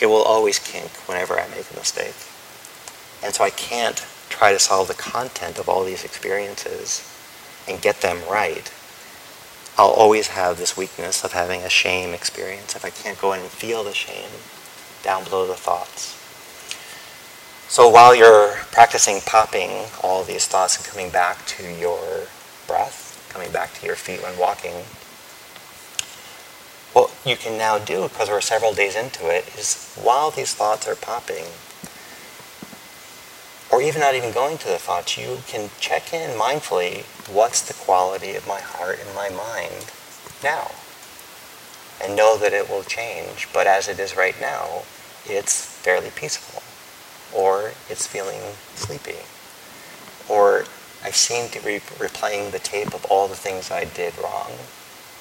it 0.00 0.06
will 0.06 0.22
always 0.22 0.58
kink 0.58 0.90
whenever 1.08 1.38
I 1.38 1.48
make 1.48 1.70
a 1.70 1.76
mistake. 1.76 2.14
And 3.24 3.34
so 3.34 3.44
I 3.44 3.50
can't 3.50 4.04
try 4.28 4.52
to 4.52 4.58
solve 4.58 4.88
the 4.88 4.94
content 4.94 5.58
of 5.58 5.68
all 5.68 5.84
these 5.84 6.04
experiences 6.04 7.12
and 7.68 7.80
get 7.80 8.00
them 8.00 8.18
right, 8.30 8.70
I'll 9.78 9.88
always 9.90 10.28
have 10.28 10.56
this 10.56 10.74
weakness 10.74 11.22
of 11.22 11.32
having 11.32 11.60
a 11.60 11.68
shame 11.68 12.14
experience 12.14 12.74
if 12.74 12.84
I 12.84 12.88
can't 12.88 13.18
go 13.18 13.34
in 13.34 13.40
and 13.40 13.50
feel 13.50 13.84
the 13.84 13.92
shame 13.92 14.30
down 15.02 15.24
below 15.24 15.46
the 15.46 15.54
thoughts. 15.54 16.14
So 17.68 17.86
while 17.88 18.14
you're 18.14 18.54
practicing 18.72 19.20
popping 19.20 19.70
all 20.02 20.24
these 20.24 20.46
thoughts 20.46 20.78
and 20.78 20.86
coming 20.86 21.10
back 21.10 21.44
to 21.46 21.70
your 21.78 22.28
breath, 22.66 23.28
coming 23.28 23.52
back 23.52 23.74
to 23.74 23.86
your 23.86 23.96
feet 23.96 24.22
when 24.22 24.38
walking, 24.38 24.72
what 26.94 27.14
you 27.26 27.36
can 27.36 27.58
now 27.58 27.78
do, 27.78 28.04
because 28.04 28.30
we're 28.30 28.40
several 28.40 28.72
days 28.72 28.96
into 28.96 29.28
it, 29.28 29.46
is 29.58 29.92
while 30.02 30.30
these 30.30 30.54
thoughts 30.54 30.88
are 30.88 30.94
popping, 30.94 31.44
or 33.70 33.82
even 33.82 34.00
not 34.00 34.14
even 34.14 34.32
going 34.32 34.56
to 34.56 34.68
the 34.68 34.78
thoughts, 34.78 35.18
you 35.18 35.40
can 35.46 35.68
check 35.80 36.14
in 36.14 36.30
mindfully 36.30 37.04
what's 37.28 37.62
the 37.62 37.74
quality 37.74 38.34
of 38.34 38.46
my 38.46 38.60
heart 38.60 38.98
and 39.04 39.14
my 39.14 39.28
mind 39.28 39.90
now. 40.42 40.70
And 42.02 42.14
know 42.14 42.36
that 42.38 42.52
it 42.52 42.68
will 42.68 42.82
change, 42.82 43.48
but 43.52 43.66
as 43.66 43.88
it 43.88 43.98
is 43.98 44.16
right 44.16 44.38
now, 44.40 44.82
it's 45.24 45.64
fairly 45.64 46.10
peaceful. 46.14 46.62
Or 47.36 47.72
it's 47.88 48.06
feeling 48.06 48.40
sleepy. 48.74 49.18
Or 50.28 50.66
I 51.02 51.10
seem 51.10 51.48
to 51.50 51.64
be 51.64 51.80
replaying 51.98 52.52
the 52.52 52.58
tape 52.58 52.94
of 52.94 53.04
all 53.06 53.28
the 53.28 53.34
things 53.34 53.70
I 53.70 53.84
did 53.84 54.16
wrong. 54.18 54.52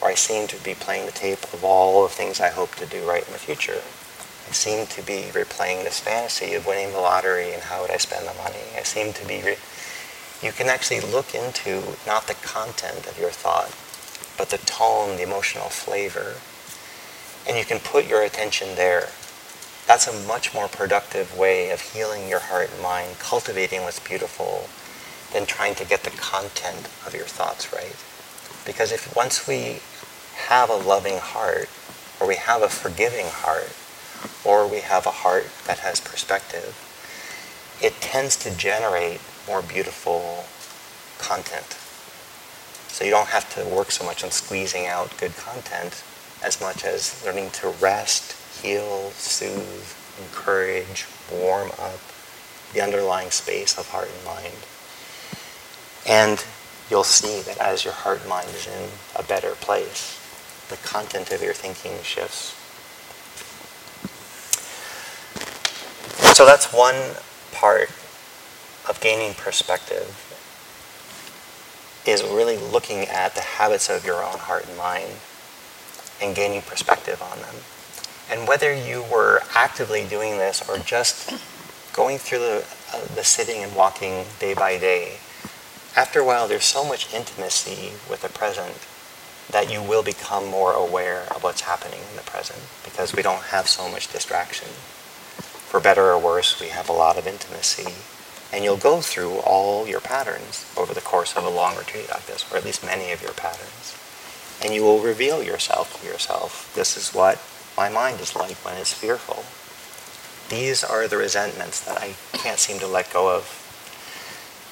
Or 0.01 0.09
I 0.09 0.15
seem 0.15 0.47
to 0.47 0.63
be 0.63 0.73
playing 0.73 1.05
the 1.05 1.11
tape 1.11 1.43
of 1.53 1.63
all 1.63 2.03
the 2.03 2.13
things 2.13 2.39
I 2.39 2.49
hope 2.49 2.75
to 2.75 2.85
do 2.85 3.07
right 3.07 3.25
in 3.25 3.33
the 3.33 3.39
future. 3.39 3.81
I 4.47 4.51
seem 4.51 4.85
to 4.87 5.01
be 5.01 5.31
replaying 5.31 5.83
this 5.83 5.99
fantasy 5.99 6.53
of 6.53 6.67
winning 6.67 6.91
the 6.91 6.99
lottery 6.99 7.53
and 7.53 7.63
how 7.63 7.81
would 7.81 7.91
I 7.91 7.97
spend 7.97 8.27
the 8.27 8.33
money. 8.35 8.61
I 8.77 8.83
seem 8.83 9.13
to 9.13 9.27
be. 9.27 9.41
Re- 9.41 9.57
you 10.45 10.51
can 10.51 10.67
actually 10.67 10.99
look 10.99 11.33
into 11.33 11.81
not 12.05 12.27
the 12.27 12.35
content 12.35 13.07
of 13.07 13.17
your 13.19 13.31
thought, 13.31 13.73
but 14.37 14.51
the 14.51 14.63
tone, 14.65 15.17
the 15.17 15.23
emotional 15.23 15.69
flavor. 15.69 16.35
And 17.49 17.57
you 17.57 17.65
can 17.65 17.79
put 17.79 18.07
your 18.07 18.21
attention 18.21 18.75
there. 18.75 19.09
That's 19.87 20.07
a 20.07 20.27
much 20.27 20.53
more 20.53 20.67
productive 20.67 21.35
way 21.35 21.71
of 21.71 21.81
healing 21.81 22.29
your 22.29 22.39
heart 22.39 22.69
and 22.71 22.81
mind, 22.81 23.17
cultivating 23.17 23.81
what's 23.81 23.99
beautiful, 23.99 24.69
than 25.33 25.47
trying 25.47 25.73
to 25.75 25.85
get 25.85 26.03
the 26.03 26.11
content 26.11 26.89
of 27.05 27.15
your 27.15 27.25
thoughts 27.25 27.73
right. 27.73 27.95
Because 28.65 28.91
if 28.91 29.15
once 29.15 29.47
we 29.47 29.79
have 30.47 30.69
a 30.69 30.75
loving 30.75 31.17
heart, 31.17 31.69
or 32.19 32.27
we 32.27 32.35
have 32.35 32.61
a 32.61 32.69
forgiving 32.69 33.25
heart, 33.27 33.73
or 34.45 34.67
we 34.67 34.81
have 34.81 35.07
a 35.07 35.11
heart 35.11 35.47
that 35.65 35.79
has 35.79 35.99
perspective, 35.99 36.77
it 37.81 37.93
tends 37.99 38.35
to 38.37 38.55
generate 38.55 39.19
more 39.47 39.61
beautiful 39.61 40.45
content. 41.17 41.77
So 42.87 43.03
you 43.03 43.11
don't 43.11 43.27
have 43.27 43.53
to 43.55 43.65
work 43.65 43.91
so 43.91 44.05
much 44.05 44.23
on 44.23 44.31
squeezing 44.31 44.87
out 44.87 45.17
good 45.17 45.35
content 45.35 46.03
as 46.43 46.61
much 46.61 46.85
as 46.85 47.23
learning 47.25 47.49
to 47.51 47.69
rest, 47.69 48.35
heal, 48.61 49.11
soothe, 49.11 49.93
encourage, 50.19 51.05
warm 51.31 51.71
up 51.71 51.99
the 52.73 52.81
underlying 52.81 53.31
space 53.31 53.77
of 53.77 53.89
heart 53.89 54.09
and 54.15 54.25
mind. 54.25 54.53
And 56.07 56.43
you'll 56.89 57.03
see 57.03 57.41
that 57.41 57.57
as 57.57 57.83
your 57.83 57.93
heart 57.93 58.21
and 58.21 58.29
mind 58.29 58.49
is 58.49 58.67
in 58.67 58.89
a 59.15 59.23
better 59.23 59.51
place, 59.55 60.19
the 60.69 60.77
content 60.77 61.31
of 61.31 61.41
your 61.41 61.53
thinking 61.53 62.01
shifts. 62.03 62.53
So 66.35 66.45
that's 66.45 66.71
one 66.73 66.95
part 67.53 67.89
of 68.87 68.99
gaining 69.01 69.33
perspective 69.33 70.21
is 72.05 72.23
really 72.23 72.57
looking 72.57 72.99
at 73.07 73.33
the 73.35 73.41
habits 73.41 73.89
of 73.89 74.05
your 74.05 74.23
own 74.23 74.37
heart 74.37 74.67
and 74.67 74.77
mind 74.77 75.11
and 76.21 76.35
gaining 76.35 76.61
perspective 76.61 77.21
on 77.21 77.39
them. 77.39 77.55
And 78.29 78.47
whether 78.47 78.73
you 78.73 79.03
were 79.11 79.41
actively 79.55 80.05
doing 80.05 80.37
this 80.37 80.67
or 80.69 80.77
just 80.77 81.33
going 81.93 82.17
through 82.17 82.39
the, 82.39 82.65
uh, 82.93 83.05
the 83.15 83.23
sitting 83.23 83.63
and 83.63 83.75
walking 83.75 84.25
day 84.39 84.53
by 84.53 84.77
day, 84.77 85.17
after 85.95 86.19
a 86.19 86.25
while 86.25 86.47
there's 86.47 86.63
so 86.63 86.83
much 86.83 87.13
intimacy 87.13 87.93
with 88.09 88.21
the 88.21 88.29
present 88.29 88.87
that 89.51 89.71
you 89.71 89.81
will 89.81 90.03
become 90.03 90.47
more 90.47 90.73
aware 90.73 91.23
of 91.33 91.43
what's 91.43 91.61
happening 91.61 91.99
in 92.09 92.15
the 92.15 92.23
present 92.23 92.59
because 92.83 93.15
we 93.15 93.21
don't 93.21 93.43
have 93.43 93.67
so 93.67 93.89
much 93.89 94.11
distraction 94.11 94.69
for 95.75 95.81
better 95.81 96.05
or 96.09 96.17
worse, 96.17 96.61
we 96.61 96.69
have 96.69 96.87
a 96.87 96.93
lot 96.93 97.17
of 97.17 97.27
intimacy. 97.27 97.91
And 98.53 98.63
you'll 98.63 98.77
go 98.77 99.01
through 99.01 99.39
all 99.39 99.87
your 99.87 99.99
patterns 99.99 100.71
over 100.77 100.93
the 100.93 101.01
course 101.01 101.35
of 101.35 101.43
a 101.43 101.49
long 101.49 101.75
retreat 101.75 102.09
like 102.09 102.25
this, 102.25 102.49
or 102.51 102.57
at 102.57 102.65
least 102.65 102.85
many 102.85 103.11
of 103.11 103.21
your 103.21 103.33
patterns. 103.33 103.97
And 104.63 104.73
you 104.73 104.83
will 104.83 104.99
reveal 104.99 105.43
yourself 105.43 105.99
to 106.01 106.07
yourself. 106.07 106.71
This 106.75 106.95
is 106.95 107.13
what 107.13 107.41
my 107.77 107.89
mind 107.89 108.21
is 108.21 108.35
like 108.35 108.55
when 108.63 108.77
it's 108.77 108.93
fearful. 108.93 109.43
These 110.49 110.83
are 110.83 111.07
the 111.07 111.17
resentments 111.17 111.81
that 111.81 111.97
I 111.97 112.15
can't 112.33 112.59
seem 112.59 112.79
to 112.79 112.87
let 112.87 113.11
go 113.11 113.35
of. 113.35 113.61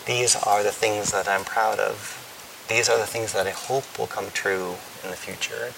These 0.06 0.36
are 0.36 0.64
the 0.64 0.72
things 0.72 1.12
that 1.12 1.28
I'm 1.28 1.44
proud 1.44 1.80
of. 1.80 2.20
These 2.70 2.88
are 2.90 2.98
the 2.98 3.06
things 3.06 3.34
that 3.34 3.48
I 3.48 3.52
hope 3.52 3.98
will 3.98 4.08
come 4.08 4.30
true 4.32 4.76
in 5.04 5.10
the 5.10 5.18
future. 5.18 5.74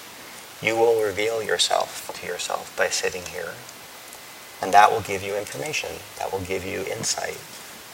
You 0.62 0.76
will 0.76 1.02
reveal 1.02 1.42
yourself 1.42 2.10
to 2.20 2.26
yourself 2.26 2.76
by 2.76 2.88
sitting 2.88 3.22
here 3.22 3.54
and 4.62 4.72
that 4.72 4.90
will 4.90 5.00
give 5.00 5.22
you 5.22 5.36
information. 5.36 5.90
That 6.18 6.32
will 6.32 6.40
give 6.40 6.64
you 6.64 6.84
insight 6.84 7.38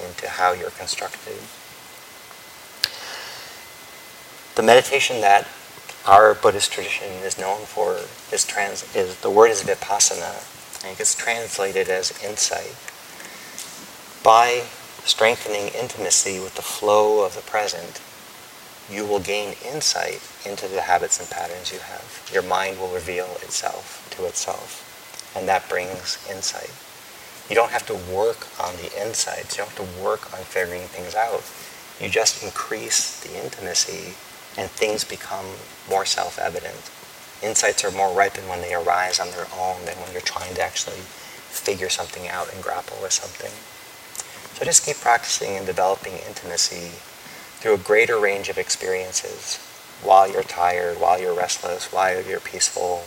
into 0.03 0.29
how 0.29 0.53
you're 0.53 0.71
constructed. 0.71 1.39
The 4.55 4.63
meditation 4.63 5.21
that 5.21 5.49
our 6.07 6.35
Buddhist 6.35 6.73
tradition 6.73 7.09
is 7.25 7.39
known 7.39 7.65
for 7.65 8.01
is, 8.33 8.45
trans, 8.47 8.95
is 8.95 9.21
the 9.21 9.31
word 9.31 9.51
is 9.51 9.63
vipassana, 9.63 10.85
and 10.85 10.93
it 10.93 10.99
gets 10.99 11.15
translated 11.15 11.89
as 11.89 12.13
insight. 12.23 12.77
By 14.23 14.65
strengthening 15.05 15.69
intimacy 15.69 16.39
with 16.39 16.55
the 16.55 16.63
flow 16.63 17.25
of 17.25 17.35
the 17.35 17.43
present, 17.43 18.01
you 18.91 19.07
will 19.07 19.21
gain 19.21 19.55
insight 19.65 20.21
into 20.45 20.69
the 20.69 20.83
habits 20.83 21.19
and 21.21 21.31
patterns 21.31 21.73
you 21.73 21.79
have. 21.79 22.31
Your 22.33 22.43
mind 22.43 22.79
will 22.79 22.93
reveal 22.93 23.37
itself 23.43 24.07
to 24.17 24.27
itself 24.27 24.89
and 25.35 25.49
that 25.49 25.69
brings 25.69 26.19
insight. 26.31 26.71
You 27.53 27.57
don't 27.57 27.73
have 27.73 27.85
to 27.89 28.15
work 28.17 28.49
on 28.59 28.77
the 28.77 28.89
insights. 28.99 29.59
You 29.59 29.65
don't 29.65 29.77
have 29.77 29.87
to 29.87 30.03
work 30.03 30.33
on 30.33 30.41
figuring 30.41 30.89
things 30.89 31.15
out. 31.15 31.45
You 32.01 32.09
just 32.09 32.43
increase 32.43 33.21
the 33.21 33.45
intimacy 33.45 34.15
and 34.57 34.71
things 34.71 35.05
become 35.05 35.45
more 35.87 36.07
self-evident. 36.07 36.91
Insights 37.43 37.85
are 37.85 37.91
more 37.91 38.11
ripened 38.11 38.49
when 38.49 38.63
they 38.63 38.73
arise 38.73 39.21
on 39.21 39.31
their 39.33 39.47
own 39.55 39.85
than 39.85 40.01
when 40.01 40.13
you're 40.13 40.23
trying 40.23 40.55
to 40.55 40.63
actually 40.63 41.05
figure 41.53 41.91
something 41.91 42.27
out 42.27 42.51
and 42.55 42.63
grapple 42.63 42.97
with 43.03 43.13
something. 43.13 43.53
So 44.57 44.65
just 44.65 44.87
keep 44.87 44.97
practicing 44.97 45.55
and 45.55 45.67
developing 45.67 46.15
intimacy 46.27 46.97
through 47.61 47.75
a 47.75 47.85
greater 47.85 48.19
range 48.19 48.49
of 48.49 48.57
experiences 48.57 49.59
while 50.03 50.27
you're 50.27 50.43
tired, 50.43 50.99
while 50.99 51.21
you're 51.21 51.37
restless, 51.37 51.93
while 51.93 52.25
you're 52.25 52.41
peaceful, 52.41 53.05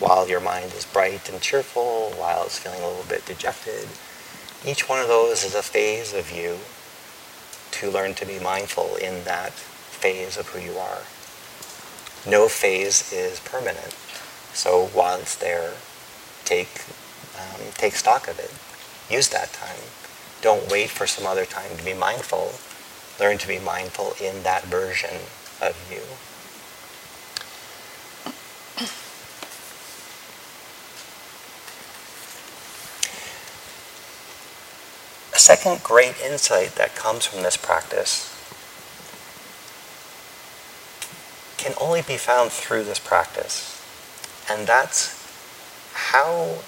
while 0.00 0.28
your 0.28 0.40
mind 0.40 0.72
is 0.72 0.86
bright 0.86 1.28
and 1.28 1.40
cheerful, 1.40 2.12
while 2.16 2.44
it's 2.44 2.58
feeling 2.58 2.80
a 2.82 2.88
little 2.88 3.04
bit 3.04 3.24
dejected. 3.26 3.86
Each 4.66 4.88
one 4.88 5.00
of 5.00 5.08
those 5.08 5.44
is 5.44 5.54
a 5.54 5.62
phase 5.62 6.14
of 6.14 6.30
you 6.30 6.58
to 7.72 7.90
learn 7.90 8.14
to 8.14 8.26
be 8.26 8.38
mindful 8.40 8.96
in 8.96 9.24
that 9.24 9.52
phase 9.52 10.36
of 10.36 10.48
who 10.48 10.60
you 10.60 10.76
are. 10.78 11.02
No 12.26 12.48
phase 12.48 13.12
is 13.12 13.40
permanent. 13.40 13.94
So 14.52 14.86
while 14.86 15.20
it's 15.20 15.36
there, 15.36 15.74
take, 16.44 16.84
um, 17.36 17.60
take 17.74 17.94
stock 17.94 18.26
of 18.26 18.38
it. 18.38 18.52
Use 19.12 19.28
that 19.28 19.52
time. 19.52 19.80
Don't 20.42 20.70
wait 20.70 20.90
for 20.90 21.06
some 21.06 21.26
other 21.26 21.44
time 21.44 21.76
to 21.76 21.84
be 21.84 21.94
mindful. 21.94 22.52
Learn 23.18 23.38
to 23.38 23.48
be 23.48 23.58
mindful 23.58 24.14
in 24.20 24.42
that 24.42 24.64
version 24.64 25.20
of 25.60 25.76
you. 25.90 26.02
Second 35.40 35.82
great 35.82 36.20
insight 36.20 36.74
that 36.74 36.94
comes 36.94 37.24
from 37.24 37.42
this 37.42 37.56
practice 37.56 38.28
can 41.56 41.72
only 41.80 42.02
be 42.02 42.18
found 42.18 42.52
through 42.52 42.84
this 42.84 42.98
practice. 42.98 43.82
And 44.50 44.66
that's 44.66 45.16
how 45.94 46.58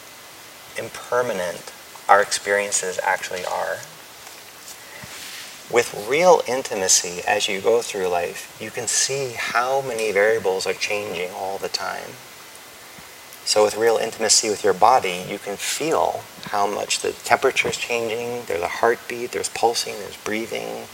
impermanent 0.79 1.70
our 2.09 2.23
experiences 2.23 2.99
actually 3.03 3.45
are. 3.45 3.77
With 5.70 6.07
real 6.09 6.43
intimacy, 6.49 7.23
as 7.27 7.49
you 7.49 7.61
go 7.61 7.83
through 7.83 8.09
life, 8.09 8.57
you 8.61 8.70
can 8.70 8.87
see 8.89 9.35
how 9.37 9.83
many 9.83 10.12
variables 10.12 10.66
are 10.66 10.75
changing 10.75 11.31
all 11.33 11.59
the 11.59 11.68
time. 11.68 12.12
So 13.45 13.64
with 13.64 13.76
real 13.76 13.97
intimacy 13.97 14.49
with 14.51 14.62
your 14.62 14.74
body, 14.74 15.24
you 15.28 15.38
can 15.38 15.57
feel 15.57 16.22
how 16.45 16.66
much 16.66 17.01
the 17.01 17.12
temperature 17.12 17.68
is 17.68 17.76
changing, 17.76 18.45
there's 18.47 18.62
a 18.62 18.68
heartbeat, 18.68 19.32
there's 19.32 19.49
pulsing, 19.49 19.95
there's 19.95 20.16
breathing. 20.18 20.86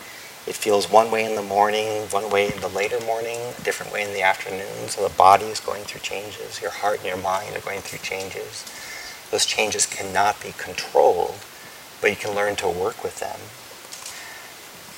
It 0.46 0.54
feels 0.54 0.90
one 0.90 1.10
way 1.10 1.24
in 1.24 1.34
the 1.34 1.42
morning, 1.42 1.86
one 2.10 2.30
way 2.30 2.50
in 2.50 2.60
the 2.60 2.68
later 2.68 2.98
morning, 3.04 3.38
a 3.58 3.62
different 3.62 3.92
way 3.92 4.02
in 4.02 4.14
the 4.14 4.22
afternoon. 4.22 4.88
So 4.88 5.06
the 5.06 5.14
body 5.14 5.44
is 5.44 5.60
going 5.60 5.82
through 5.84 6.00
changes. 6.00 6.62
Your 6.62 6.70
heart 6.70 6.98
and 6.98 7.06
your 7.06 7.18
mind 7.18 7.54
are 7.54 7.60
going 7.60 7.80
through 7.80 7.98
changes. 7.98 8.64
Those 9.30 9.44
changes 9.44 9.84
cannot 9.84 10.42
be 10.42 10.54
controlled, 10.56 11.36
but 12.00 12.10
you 12.10 12.16
can 12.16 12.34
learn 12.34 12.56
to 12.56 12.68
work 12.68 13.04
with 13.04 13.20
them. 13.20 13.38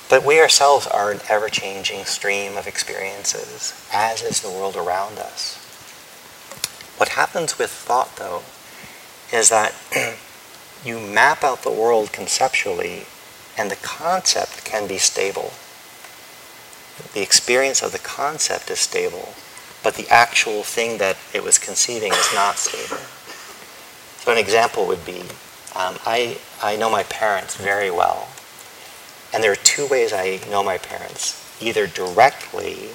But 0.09 0.25
we 0.25 0.39
ourselves 0.39 0.87
are 0.87 1.11
an 1.11 1.19
ever 1.29 1.49
changing 1.49 2.05
stream 2.05 2.55
of 2.55 2.65
experiences, 2.65 3.73
as 3.93 4.21
is 4.21 4.41
the 4.41 4.49
world 4.49 4.77
around 4.77 5.19
us. 5.19 5.60
What 7.01 7.17
happens 7.17 7.57
with 7.57 7.71
thought, 7.71 8.17
though, 8.17 8.43
is 9.35 9.49
that 9.49 9.73
you 10.85 10.99
map 10.99 11.43
out 11.43 11.63
the 11.63 11.71
world 11.71 12.13
conceptually 12.13 13.05
and 13.57 13.71
the 13.71 13.75
concept 13.77 14.63
can 14.65 14.87
be 14.87 14.99
stable. 14.99 15.51
The 17.15 17.23
experience 17.23 17.81
of 17.81 17.91
the 17.91 17.97
concept 17.97 18.69
is 18.69 18.77
stable, 18.81 19.33
but 19.81 19.95
the 19.95 20.07
actual 20.09 20.61
thing 20.61 20.99
that 20.99 21.17
it 21.33 21.43
was 21.43 21.57
conceiving 21.57 22.11
is 22.11 22.33
not 22.35 22.57
stable. 22.57 23.01
So 24.19 24.31
an 24.31 24.37
example 24.37 24.85
would 24.85 25.03
be, 25.03 25.21
um, 25.75 25.97
I, 26.05 26.37
I 26.61 26.75
know 26.75 26.91
my 26.91 27.01
parents 27.01 27.55
very 27.55 27.89
well, 27.89 28.27
and 29.33 29.43
there 29.43 29.51
are 29.51 29.63
two 29.63 29.87
ways 29.87 30.13
I 30.13 30.39
know 30.51 30.61
my 30.61 30.77
parents, 30.77 31.43
either 31.59 31.87
directly 31.87 32.89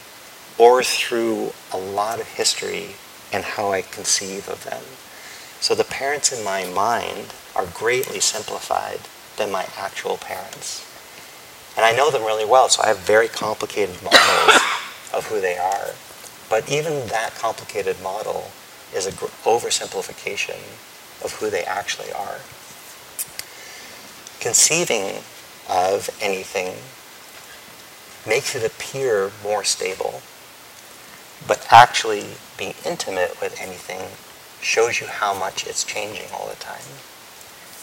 or 0.58 0.84
through 0.84 1.54
a 1.72 1.76
lot 1.76 2.20
of 2.20 2.28
history 2.28 2.94
and 3.32 3.44
how 3.44 3.72
I 3.72 3.82
conceive 3.82 4.48
of 4.48 4.64
them. 4.64 4.82
So 5.60 5.74
the 5.74 5.84
parents 5.84 6.32
in 6.32 6.44
my 6.44 6.64
mind 6.64 7.34
are 7.54 7.66
greatly 7.66 8.20
simplified 8.20 9.00
than 9.36 9.50
my 9.50 9.66
actual 9.76 10.16
parents. 10.16 10.84
And 11.76 11.84
I 11.84 11.92
know 11.92 12.10
them 12.10 12.22
really 12.22 12.44
well, 12.44 12.68
so 12.68 12.82
I 12.82 12.88
have 12.88 12.98
very 12.98 13.28
complicated 13.28 14.02
models 14.02 14.60
of 15.12 15.26
who 15.28 15.40
they 15.40 15.58
are. 15.58 15.90
But 16.48 16.70
even 16.70 17.08
that 17.08 17.34
complicated 17.34 18.00
model 18.02 18.50
is 18.94 19.06
an 19.06 19.14
oversimplification 19.44 20.60
of 21.24 21.32
who 21.40 21.50
they 21.50 21.64
actually 21.64 22.12
are. 22.12 22.38
Conceiving 24.40 25.22
of 25.68 26.08
anything 26.20 26.74
makes 28.26 28.54
it 28.54 28.64
appear 28.64 29.32
more 29.42 29.64
stable, 29.64 30.22
but 31.46 31.66
actually 31.70 32.26
being 32.56 32.74
intimate 32.84 33.40
with 33.40 33.60
anything 33.60 34.00
shows 34.60 35.00
you 35.00 35.06
how 35.06 35.38
much 35.38 35.66
it's 35.66 35.84
changing 35.84 36.26
all 36.32 36.48
the 36.48 36.56
time. 36.56 36.82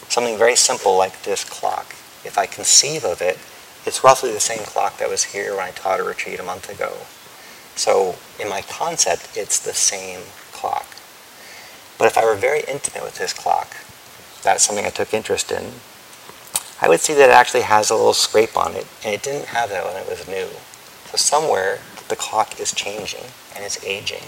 Something 0.08 0.36
very 0.36 0.56
simple 0.56 0.96
like 0.96 1.22
this 1.22 1.44
clock. 1.44 1.94
If 2.24 2.36
I 2.38 2.46
conceive 2.46 3.04
of 3.04 3.20
it, 3.22 3.38
it's 3.86 4.04
roughly 4.04 4.32
the 4.32 4.40
same 4.40 4.64
clock 4.64 4.98
that 4.98 5.10
was 5.10 5.24
here 5.24 5.56
when 5.56 5.64
I 5.64 5.70
taught 5.70 6.00
a 6.00 6.04
retreat 6.04 6.40
a 6.40 6.42
month 6.42 6.70
ago. 6.70 6.92
So 7.76 8.16
in 8.38 8.48
my 8.48 8.62
concept, 8.62 9.36
it's 9.36 9.58
the 9.58 9.74
same 9.74 10.20
clock. 10.52 10.86
But 11.98 12.06
if 12.06 12.18
I 12.18 12.24
were 12.24 12.34
very 12.34 12.62
intimate 12.68 13.04
with 13.04 13.18
this 13.18 13.32
clock, 13.32 13.76
that's 14.42 14.64
something 14.64 14.84
I 14.84 14.90
took 14.90 15.14
interest 15.14 15.50
in, 15.50 15.72
I 16.80 16.88
would 16.88 17.00
see 17.00 17.14
that 17.14 17.30
it 17.30 17.32
actually 17.32 17.62
has 17.62 17.90
a 17.90 17.94
little 17.94 18.14
scrape 18.14 18.56
on 18.56 18.74
it, 18.74 18.86
and 19.04 19.14
it 19.14 19.22
didn't 19.22 19.46
have 19.46 19.70
that 19.70 19.84
when 19.84 19.96
it 19.96 20.08
was 20.08 20.26
new. 20.28 20.48
So 21.06 21.16
somewhere 21.16 21.78
the 22.08 22.16
clock 22.16 22.60
is 22.60 22.74
changing 22.74 23.24
and 23.54 23.64
it's 23.64 23.82
aging. 23.84 24.24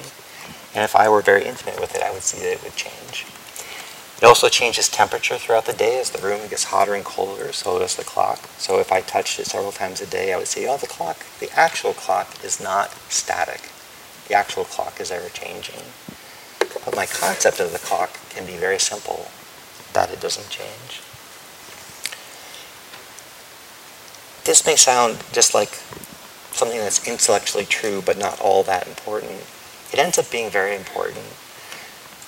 And 0.77 0.85
if 0.85 0.95
I 0.95 1.09
were 1.09 1.22
very 1.22 1.47
intimate 1.47 1.81
with 1.81 1.95
it, 1.97 2.03
I 2.03 2.12
would 2.12 2.22
see 2.22 2.39
that 2.41 2.53
it 2.53 2.62
would 2.62 2.77
change. 2.77 3.24
It 4.18 4.24
also 4.24 4.51
changes 4.51 4.91
temperature 4.91 5.39
throughout 5.39 5.64
the 5.64 5.72
day 5.72 5.99
as 5.99 6.11
the 6.11 6.20
room 6.20 6.47
gets 6.49 6.64
hotter 6.64 6.95
and 6.95 7.03
colder, 7.03 7.51
so 7.53 7.79
does 7.79 7.97
the 7.97 8.05
clock. 8.05 8.41
So 8.59 8.79
if 8.79 8.93
I 8.93 9.01
touched 9.01 9.41
it 9.41 9.47
several 9.47 9.72
times 9.72 10.03
a 10.03 10.07
day, 10.07 10.35
I 10.35 10.37
would 10.37 10.49
say, 10.49 10.66
oh, 10.68 10.77
the 10.77 10.87
clock, 10.87 11.24
the 11.41 11.51
actual 11.59 11.95
clock 11.95 12.45
is 12.45 12.61
not 12.62 12.91
static. 13.11 13.70
The 14.29 14.35
actual 14.35 14.64
clock 14.64 15.01
is 15.01 15.11
ever 15.11 15.31
changing. 15.31 15.81
But 16.85 16.95
my 16.95 17.07
concept 17.07 17.59
of 17.59 17.72
the 17.72 17.79
clock 17.79 18.11
can 18.29 18.45
be 18.45 18.57
very 18.57 18.79
simple, 18.79 19.29
that 19.95 20.11
it 20.11 20.20
doesn't 20.20 20.51
change. 20.51 21.01
This 24.45 24.66
may 24.66 24.77
sound 24.77 25.24
just 25.33 25.55
like 25.55 25.70
something 26.53 26.79
that's 26.79 27.09
intellectually 27.09 27.64
true, 27.64 28.03
but 28.05 28.18
not 28.18 28.39
all 28.43 28.62
that 28.64 28.87
important. 28.87 29.43
It 29.93 29.99
ends 29.99 30.18
up 30.18 30.30
being 30.30 30.51
very 30.51 30.74
important 30.74 31.26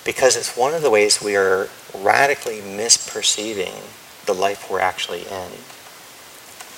because 0.05 0.35
it's 0.35 0.55
one 0.55 0.73
of 0.73 0.81
the 0.81 0.89
ways 0.89 1.21
we 1.21 1.35
are 1.35 1.69
radically 1.93 2.59
misperceiving 2.59 3.83
the 4.25 4.33
life 4.33 4.69
we're 4.69 4.79
actually 4.79 5.21
in 5.21 5.51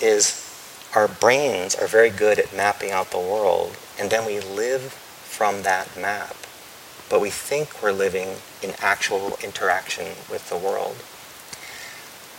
is 0.01 0.47
our 0.95 1.07
brains 1.07 1.75
are 1.75 1.87
very 1.87 2.09
good 2.09 2.39
at 2.39 2.55
mapping 2.55 2.91
out 2.91 3.11
the 3.11 3.19
world 3.19 3.77
and 3.99 4.09
then 4.09 4.25
we 4.25 4.39
live 4.39 4.81
from 4.81 5.63
that 5.63 5.87
map 5.97 6.35
but 7.11 7.19
we 7.19 7.29
think 7.29 7.83
we're 7.83 7.91
living 7.91 8.37
in 8.63 8.71
actual 8.79 9.37
interaction 9.43 10.05
with 10.29 10.47
the 10.49 10.55
world. 10.55 10.95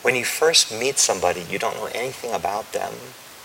When 0.01 0.16
you 0.16 0.24
first 0.24 0.72
meet 0.72 0.99
somebody 0.99 1.43
you 1.43 1.59
don't 1.59 1.76
know 1.76 1.90
anything 1.95 2.32
about 2.32 2.72
them. 2.72 2.95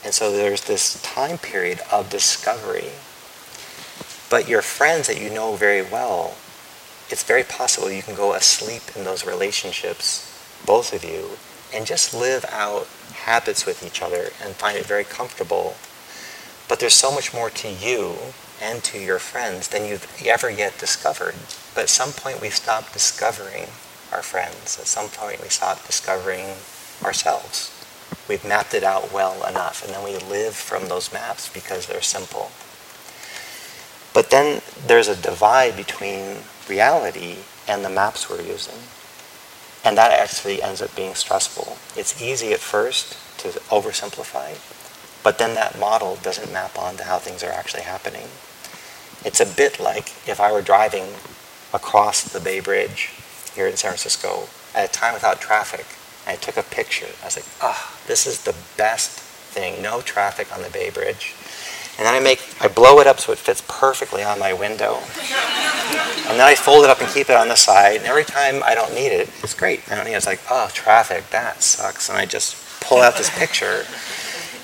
And 0.06 0.14
so 0.14 0.32
there's 0.32 0.62
this 0.62 1.02
time 1.02 1.38
period 1.38 1.82
of 1.92 2.10
discovery 2.10 2.92
but 4.30 4.48
your 4.48 4.62
friends 4.62 5.08
that 5.08 5.22
you 5.22 5.30
know 5.30 5.56
very 5.56 5.82
well 5.82 6.36
it's 7.10 7.24
very 7.24 7.44
possible 7.44 7.90
you 7.90 8.04
can 8.04 8.16
go 8.16 8.34
asleep 8.34 8.82
in 8.96 9.06
those 9.06 9.26
relationships, 9.26 10.28
both 10.66 10.94
of 10.94 11.06
you, 11.06 11.38
and 11.74 11.86
just 11.86 12.14
live 12.14 12.44
out 12.50 12.88
habits 13.14 13.66
with 13.66 13.86
each 13.86 14.02
other 14.02 14.30
and 14.44 14.56
find 14.56 14.78
it 14.78 14.86
very 14.86 15.06
comfortable. 15.06 15.76
But 16.68 16.80
there's 16.82 16.94
so 16.94 17.12
much 17.12 17.34
more 17.34 17.50
to 17.50 17.70
you 17.70 18.16
and 18.62 18.84
to 18.84 19.00
your 19.00 19.20
friends 19.20 19.70
than 19.70 19.86
you've 19.86 20.06
ever 20.26 20.50
yet 20.50 20.78
discovered. 20.78 21.36
But 21.74 21.84
at 21.84 21.90
some 21.90 22.12
point 22.12 22.42
we 22.42 22.50
stop 22.50 22.92
discovering 22.92 23.68
our 24.12 24.22
friends. 24.22 24.78
At 24.78 24.88
some 24.88 25.08
point 25.08 25.42
we 25.42 25.48
stop 25.48 25.86
discovering 25.86 26.56
ourselves. 27.06 27.74
We've 28.28 28.44
mapped 28.44 28.74
it 28.74 28.84
out 28.84 29.14
well 29.14 29.48
enough, 29.48 29.86
and 29.86 29.94
then 29.94 30.04
we 30.04 30.18
live 30.18 30.56
from 30.56 30.90
those 30.90 31.14
maps 31.14 31.48
because 31.48 31.88
they're 31.88 32.02
simple. 32.02 32.52
But 34.18 34.32
then 34.32 34.64
there's 34.88 35.08
a 35.08 35.16
divide 35.16 35.78
between 35.78 36.38
reality 36.68 37.36
and 37.68 37.86
the 37.86 37.90
maps 37.92 38.28
we're 38.28 38.42
using. 38.42 38.80
And 39.86 39.96
that 39.96 40.12
actually 40.12 40.60
ends 40.60 40.82
up 40.82 40.96
being 40.96 41.14
stressful. 41.14 41.78
It's 41.96 42.20
easy 42.20 42.52
at 42.52 42.60
first 42.60 43.16
to 43.42 43.50
oversimplify, 43.70 44.58
but 45.24 45.38
then 45.38 45.54
that 45.54 45.78
model 45.78 46.18
doesn't 46.24 46.52
map 46.52 46.80
onto 46.80 47.04
how 47.04 47.20
things 47.20 47.44
are 47.44 47.52
actually 47.52 47.84
happening. 47.84 48.26
It's 49.24 49.40
a 49.40 49.46
bit 49.46 49.80
like 49.80 50.10
if 50.28 50.40
I 50.40 50.52
were 50.52 50.64
driving 50.64 51.06
across 51.72 52.24
the 52.24 52.40
Bay 52.40 52.60
Bridge 52.60 53.12
here 53.54 53.68
in 53.68 53.78
San 53.78 53.92
Francisco 53.92 54.50
at 54.74 54.90
a 54.90 54.92
time 54.92 55.14
without 55.14 55.40
traffic, 55.40 55.86
and 56.26 56.36
I 56.36 56.42
took 56.42 56.58
a 56.58 56.64
picture. 56.64 57.14
I 57.22 57.26
was 57.26 57.36
like, 57.36 57.46
ah, 57.62 57.78
oh, 57.78 58.08
this 58.08 58.26
is 58.26 58.46
the 58.46 58.56
best 58.78 59.12
thing. 59.12 59.80
No 59.80 60.02
traffic 60.02 60.52
on 60.52 60.64
the 60.64 60.72
Bay 60.72 60.90
Bridge. 60.90 61.36
And 61.98 62.06
then 62.06 62.14
I 62.14 62.20
make, 62.20 62.42
I 62.62 62.68
blow 62.68 63.00
it 63.00 63.08
up 63.08 63.20
so 63.20 63.32
it 63.32 63.40
fits 63.40 63.64
perfectly 63.68 64.24
on 64.24 64.38
my 64.38 64.54
window. 64.54 65.00
And 66.28 66.38
then 66.38 66.48
I 66.48 66.54
fold 66.56 66.84
it 66.84 66.90
up 66.90 67.02
and 67.02 67.10
keep 67.10 67.30
it 67.30 67.36
on 67.36 67.48
the 67.48 67.56
side. 67.56 67.98
And 67.98 68.06
every 68.06 68.24
time 68.24 68.62
I 68.64 68.76
don't 68.76 68.94
need 68.94 69.08
it, 69.08 69.30
it's 69.42 69.56
great. 69.56 69.82
I 69.92 69.96
don't 69.96 70.06
need 70.06 70.14
it. 70.14 70.18
It's 70.18 70.28
like, 70.28 70.42
oh, 70.52 70.70
traffic, 70.74 71.30
that 71.32 71.64
sucks. 71.64 72.10
And 72.10 72.18
I 72.18 72.26
just 72.26 72.56
pull 72.82 73.00
out 73.00 73.18
this 73.18 73.36
picture. 73.40 73.86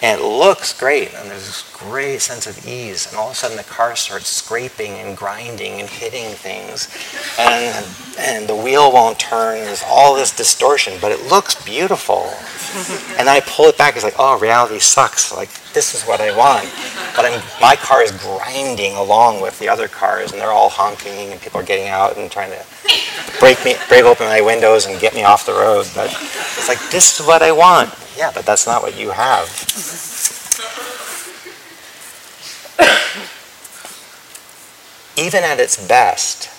And 0.04 0.20
it 0.20 0.24
looks 0.24 0.78
great. 0.78 1.14
And 1.14 1.32
there's 1.32 1.46
this 1.46 1.72
great 1.74 2.20
sense 2.20 2.46
of 2.46 2.68
ease. 2.68 3.08
And 3.08 3.16
all 3.16 3.28
of 3.28 3.32
a 3.32 3.36
sudden 3.36 3.56
the 3.56 3.64
car 3.64 3.96
starts 3.96 4.28
scraping 4.28 4.92
and 4.96 5.16
grinding 5.16 5.80
and 5.80 5.90
hitting 5.90 6.36
things. 6.36 6.90
And, 7.40 7.86
and 8.20 8.48
the 8.48 8.56
wheel 8.56 8.92
won't 8.92 9.18
turn. 9.18 9.60
There's 9.64 9.84
all 9.88 10.14
this 10.14 10.36
distortion. 10.36 10.96
But 11.00 11.14
it 11.14 11.26
looks 11.30 11.56
beautiful. 11.64 12.30
And 13.20 13.28
then 13.28 13.36
I 13.38 13.40
pull 13.42 13.66
it 13.66 13.78
back. 13.78 13.94
It's 13.96 14.04
like, 14.04 14.16
oh, 14.18 14.40
reality 14.40 14.80
sucks. 14.80 15.32
Like, 15.32 15.50
this 15.74 15.94
is 15.94 16.02
what 16.04 16.20
I 16.20 16.36
want. 16.36 16.68
But 17.16 17.26
I'm, 17.26 17.40
my 17.62 17.76
car 17.76 18.02
is 18.02 18.12
grinding 18.12 18.96
along 18.96 19.42
with 19.42 19.60
the 19.60 19.70
other 19.70 19.88
cars, 19.88 20.32
and 20.32 20.42
they're 20.42 20.52
all 20.52 20.70
honking, 20.70 21.32
and 21.32 21.40
people 21.40 21.62
are 21.62 21.64
getting 21.64 21.88
out 21.88 22.18
and 22.18 22.32
trying 22.32 22.50
to 22.50 22.66
break 23.40 23.64
me, 23.64 23.76
break 23.90 24.06
open 24.06 24.26
my 24.26 24.42
windows 24.42 24.88
and 24.88 25.00
get 25.00 25.14
me 25.14 25.24
off 25.24 25.46
the 25.46 25.52
road. 25.52 25.88
But 25.94 26.10
it's 26.12 26.68
like, 26.68 26.80
this 26.90 27.20
is 27.20 27.28
what 27.28 27.44
I 27.44 27.52
want. 27.52 27.94
Yeah, 28.18 28.32
but 28.34 28.46
that's 28.46 28.68
not 28.68 28.82
what 28.82 28.98
you 28.98 29.12
have. 29.12 29.48
Even 35.18 35.44
at 35.44 35.60
its 35.60 35.88
best, 35.88 36.50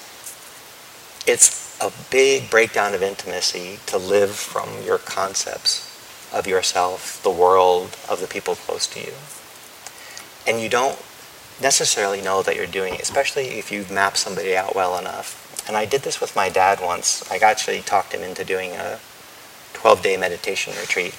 it's 1.26 1.76
a 1.80 1.92
big 2.10 2.50
breakdown 2.50 2.94
of 2.94 3.02
intimacy 3.02 3.78
to 3.86 3.98
live 3.98 4.30
from 4.30 4.68
your 4.84 4.98
concepts 4.98 5.90
of 6.32 6.46
yourself, 6.46 7.22
the 7.22 7.30
world, 7.30 7.96
of 8.08 8.20
the 8.20 8.26
people 8.26 8.54
close 8.54 8.86
to 8.88 9.00
you. 9.00 9.12
And 10.46 10.62
you 10.62 10.68
don't 10.68 10.98
necessarily 11.60 12.20
know 12.20 12.42
that 12.42 12.56
you're 12.56 12.66
doing 12.66 12.94
it, 12.94 13.00
especially 13.00 13.58
if 13.58 13.70
you've 13.70 13.90
mapped 13.90 14.18
somebody 14.18 14.56
out 14.56 14.74
well 14.74 14.98
enough. 14.98 15.40
And 15.66 15.76
I 15.76 15.84
did 15.84 16.02
this 16.02 16.20
with 16.20 16.36
my 16.36 16.48
dad 16.48 16.80
once. 16.82 17.28
I 17.30 17.38
actually 17.38 17.80
talked 17.80 18.12
him 18.12 18.22
into 18.22 18.44
doing 18.44 18.72
a 18.72 18.98
12 19.72 20.02
day 20.02 20.16
meditation 20.16 20.74
retreat. 20.80 21.14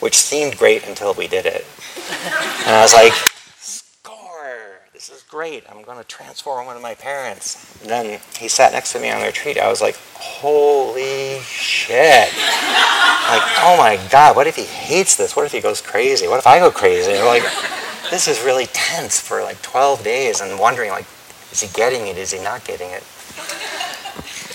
Which 0.00 0.16
seemed 0.16 0.58
great 0.58 0.86
until 0.86 1.14
we 1.14 1.26
did 1.26 1.46
it. 1.46 1.64
and 2.66 2.74
I 2.74 2.82
was 2.82 2.94
like, 2.94 3.12
score! 3.58 4.80
This 4.92 5.10
is 5.10 5.22
great. 5.22 5.64
I'm 5.68 5.82
going 5.82 5.98
to 5.98 6.04
transform 6.04 6.66
one 6.66 6.76
of 6.76 6.82
my 6.82 6.94
parents. 6.94 7.80
And 7.82 7.90
then 7.90 8.20
he 8.38 8.48
sat 8.48 8.72
next 8.72 8.92
to 8.92 9.00
me 9.00 9.10
on 9.10 9.20
the 9.20 9.26
retreat. 9.26 9.58
I 9.58 9.68
was 9.68 9.80
like, 9.80 9.96
holy 10.14 11.40
shit. 11.40 12.28
like, 12.28 13.42
oh 13.62 13.76
my 13.78 14.00
God, 14.10 14.36
what 14.36 14.46
if 14.46 14.56
he 14.56 14.64
hates 14.64 15.16
this? 15.16 15.36
What 15.36 15.46
if 15.46 15.52
he 15.52 15.60
goes 15.60 15.80
crazy? 15.80 16.28
What 16.28 16.38
if 16.38 16.46
I 16.46 16.58
go 16.58 16.70
crazy? 16.70 17.12
Like, 17.22 17.42
this 18.10 18.28
is 18.28 18.40
really 18.42 18.66
tense 18.72 19.20
for 19.20 19.42
like 19.42 19.60
12 19.62 20.04
days 20.04 20.40
and 20.40 20.58
wondering 20.58 20.90
like, 20.90 21.06
is 21.52 21.60
he 21.60 21.68
getting 21.76 22.06
it? 22.06 22.16
Is 22.16 22.32
he 22.32 22.42
not 22.42 22.64
getting 22.64 22.90
it? 22.90 23.02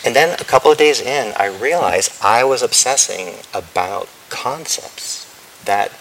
And 0.04 0.16
then 0.16 0.34
a 0.39 0.44
couple 0.44 0.72
of 0.72 0.78
days 0.78 1.00
in, 1.00 1.34
I 1.38 1.46
realized 1.46 2.18
I 2.24 2.44
was 2.44 2.64
obsessing 2.64 3.36
about 3.54 4.10
concepts 4.30 5.21
that 5.66 5.91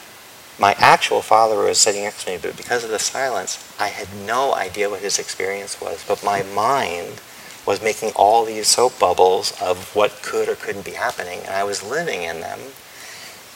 my 0.58 0.74
actual 0.78 1.22
father 1.22 1.58
was 1.62 1.78
sitting 1.78 2.02
next 2.02 2.24
to 2.24 2.32
me, 2.32 2.38
but 2.40 2.56
because 2.56 2.84
of 2.84 2.90
the 2.90 2.98
silence, 2.98 3.74
I 3.80 3.88
had 3.88 4.08
no 4.26 4.54
idea 4.54 4.90
what 4.90 5.00
his 5.00 5.18
experience 5.18 5.80
was. 5.80 6.04
But 6.06 6.22
my 6.22 6.42
mind 6.42 7.20
was 7.66 7.82
making 7.82 8.12
all 8.14 8.44
these 8.44 8.66
soap 8.68 8.98
bubbles 8.98 9.52
of 9.60 9.94
what 9.94 10.22
could 10.22 10.48
or 10.48 10.56
couldn't 10.56 10.84
be 10.84 10.92
happening, 10.92 11.40
and 11.40 11.50
I 11.50 11.64
was 11.64 11.82
living 11.82 12.22
in 12.22 12.40
them, 12.40 12.58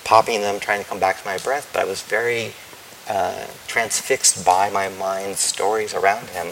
popping 0.05 0.41
them, 0.41 0.61
trying 0.61 0.83
to 0.83 0.89
come 0.89 1.01
back 1.01 1.21
to 1.21 1.27
my 1.27 1.39
breath, 1.39 1.71
but 1.73 1.83
I 1.83 1.85
was 1.85 2.01
very 2.03 2.53
uh, 3.09 3.47
transfixed 3.67 4.45
by 4.45 4.71
my 4.71 4.89
mind's 4.89 5.41
stories 5.41 5.95
around 5.95 6.29
him. 6.29 6.47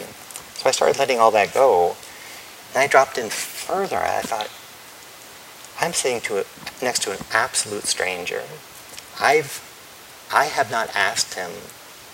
So 0.53 0.69
I 0.69 0.71
started 0.71 0.99
letting 0.99 1.19
all 1.19 1.31
that 1.31 1.53
go, 1.53 1.95
and 2.73 2.83
I 2.83 2.87
dropped 2.87 3.17
in 3.17 3.29
further. 3.29 3.97
I 3.97 4.21
thought, 4.21 4.49
I'm 5.81 5.93
sitting 5.93 6.21
to 6.21 6.39
a, 6.39 6.43
next 6.83 7.01
to 7.03 7.11
an 7.11 7.19
absolute 7.31 7.85
stranger. 7.85 8.43
I've, 9.19 9.61
I 10.33 10.45
have 10.45 10.71
not 10.71 10.95
asked 10.95 11.35
him 11.35 11.51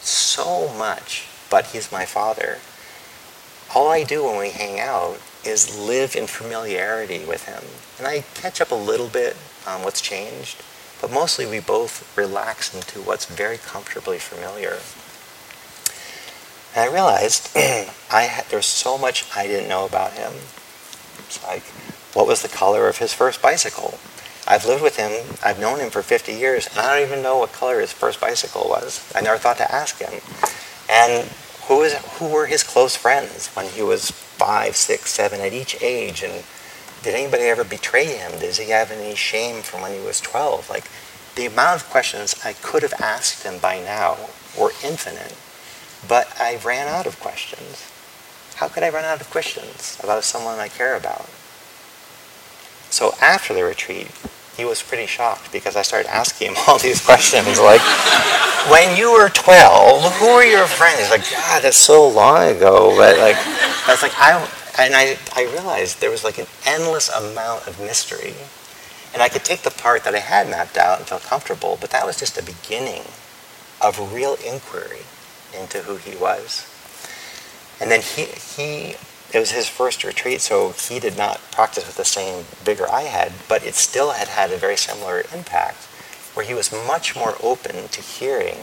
so 0.01 0.73
much, 0.73 1.27
but 1.49 1.67
he's 1.67 1.91
my 1.91 2.05
father. 2.05 2.57
All 3.75 3.89
I 3.89 4.03
do 4.03 4.25
when 4.25 4.37
we 4.37 4.49
hang 4.49 4.79
out 4.79 5.19
is 5.45 5.77
live 5.79 6.15
in 6.15 6.27
familiarity 6.27 7.23
with 7.25 7.45
him. 7.45 7.63
And 7.97 8.07
I 8.07 8.23
catch 8.33 8.61
up 8.61 8.71
a 8.71 8.75
little 8.75 9.07
bit 9.07 9.35
on 9.67 9.83
what's 9.83 10.01
changed, 10.01 10.61
but 11.01 11.11
mostly 11.11 11.45
we 11.45 11.59
both 11.59 12.15
relax 12.17 12.73
into 12.73 12.99
what's 12.99 13.25
very 13.25 13.57
comfortably 13.57 14.17
familiar. 14.17 14.79
And 16.75 16.89
I 16.89 16.93
realized 16.93 17.49
I 18.11 18.23
had, 18.23 18.45
there's 18.45 18.65
so 18.65 18.97
much 18.97 19.25
I 19.35 19.47
didn't 19.47 19.69
know 19.69 19.85
about 19.85 20.13
him. 20.13 20.33
It's 21.19 21.41
like, 21.43 21.63
what 22.13 22.27
was 22.27 22.41
the 22.41 22.47
color 22.49 22.87
of 22.87 22.97
his 22.97 23.13
first 23.13 23.41
bicycle? 23.41 23.97
I've 24.49 24.65
lived 24.65 24.81
with 24.81 24.97
him, 24.97 25.11
I've 25.45 25.59
known 25.59 25.79
him 25.79 25.91
for 25.91 26.01
50 26.01 26.33
years, 26.33 26.65
and 26.67 26.79
I 26.79 26.99
don't 26.99 27.07
even 27.07 27.21
know 27.21 27.37
what 27.37 27.51
color 27.51 27.79
his 27.79 27.93
first 27.93 28.19
bicycle 28.19 28.67
was. 28.67 28.99
I 29.15 29.21
never 29.21 29.37
thought 29.37 29.57
to 29.57 29.71
ask 29.71 29.99
him. 29.99 30.21
And 30.89 31.29
who, 31.67 31.83
is, 31.83 31.93
who 32.17 32.27
were 32.27 32.47
his 32.47 32.63
close 32.63 32.95
friends 32.95 33.49
when 33.49 33.67
he 33.67 33.83
was 33.83 34.09
five, 34.09 34.75
six, 34.75 35.11
seven, 35.11 35.39
at 35.39 35.53
each 35.53 35.79
age? 35.83 36.23
And 36.23 36.43
did 37.03 37.13
anybody 37.13 37.43
ever 37.43 37.63
betray 37.63 38.05
him? 38.05 38.39
Does 38.39 38.57
he 38.57 38.71
have 38.71 38.91
any 38.91 39.13
shame 39.13 39.61
from 39.61 39.81
when 39.81 39.93
he 39.93 40.03
was 40.03 40.19
12? 40.19 40.67
Like, 40.67 40.85
the 41.35 41.45
amount 41.45 41.81
of 41.81 41.89
questions 41.91 42.35
I 42.43 42.53
could 42.53 42.81
have 42.81 42.93
asked 42.99 43.43
him 43.43 43.59
by 43.59 43.79
now 43.79 44.17
were 44.59 44.71
infinite, 44.83 45.37
but 46.07 46.27
I 46.39 46.59
ran 46.65 46.87
out 46.87 47.05
of 47.05 47.19
questions. 47.19 47.87
How 48.55 48.67
could 48.67 48.81
I 48.81 48.89
run 48.89 49.05
out 49.05 49.21
of 49.21 49.29
questions 49.29 49.99
about 50.03 50.23
someone 50.23 50.57
I 50.57 50.69
care 50.69 50.97
about? 50.97 51.29
So 52.89 53.13
after 53.21 53.53
the 53.53 53.63
retreat, 53.63 54.09
he 54.57 54.65
was 54.65 54.81
pretty 54.81 55.05
shocked 55.05 55.51
because 55.51 55.75
I 55.75 55.81
started 55.81 56.09
asking 56.09 56.49
him 56.49 56.55
all 56.67 56.77
these 56.79 57.03
questions 57.03 57.59
like, 57.59 57.81
when 58.69 58.97
you 58.97 59.11
were 59.13 59.29
12, 59.29 60.13
who 60.15 60.35
were 60.35 60.43
your 60.43 60.67
friends? 60.67 60.99
He's 60.99 61.11
like, 61.11 61.29
God, 61.31 61.63
that's 61.63 61.77
so 61.77 62.07
long 62.07 62.55
ago. 62.55 62.93
But 62.97 63.17
like, 63.17 63.37
I 63.37 63.91
was 63.91 64.01
like, 64.01 64.13
I 64.17 64.47
and 64.79 64.95
I, 64.95 65.17
I 65.35 65.43
realized 65.51 65.99
there 65.99 66.09
was 66.09 66.23
like 66.23 66.37
an 66.37 66.47
endless 66.65 67.09
amount 67.09 67.67
of 67.67 67.79
mystery. 67.79 68.33
And 69.13 69.21
I 69.21 69.27
could 69.27 69.43
take 69.43 69.63
the 69.63 69.71
part 69.71 70.03
that 70.03 70.15
I 70.15 70.19
had 70.19 70.49
mapped 70.49 70.77
out 70.77 70.99
and 70.99 71.07
felt 71.07 71.23
comfortable, 71.23 71.77
but 71.81 71.89
that 71.89 72.05
was 72.05 72.17
just 72.17 72.37
a 72.37 72.43
beginning 72.43 73.03
of 73.81 74.13
real 74.13 74.35
inquiry 74.45 75.03
into 75.57 75.79
who 75.79 75.97
he 75.97 76.15
was. 76.15 76.65
And 77.81 77.89
then 77.89 78.01
he, 78.01 78.25
he, 78.25 78.95
it 79.33 79.39
was 79.39 79.51
his 79.51 79.67
first 79.67 80.03
retreat, 80.03 80.41
so 80.41 80.71
he 80.71 80.99
did 80.99 81.15
not 81.17 81.39
practice 81.51 81.85
with 81.85 81.97
the 81.97 82.05
same 82.05 82.45
vigor 82.63 82.89
I 82.91 83.03
had, 83.03 83.31
but 83.47 83.63
it 83.63 83.75
still 83.75 84.11
had 84.11 84.27
had 84.27 84.51
a 84.51 84.57
very 84.57 84.75
similar 84.75 85.23
impact, 85.33 85.85
where 86.33 86.45
he 86.45 86.55
was 86.55 86.71
much 86.71 87.15
more 87.15 87.35
open 87.41 87.87
to 87.89 88.01
hearing 88.01 88.57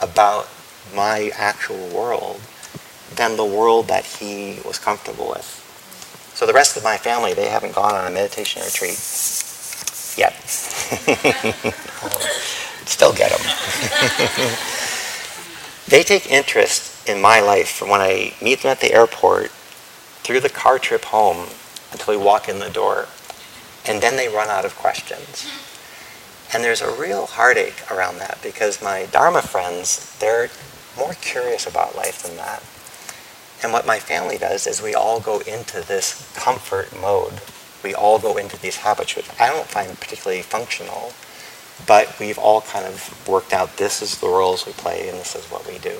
about 0.00 0.48
my 0.94 1.30
actual 1.34 1.88
world 1.88 2.40
than 3.14 3.36
the 3.36 3.44
world 3.44 3.88
that 3.88 4.04
he 4.06 4.60
was 4.64 4.78
comfortable 4.78 5.28
with. 5.28 5.62
So 6.34 6.46
the 6.46 6.52
rest 6.52 6.76
of 6.76 6.84
my 6.84 6.96
family, 6.96 7.34
they 7.34 7.48
haven't 7.48 7.74
gone 7.74 7.94
on 7.94 8.06
a 8.06 8.10
meditation 8.10 8.62
retreat 8.62 8.98
yet. 10.16 10.34
Still 12.86 13.12
get 13.12 13.30
them. 13.30 13.40
they 15.88 16.02
take 16.02 16.30
interest 16.30 17.08
in 17.08 17.20
my 17.20 17.40
life 17.40 17.68
from 17.68 17.88
when 17.90 18.00
I 18.00 18.34
meet 18.40 18.62
them 18.62 18.70
at 18.70 18.80
the 18.80 18.92
airport 18.92 19.50
through 20.26 20.40
the 20.40 20.48
car 20.48 20.76
trip 20.76 21.04
home 21.04 21.46
until 21.92 22.18
we 22.18 22.20
walk 22.20 22.48
in 22.48 22.58
the 22.58 22.68
door. 22.68 23.06
And 23.86 24.02
then 24.02 24.16
they 24.16 24.26
run 24.26 24.48
out 24.48 24.64
of 24.64 24.74
questions. 24.74 25.48
And 26.52 26.64
there's 26.64 26.82
a 26.82 27.00
real 27.00 27.26
heartache 27.26 27.88
around 27.92 28.18
that 28.18 28.40
because 28.42 28.82
my 28.82 29.06
Dharma 29.12 29.40
friends, 29.40 30.18
they're 30.18 30.50
more 30.96 31.14
curious 31.14 31.64
about 31.64 31.94
life 31.94 32.24
than 32.24 32.36
that. 32.38 32.60
And 33.62 33.72
what 33.72 33.86
my 33.86 34.00
family 34.00 34.36
does 34.36 34.66
is 34.66 34.82
we 34.82 34.96
all 34.96 35.20
go 35.20 35.38
into 35.38 35.80
this 35.86 36.28
comfort 36.34 36.88
mode. 37.00 37.40
We 37.84 37.94
all 37.94 38.18
go 38.18 38.36
into 38.36 38.60
these 38.60 38.78
habits, 38.78 39.14
which 39.14 39.30
I 39.38 39.46
don't 39.46 39.68
find 39.68 40.00
particularly 40.00 40.42
functional, 40.42 41.12
but 41.86 42.18
we've 42.18 42.38
all 42.38 42.62
kind 42.62 42.84
of 42.84 43.28
worked 43.28 43.52
out 43.52 43.76
this 43.76 44.02
is 44.02 44.18
the 44.18 44.26
roles 44.26 44.66
we 44.66 44.72
play 44.72 45.08
and 45.08 45.18
this 45.18 45.36
is 45.36 45.44
what 45.52 45.64
we 45.68 45.78
do. 45.78 45.96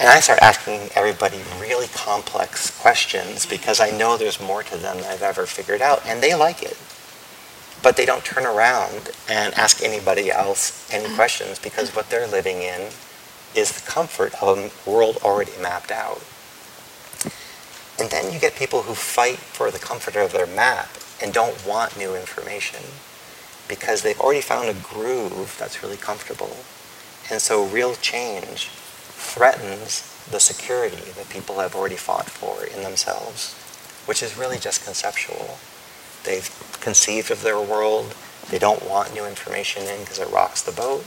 And 0.00 0.08
I 0.08 0.20
start 0.20 0.38
asking 0.40 0.88
everybody 0.94 1.42
really 1.60 1.86
complex 1.88 2.70
questions 2.80 3.44
because 3.44 3.80
I 3.80 3.90
know 3.90 4.16
there's 4.16 4.40
more 4.40 4.62
to 4.62 4.78
them 4.78 4.96
than 4.96 5.04
I've 5.04 5.20
ever 5.20 5.44
figured 5.44 5.82
out, 5.82 6.06
and 6.06 6.22
they 6.22 6.34
like 6.34 6.62
it. 6.62 6.78
But 7.82 7.98
they 7.98 8.06
don't 8.06 8.24
turn 8.24 8.46
around 8.46 9.10
and 9.28 9.52
ask 9.54 9.82
anybody 9.82 10.30
else 10.30 10.90
any 10.90 11.04
mm-hmm. 11.04 11.16
questions 11.16 11.58
because 11.58 11.94
what 11.94 12.08
they're 12.08 12.26
living 12.26 12.62
in 12.62 12.88
is 13.54 13.72
the 13.72 13.90
comfort 13.90 14.32
of 14.42 14.56
a 14.56 14.90
world 14.90 15.18
already 15.22 15.52
mapped 15.60 15.90
out. 15.90 16.24
And 17.98 18.10
then 18.10 18.32
you 18.32 18.40
get 18.40 18.56
people 18.56 18.84
who 18.84 18.94
fight 18.94 19.36
for 19.36 19.70
the 19.70 19.78
comfort 19.78 20.16
of 20.16 20.32
their 20.32 20.46
map 20.46 20.88
and 21.22 21.30
don't 21.30 21.66
want 21.66 21.98
new 21.98 22.14
information 22.16 22.80
because 23.68 24.00
they've 24.00 24.18
already 24.18 24.40
found 24.40 24.70
a 24.70 24.80
groove 24.80 25.56
that's 25.58 25.82
really 25.82 25.98
comfortable. 25.98 26.56
And 27.30 27.42
so 27.42 27.66
real 27.66 27.94
change 27.96 28.70
threatens 29.20 30.02
the 30.30 30.40
security 30.40 31.12
that 31.12 31.28
people 31.28 31.60
have 31.60 31.74
already 31.74 31.96
fought 31.96 32.28
for 32.30 32.64
in 32.64 32.82
themselves, 32.82 33.54
which 34.06 34.22
is 34.22 34.36
really 34.36 34.58
just 34.58 34.84
conceptual. 34.84 35.58
They've 36.24 36.48
conceived 36.80 37.30
of 37.30 37.42
their 37.42 37.60
world, 37.60 38.14
they 38.50 38.58
don't 38.58 38.88
want 38.88 39.14
new 39.14 39.26
information 39.26 39.84
in 39.84 40.00
because 40.00 40.18
it 40.18 40.30
rocks 40.30 40.62
the 40.62 40.72
boat, 40.72 41.04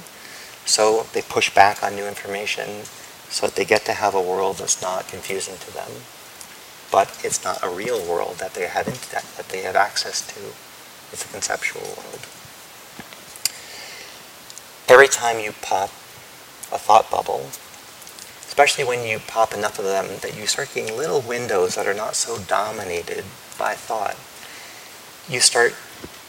so 0.65 1.07
they 1.13 1.21
push 1.21 1.53
back 1.53 1.83
on 1.83 1.95
new 1.95 2.07
information 2.07 2.85
so 3.29 3.47
that 3.47 3.55
they 3.55 3.65
get 3.65 3.83
to 3.85 3.93
have 3.93 4.13
a 4.15 4.21
world 4.21 4.57
that's 4.57 4.81
not 4.81 5.07
confusing 5.07 5.57
to 5.57 5.73
them. 5.73 5.89
But 6.91 7.19
it's 7.23 7.43
not 7.43 7.63
a 7.63 7.69
real 7.69 7.99
world 7.99 8.37
that 8.37 8.53
they 8.53 8.67
have, 8.67 8.85
that 9.11 9.25
that 9.35 9.49
they 9.49 9.61
have 9.63 9.75
access 9.75 10.21
to. 10.27 10.39
It's 11.11 11.25
a 11.25 11.27
conceptual 11.27 11.81
world. 11.81 12.21
Every 14.87 15.07
time 15.07 15.39
you 15.39 15.53
pop 15.61 15.89
a 16.71 16.77
thought 16.77 17.09
bubble, 17.09 17.49
especially 18.53 18.83
when 18.83 19.03
you 19.03 19.17
pop 19.17 19.51
enough 19.51 19.79
of 19.79 19.85
them 19.85 20.05
that 20.21 20.37
you 20.37 20.45
start 20.45 20.69
getting 20.75 20.95
little 20.95 21.21
windows 21.21 21.73
that 21.73 21.87
are 21.87 21.93
not 21.95 22.15
so 22.15 22.37
dominated 22.37 23.25
by 23.57 23.73
thought. 23.73 24.15
You 25.27 25.39
start 25.39 25.73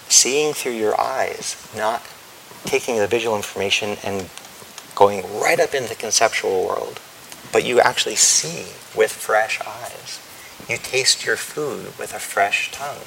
seeing 0.09 0.55
through 0.55 0.73
your 0.73 0.99
eyes, 0.99 1.55
not 1.77 2.01
taking 2.65 2.97
the 2.97 3.07
visual 3.07 3.37
information 3.37 3.99
and 4.03 4.31
going 4.95 5.23
right 5.39 5.61
up 5.61 5.75
into 5.75 5.91
the 5.91 5.95
conceptual 5.95 6.67
world, 6.67 6.99
but 7.53 7.63
you 7.63 7.79
actually 7.79 8.17
see 8.17 8.73
with 8.97 9.13
fresh 9.13 9.61
eyes. 9.61 10.19
You 10.67 10.79
taste 10.79 11.27
your 11.27 11.37
food 11.37 11.93
with 11.99 12.15
a 12.15 12.19
fresh 12.19 12.73
tongue. 12.73 13.05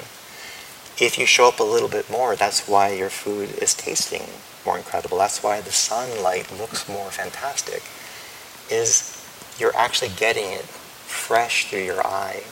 If 1.04 1.18
you 1.18 1.26
show 1.26 1.48
up 1.48 1.58
a 1.58 1.64
little 1.64 1.88
bit 1.88 2.08
more, 2.08 2.36
that's 2.36 2.68
why 2.68 2.92
your 2.92 3.10
food 3.10 3.50
is 3.60 3.74
tasting 3.74 4.28
more 4.64 4.78
incredible. 4.78 5.18
That's 5.18 5.42
why 5.42 5.60
the 5.60 5.72
sunlight 5.72 6.56
looks 6.56 6.88
more 6.88 7.10
fantastic 7.10 7.82
is 8.70 9.14
you're 9.58 9.76
actually 9.76 10.10
getting 10.16 10.50
it 10.52 10.62
fresh 10.62 11.68
through 11.68 11.82
your 11.84 12.06
eye, 12.06 12.42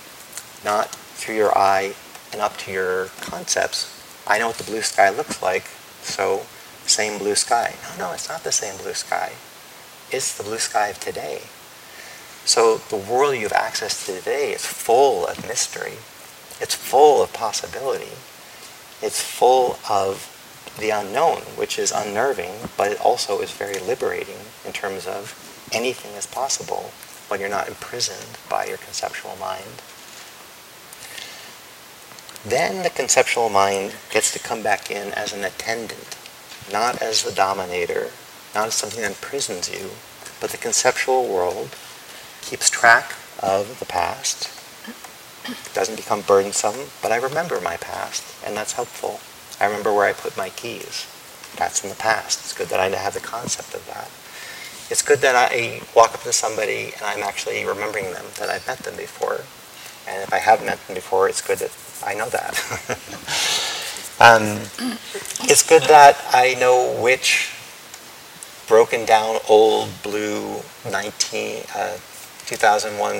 not 0.65 0.89
through 0.89 1.37
your 1.37 1.57
eye 1.57 1.95
and 2.33 2.41
up 2.41 2.57
to 2.59 2.73
your 2.73 3.07
concepts. 3.21 3.93
I 4.27 4.39
know 4.39 4.49
what 4.49 4.57
the 4.57 4.65
blue 4.65 4.83
sky 4.83 5.11
looks 5.11 5.43
like, 5.43 5.65
so 6.03 6.43
same 6.87 7.19
blue 7.19 7.35
sky. 7.35 7.75
No, 7.99 8.07
no, 8.09 8.13
it's 8.13 8.29
not 8.29 8.45
the 8.45 8.53
same 8.53 8.77
blue 8.79 8.95
sky. 8.95 9.33
It's 10.11 10.37
the 10.37 10.45
blue 10.45 10.59
sky 10.59 10.89
of 10.89 11.01
today. 11.01 11.43
So 12.45 12.79
the 12.79 12.97
world 12.97 13.35
you 13.35 13.43
have 13.43 13.53
access 13.53 14.07
to 14.07 14.15
today 14.15 14.53
is 14.53 14.65
full 14.65 15.27
of 15.27 15.47
mystery. 15.49 15.99
It's 16.61 16.75
full 16.75 17.23
of 17.23 17.33
possibility. 17.33 18.13
It's 19.03 19.21
full 19.21 19.79
of 19.91 20.33
the 20.79 20.91
unknown, 20.91 21.39
which 21.57 21.79
is 21.79 21.91
unnerving, 21.91 22.53
but 22.77 22.93
it 22.93 23.01
also 23.01 23.41
is 23.41 23.51
very 23.51 23.79
liberating 23.81 24.39
in 24.65 24.73
terms 24.73 25.07
of 25.07 25.35
anything 25.73 26.13
is 26.13 26.27
possible 26.27 26.93
when 27.29 27.41
you're 27.41 27.49
not 27.49 27.69
imprisoned 27.69 28.39
by 28.49 28.67
your 28.67 28.79
conceptual 28.79 29.37
mind. 29.37 29.83
Then 32.45 32.85
the 32.85 32.91
conceptual 32.91 33.49
mind 33.49 33.97
gets 34.11 34.33
to 34.33 34.39
come 34.39 34.63
back 34.63 34.91
in 34.91 35.13
as 35.15 35.33
an 35.33 35.43
attendant, 35.45 36.17
not 36.73 37.03
as 37.03 37.23
the 37.25 37.33
dominator, 37.33 38.11
not 38.55 38.69
as 38.69 38.75
something 38.75 39.01
that 39.03 39.11
imprisons 39.11 39.69
you, 39.69 39.91
but 40.41 40.51
the 40.51 40.57
conceptual 40.57 41.27
world 41.27 41.75
keeps 42.43 42.71
track 42.71 43.15
of 43.43 43.81
the 43.81 43.87
past. 43.87 44.53
Doesn't 45.75 45.97
become 45.97 46.23
burdensome, 46.23 46.91
but 47.03 47.11
I 47.11 47.17
remember 47.17 47.61
my 47.61 47.77
past, 47.77 48.23
and 48.45 48.57
that's 48.57 48.75
helpful. 48.75 49.21
I 49.61 49.67
remember 49.67 49.93
where 49.93 50.07
I 50.07 50.13
put 50.13 50.37
my 50.37 50.51
keys. 50.51 51.07
That's 51.57 51.83
in 51.83 51.91
the 51.91 51.97
past. 51.97 52.41
It's 52.41 52.53
good 52.53 52.69
that 52.69 52.81
I 52.81 52.89
have 52.91 53.15
the 53.15 53.21
concept 53.21 53.75
of 53.75 53.87
that. 53.87 54.09
It's 54.89 55.03
good 55.03 55.19
that 55.21 55.35
I 55.35 55.81
walk 55.95 56.15
up 56.15 56.23
to 56.23 56.33
somebody 56.33 56.93
and 56.95 57.03
I'm 57.03 57.23
actually 57.23 57.65
remembering 57.65 58.13
them, 58.13 58.25
that 58.39 58.49
I've 58.49 58.67
met 58.67 58.79
them 58.79 58.97
before. 58.97 59.41
And 60.09 60.23
if 60.23 60.33
I 60.33 60.39
have 60.39 60.65
met 60.65 60.79
them 60.87 60.95
before, 60.95 61.29
it's 61.29 61.41
good 61.41 61.59
that 61.59 61.73
I 62.05 62.15
know 62.15 62.29
that. 62.29 62.55
um, 64.21 64.61
it's 65.49 65.67
good 65.67 65.83
that 65.85 66.25
I 66.33 66.55
know 66.61 66.97
which 67.03 67.51
broken 68.69 69.05
down 69.05 69.39
old 69.49 69.91
blue 70.03 70.61
19, 70.91 71.63
uh, 71.75 71.97
2001 72.47 73.17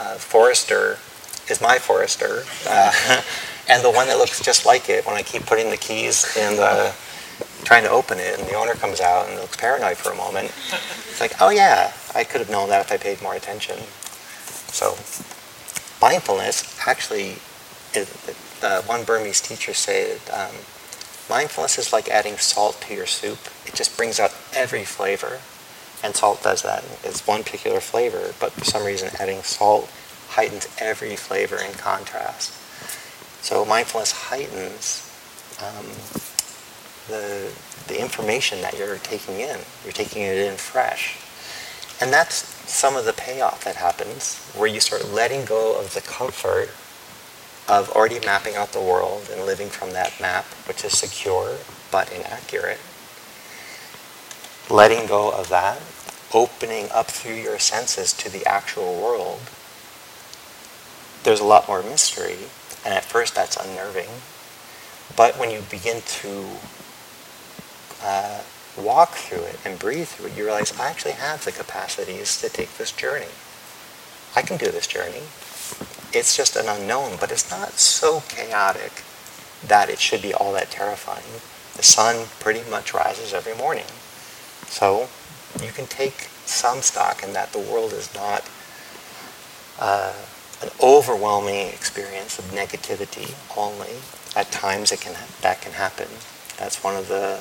uh, 0.00 0.14
Forester 0.16 0.98
is 1.48 1.60
my 1.60 1.78
Forester, 1.78 2.42
uh, 2.68 3.22
and 3.68 3.84
the 3.84 3.90
one 3.90 4.08
that 4.08 4.18
looks 4.18 4.40
just 4.40 4.66
like 4.66 4.88
it 4.88 5.06
when 5.06 5.14
I 5.14 5.22
keep 5.22 5.46
putting 5.46 5.70
the 5.70 5.76
keys 5.76 6.36
in 6.36 6.56
the 6.56 6.92
trying 7.64 7.84
to 7.84 7.90
open 7.90 8.18
it, 8.18 8.38
and 8.38 8.48
the 8.48 8.54
owner 8.54 8.74
comes 8.74 9.00
out 9.00 9.28
and 9.28 9.38
looks 9.38 9.56
paranoid 9.56 9.96
for 9.96 10.12
a 10.12 10.16
moment. 10.16 10.46
It's 10.46 11.20
like, 11.20 11.40
oh 11.40 11.50
yeah, 11.50 11.92
I 12.14 12.24
could 12.24 12.40
have 12.40 12.50
known 12.50 12.68
that 12.70 12.86
if 12.86 12.92
I 12.92 12.96
paid 12.96 13.22
more 13.22 13.34
attention. 13.34 13.78
So, 14.72 14.96
mindfulness 16.00 16.78
actually, 16.86 17.36
is, 17.94 18.10
uh, 18.62 18.82
one 18.82 19.04
Burmese 19.04 19.40
teacher 19.40 19.72
said, 19.74 20.20
um, 20.32 20.54
mindfulness 21.30 21.78
is 21.78 21.92
like 21.92 22.08
adding 22.08 22.36
salt 22.36 22.80
to 22.82 22.94
your 22.94 23.06
soup. 23.06 23.38
It 23.66 23.74
just 23.74 23.96
brings 23.96 24.18
out 24.20 24.34
every 24.54 24.84
flavor 24.84 25.40
and 26.04 26.14
salt 26.14 26.42
does 26.42 26.62
that. 26.62 26.84
It's 27.02 27.26
one 27.26 27.42
particular 27.42 27.80
flavor, 27.80 28.34
but 28.38 28.52
for 28.52 28.64
some 28.64 28.84
reason 28.84 29.08
adding 29.18 29.42
salt 29.42 29.90
heightens 30.28 30.68
every 30.78 31.16
flavor 31.16 31.56
in 31.56 31.72
contrast. 31.72 32.52
So 33.42 33.64
mindfulness 33.64 34.12
heightens 34.12 35.10
um, 35.64 35.86
the, 37.08 37.52
the 37.88 38.00
information 38.00 38.60
that 38.62 38.78
you're 38.78 38.98
taking 38.98 39.40
in. 39.40 39.58
You're 39.84 39.92
taking 39.92 40.22
it 40.22 40.38
in 40.38 40.56
fresh. 40.56 41.18
And 42.00 42.12
that's 42.12 42.36
some 42.70 42.96
of 42.96 43.04
the 43.04 43.12
payoff 43.12 43.64
that 43.64 43.76
happens, 43.76 44.38
where 44.56 44.68
you 44.68 44.80
start 44.80 45.08
letting 45.10 45.44
go 45.44 45.78
of 45.78 45.94
the 45.94 46.00
comfort 46.00 46.70
of 47.68 47.90
already 47.90 48.20
mapping 48.26 48.56
out 48.56 48.72
the 48.72 48.80
world 48.80 49.28
and 49.32 49.46
living 49.46 49.68
from 49.68 49.92
that 49.92 50.20
map, 50.20 50.44
which 50.66 50.84
is 50.84 50.96
secure 50.96 51.56
but 51.90 52.12
inaccurate. 52.12 52.80
Letting 54.68 55.06
go 55.06 55.30
of 55.30 55.48
that 55.50 55.80
opening 56.34 56.88
up 56.92 57.06
through 57.06 57.36
your 57.36 57.58
senses 57.60 58.12
to 58.12 58.28
the 58.28 58.44
actual 58.44 59.00
world, 59.00 59.40
there's 61.22 61.40
a 61.40 61.44
lot 61.44 61.68
more 61.68 61.82
mystery. 61.82 62.36
And 62.84 62.92
at 62.92 63.04
first 63.04 63.34
that's 63.34 63.56
unnerving. 63.56 64.08
But 65.16 65.38
when 65.38 65.50
you 65.50 65.62
begin 65.70 66.02
to 66.02 66.46
uh, 68.04 68.42
walk 68.76 69.12
through 69.12 69.44
it 69.44 69.58
and 69.64 69.78
breathe 69.78 70.08
through 70.08 70.26
it, 70.26 70.36
you 70.36 70.44
realize 70.44 70.78
I 70.78 70.90
actually 70.90 71.12
have 71.12 71.44
the 71.44 71.52
capacities 71.52 72.40
to 72.40 72.48
take 72.48 72.76
this 72.76 72.92
journey. 72.92 73.32
I 74.36 74.42
can 74.42 74.56
do 74.56 74.70
this 74.70 74.86
journey. 74.86 75.22
It's 76.12 76.36
just 76.36 76.56
an 76.56 76.66
unknown, 76.68 77.16
but 77.18 77.32
it's 77.32 77.50
not 77.50 77.72
so 77.72 78.22
chaotic 78.28 79.02
that 79.66 79.88
it 79.88 79.98
should 79.98 80.22
be 80.22 80.34
all 80.34 80.52
that 80.52 80.70
terrifying. 80.70 81.40
The 81.76 81.82
sun 81.82 82.26
pretty 82.40 82.68
much 82.70 82.94
rises 82.94 83.32
every 83.32 83.56
morning. 83.56 83.86
So 84.66 85.08
you 85.62 85.72
can 85.72 85.86
take 85.86 86.28
some 86.44 86.82
stock 86.82 87.22
in 87.22 87.32
that 87.32 87.52
the 87.52 87.58
world 87.58 87.92
is 87.92 88.14
not 88.14 88.48
uh, 89.80 90.12
an 90.62 90.68
overwhelming 90.80 91.68
experience 91.68 92.38
of 92.38 92.44
negativity 92.46 93.34
only. 93.56 93.96
At 94.36 94.50
times 94.50 94.92
it 94.92 95.00
can 95.00 95.16
that 95.42 95.62
can 95.62 95.72
happen. 95.72 96.08
That's 96.58 96.82
one 96.82 96.96
of 96.96 97.08
the 97.08 97.40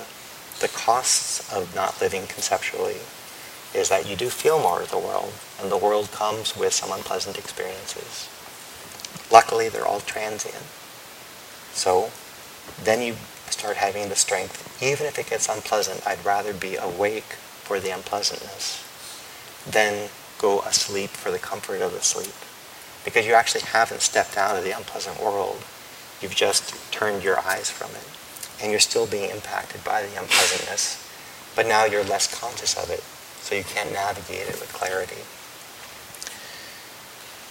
the 0.64 0.70
costs 0.70 1.52
of 1.54 1.76
not 1.76 2.00
living 2.00 2.26
conceptually 2.26 2.96
is 3.76 3.90
that 3.90 4.08
you 4.08 4.16
do 4.16 4.30
feel 4.30 4.60
more 4.60 4.82
of 4.82 4.90
the 4.90 4.98
world, 4.98 5.34
and 5.60 5.70
the 5.70 5.78
world 5.78 6.10
comes 6.14 6.56
with 6.56 6.72
some 6.72 6.90
unpleasant 6.90 7.38
experiences. 7.38 8.30
Luckily, 9.30 9.68
they're 9.68 9.86
all 9.86 10.00
transient. 10.00 10.64
So 11.74 12.12
then 12.82 13.02
you 13.02 13.16
start 13.50 13.76
having 13.76 14.08
the 14.08 14.16
strength, 14.16 14.82
even 14.82 15.06
if 15.06 15.20
it 15.20 15.30
gets 15.30 15.50
unpleasant, 15.50 16.08
I'd 16.08 16.24
rather 16.24 16.54
be 16.54 16.78
awake 16.78 17.34
for 17.68 17.82
the 17.82 17.90
unpleasantness 17.90 18.80
than 19.70 20.10
go 20.40 20.62
asleep 20.62 21.10
for 21.10 21.30
the 21.30 21.40
comfort 21.40 21.82
of 21.82 21.92
the 21.92 22.02
sleep. 22.02 22.36
Because 23.04 23.28
you 23.28 23.34
actually 23.34 23.66
haven't 23.66 24.00
stepped 24.00 24.38
out 24.38 24.56
of 24.56 24.64
the 24.64 24.72
unpleasant 24.72 25.22
world. 25.22 25.62
You've 26.22 26.36
just 26.36 26.74
turned 26.94 27.22
your 27.22 27.40
eyes 27.40 27.70
from 27.70 27.92
it. 27.92 28.13
And 28.62 28.72
you're 28.72 28.80
still 28.80 29.08
being 29.08 29.30
impacted 29.30 29.84
by 29.84 30.02
the 30.04 30.20
unpleasantness. 30.20 31.00
But 31.56 31.68
now 31.68 31.86
you're 31.86 32.04
less 32.04 32.34
conscious 32.40 32.76
of 32.78 32.90
it, 32.90 33.02
so 33.42 33.56
you 33.56 33.64
can't 33.64 33.92
navigate 33.92 34.48
it 34.48 34.60
with 34.60 34.74
clarity. 34.74 35.22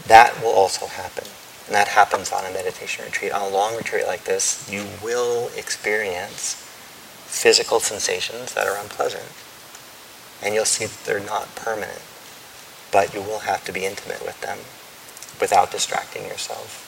That 0.08 0.42
will 0.42 0.52
also 0.52 0.86
happen. 0.86 1.28
And 1.66 1.74
that 1.74 1.88
happens 1.88 2.32
on 2.32 2.44
a 2.44 2.52
meditation 2.52 3.04
retreat. 3.04 3.32
On 3.32 3.42
a 3.42 3.48
long 3.48 3.76
retreat 3.76 4.06
like 4.06 4.24
this, 4.24 4.68
you 4.70 4.86
will 5.02 5.50
experience 5.56 6.54
physical 7.26 7.80
sensations 7.80 8.54
that 8.54 8.66
are 8.66 8.76
unpleasant 8.76 9.30
and 10.42 10.54
you'll 10.54 10.64
see 10.64 10.86
that 10.86 11.04
they're 11.04 11.20
not 11.20 11.54
permanent, 11.54 12.02
but 12.90 13.14
you 13.14 13.22
will 13.22 13.40
have 13.40 13.64
to 13.64 13.72
be 13.72 13.86
intimate 13.86 14.22
with 14.22 14.40
them 14.40 14.58
without 15.40 15.70
distracting 15.70 16.24
yourself. 16.24 16.81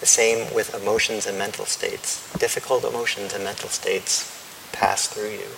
The 0.00 0.06
same 0.06 0.52
with 0.54 0.74
emotions 0.74 1.26
and 1.26 1.38
mental 1.38 1.66
states. 1.66 2.32
Difficult 2.38 2.84
emotions 2.84 3.34
and 3.34 3.44
mental 3.44 3.68
states 3.68 4.24
pass 4.72 5.06
through 5.06 5.30
you. 5.30 5.50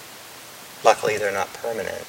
Luckily, 0.85 1.17
they're 1.17 1.33
not 1.33 1.55
permanent, 1.55 2.07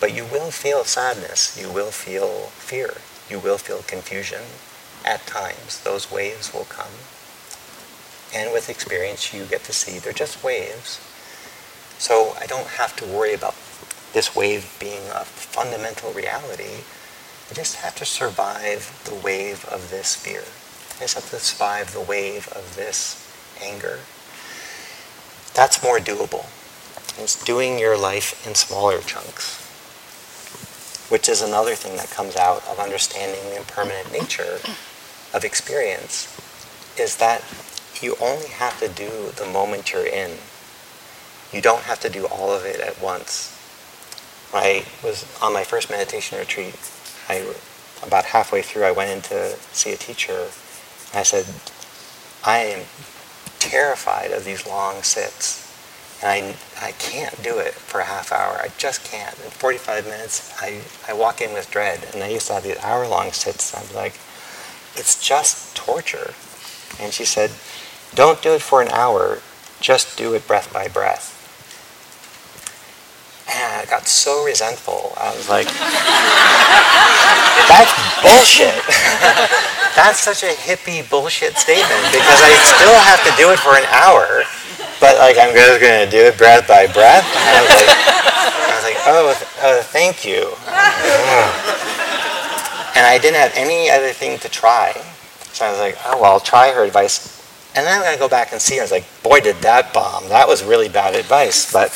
but 0.00 0.14
you 0.14 0.24
will 0.24 0.50
feel 0.50 0.84
sadness, 0.84 1.56
you 1.60 1.70
will 1.70 1.92
feel 1.92 2.50
fear, 2.58 2.94
you 3.28 3.38
will 3.38 3.58
feel 3.58 3.82
confusion. 3.82 4.42
At 5.04 5.26
times, 5.26 5.82
those 5.84 6.10
waves 6.10 6.52
will 6.52 6.64
come. 6.64 6.92
And 8.34 8.52
with 8.52 8.68
experience, 8.68 9.32
you 9.32 9.44
get 9.44 9.64
to 9.64 9.72
see 9.72 9.98
they're 9.98 10.12
just 10.12 10.42
waves. 10.42 11.00
So 11.98 12.34
I 12.40 12.46
don't 12.46 12.66
have 12.66 12.96
to 12.96 13.06
worry 13.06 13.32
about 13.32 13.54
this 14.12 14.34
wave 14.34 14.76
being 14.80 15.02
a 15.14 15.24
fundamental 15.24 16.12
reality, 16.12 16.82
I 17.50 17.54
just 17.54 17.76
have 17.76 17.94
to 17.96 18.04
survive 18.04 19.00
the 19.04 19.14
wave 19.14 19.64
of 19.66 19.90
this 19.90 20.14
fear. 20.14 20.44
I 21.00 21.04
just 21.04 21.14
have 21.14 21.30
to 21.30 21.38
survive 21.38 21.94
the 21.94 22.00
wave 22.02 22.46
of 22.48 22.76
this 22.76 23.26
anger. 23.62 24.00
That's 25.54 25.82
more 25.82 25.98
doable. 25.98 26.44
It's 27.18 27.42
doing 27.42 27.78
your 27.78 27.96
life 27.96 28.46
in 28.46 28.54
smaller 28.54 29.00
chunks, 29.00 29.64
which 31.10 31.26
is 31.26 31.40
another 31.40 31.74
thing 31.74 31.96
that 31.96 32.10
comes 32.10 32.36
out 32.36 32.68
of 32.68 32.78
understanding 32.78 33.42
the 33.48 33.56
impermanent 33.56 34.12
nature 34.12 34.58
of 35.32 35.42
experience, 35.42 36.28
is 36.98 37.16
that 37.16 37.42
you 38.02 38.14
only 38.20 38.48
have 38.48 38.78
to 38.80 38.88
do 38.88 39.30
the 39.36 39.46
moment 39.50 39.94
you're 39.94 40.04
in. 40.06 40.32
You 41.50 41.62
don't 41.62 41.84
have 41.84 42.00
to 42.00 42.10
do 42.10 42.26
all 42.26 42.52
of 42.52 42.66
it 42.66 42.78
at 42.78 43.00
once. 43.00 43.56
I 44.52 44.84
was 45.02 45.24
on 45.40 45.54
my 45.54 45.64
first 45.64 45.88
meditation 45.88 46.38
retreat. 46.38 46.74
I 47.26 47.54
about 48.02 48.26
halfway 48.26 48.60
through, 48.60 48.84
I 48.84 48.92
went 48.92 49.10
in 49.10 49.22
to 49.22 49.56
see 49.72 49.92
a 49.92 49.96
teacher. 49.96 50.48
I 51.14 51.22
said, 51.22 51.46
"I 52.44 52.58
am 52.58 52.86
terrified 53.58 54.30
of 54.32 54.44
these 54.44 54.66
long 54.66 55.02
sits, 55.02 55.66
and 56.22 56.30
I 56.30 56.54
I 56.88 56.92
can't 56.92 57.42
do 57.42 57.58
it 57.58 57.74
for 57.74 58.00
a 58.00 58.04
half 58.04 58.32
hour. 58.32 58.60
I 58.62 58.68
just 58.78 59.04
can't. 59.04 59.34
In 59.44 59.50
45 59.50 60.06
minutes, 60.06 60.52
I 60.60 60.80
I 61.08 61.12
walk 61.12 61.40
in 61.40 61.52
with 61.52 61.70
dread, 61.70 62.06
and 62.12 62.22
I 62.22 62.28
used 62.28 62.46
to 62.48 62.54
have 62.54 62.62
these 62.64 62.78
hour-long 62.78 63.32
sits. 63.32 63.74
I'm 63.74 63.94
like, 63.94 64.18
it's 64.96 65.20
just 65.22 65.76
torture." 65.76 66.34
And 67.00 67.12
she 67.12 67.24
said, 67.24 67.50
"Don't 68.14 68.42
do 68.42 68.54
it 68.54 68.62
for 68.62 68.82
an 68.82 68.88
hour. 68.88 69.42
Just 69.80 70.16
do 70.18 70.34
it 70.34 70.46
breath 70.46 70.72
by 70.72 70.88
breath. 70.88 71.36
And 73.48 73.80
I 73.80 73.90
got 73.90 74.06
so 74.06 74.44
resentful. 74.44 75.14
I 75.16 75.34
was 75.34 75.48
like, 75.48 75.66
that's 77.68 77.92
bullshit. 78.22 78.84
that's 79.96 80.20
such 80.20 80.42
a 80.42 80.54
hippie 80.54 81.08
bullshit 81.08 81.56
statement 81.56 82.12
because 82.12 82.40
I 82.40 82.52
still 82.76 82.98
have 82.98 83.22
to 83.26 83.32
do 83.36 83.50
it 83.50 83.58
for 83.58 83.76
an 83.76 83.84
hour, 83.90 84.44
but 85.00 85.18
like 85.18 85.36
I'm 85.38 85.54
just 85.54 85.80
going 85.80 86.04
to 86.04 86.10
do 86.10 86.26
it 86.30 86.36
breath 86.38 86.68
by 86.68 86.86
breath. 86.86 87.24
And 87.24 87.50
I 87.50 87.62
was 87.62 87.74
like, 87.74 87.90
I 87.90 88.70
was 88.70 88.84
like 88.84 88.98
oh, 89.06 89.34
uh, 89.62 89.82
thank 89.82 90.24
you. 90.24 90.54
and 92.96 93.06
I 93.06 93.18
didn't 93.20 93.36
have 93.36 93.52
any 93.54 93.90
other 93.90 94.12
thing 94.12 94.38
to 94.40 94.48
try. 94.48 94.92
So 95.52 95.66
I 95.66 95.70
was 95.70 95.80
like, 95.80 95.96
oh, 96.06 96.20
well, 96.20 96.32
I'll 96.32 96.40
try 96.40 96.72
her 96.72 96.84
advice. 96.84 97.38
And 97.74 97.86
then 97.86 97.94
I'm 97.94 98.02
going 98.02 98.14
to 98.14 98.20
go 98.20 98.28
back 98.28 98.52
and 98.52 98.60
see. 98.60 98.76
her. 98.76 98.82
I 98.82 98.84
was 98.84 98.90
like, 98.90 99.06
boy, 99.22 99.40
did 99.40 99.56
that 99.56 99.92
bomb. 99.92 100.28
That 100.28 100.48
was 100.48 100.64
really 100.64 100.88
bad 100.88 101.14
advice. 101.14 101.72
But 101.72 101.90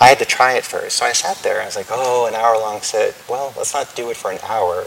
I 0.00 0.08
had 0.08 0.18
to 0.18 0.24
try 0.24 0.54
it 0.54 0.64
first. 0.64 0.96
So 0.96 1.06
I 1.06 1.12
sat 1.12 1.36
there 1.38 1.56
and 1.56 1.62
I 1.62 1.66
was 1.66 1.76
like, 1.76 1.86
oh, 1.90 2.26
an 2.26 2.34
hour 2.34 2.58
long 2.58 2.80
sit. 2.80 3.14
Well, 3.28 3.52
let's 3.56 3.74
not 3.74 3.94
do 3.94 4.10
it 4.10 4.16
for 4.16 4.32
an 4.32 4.38
hour. 4.48 4.86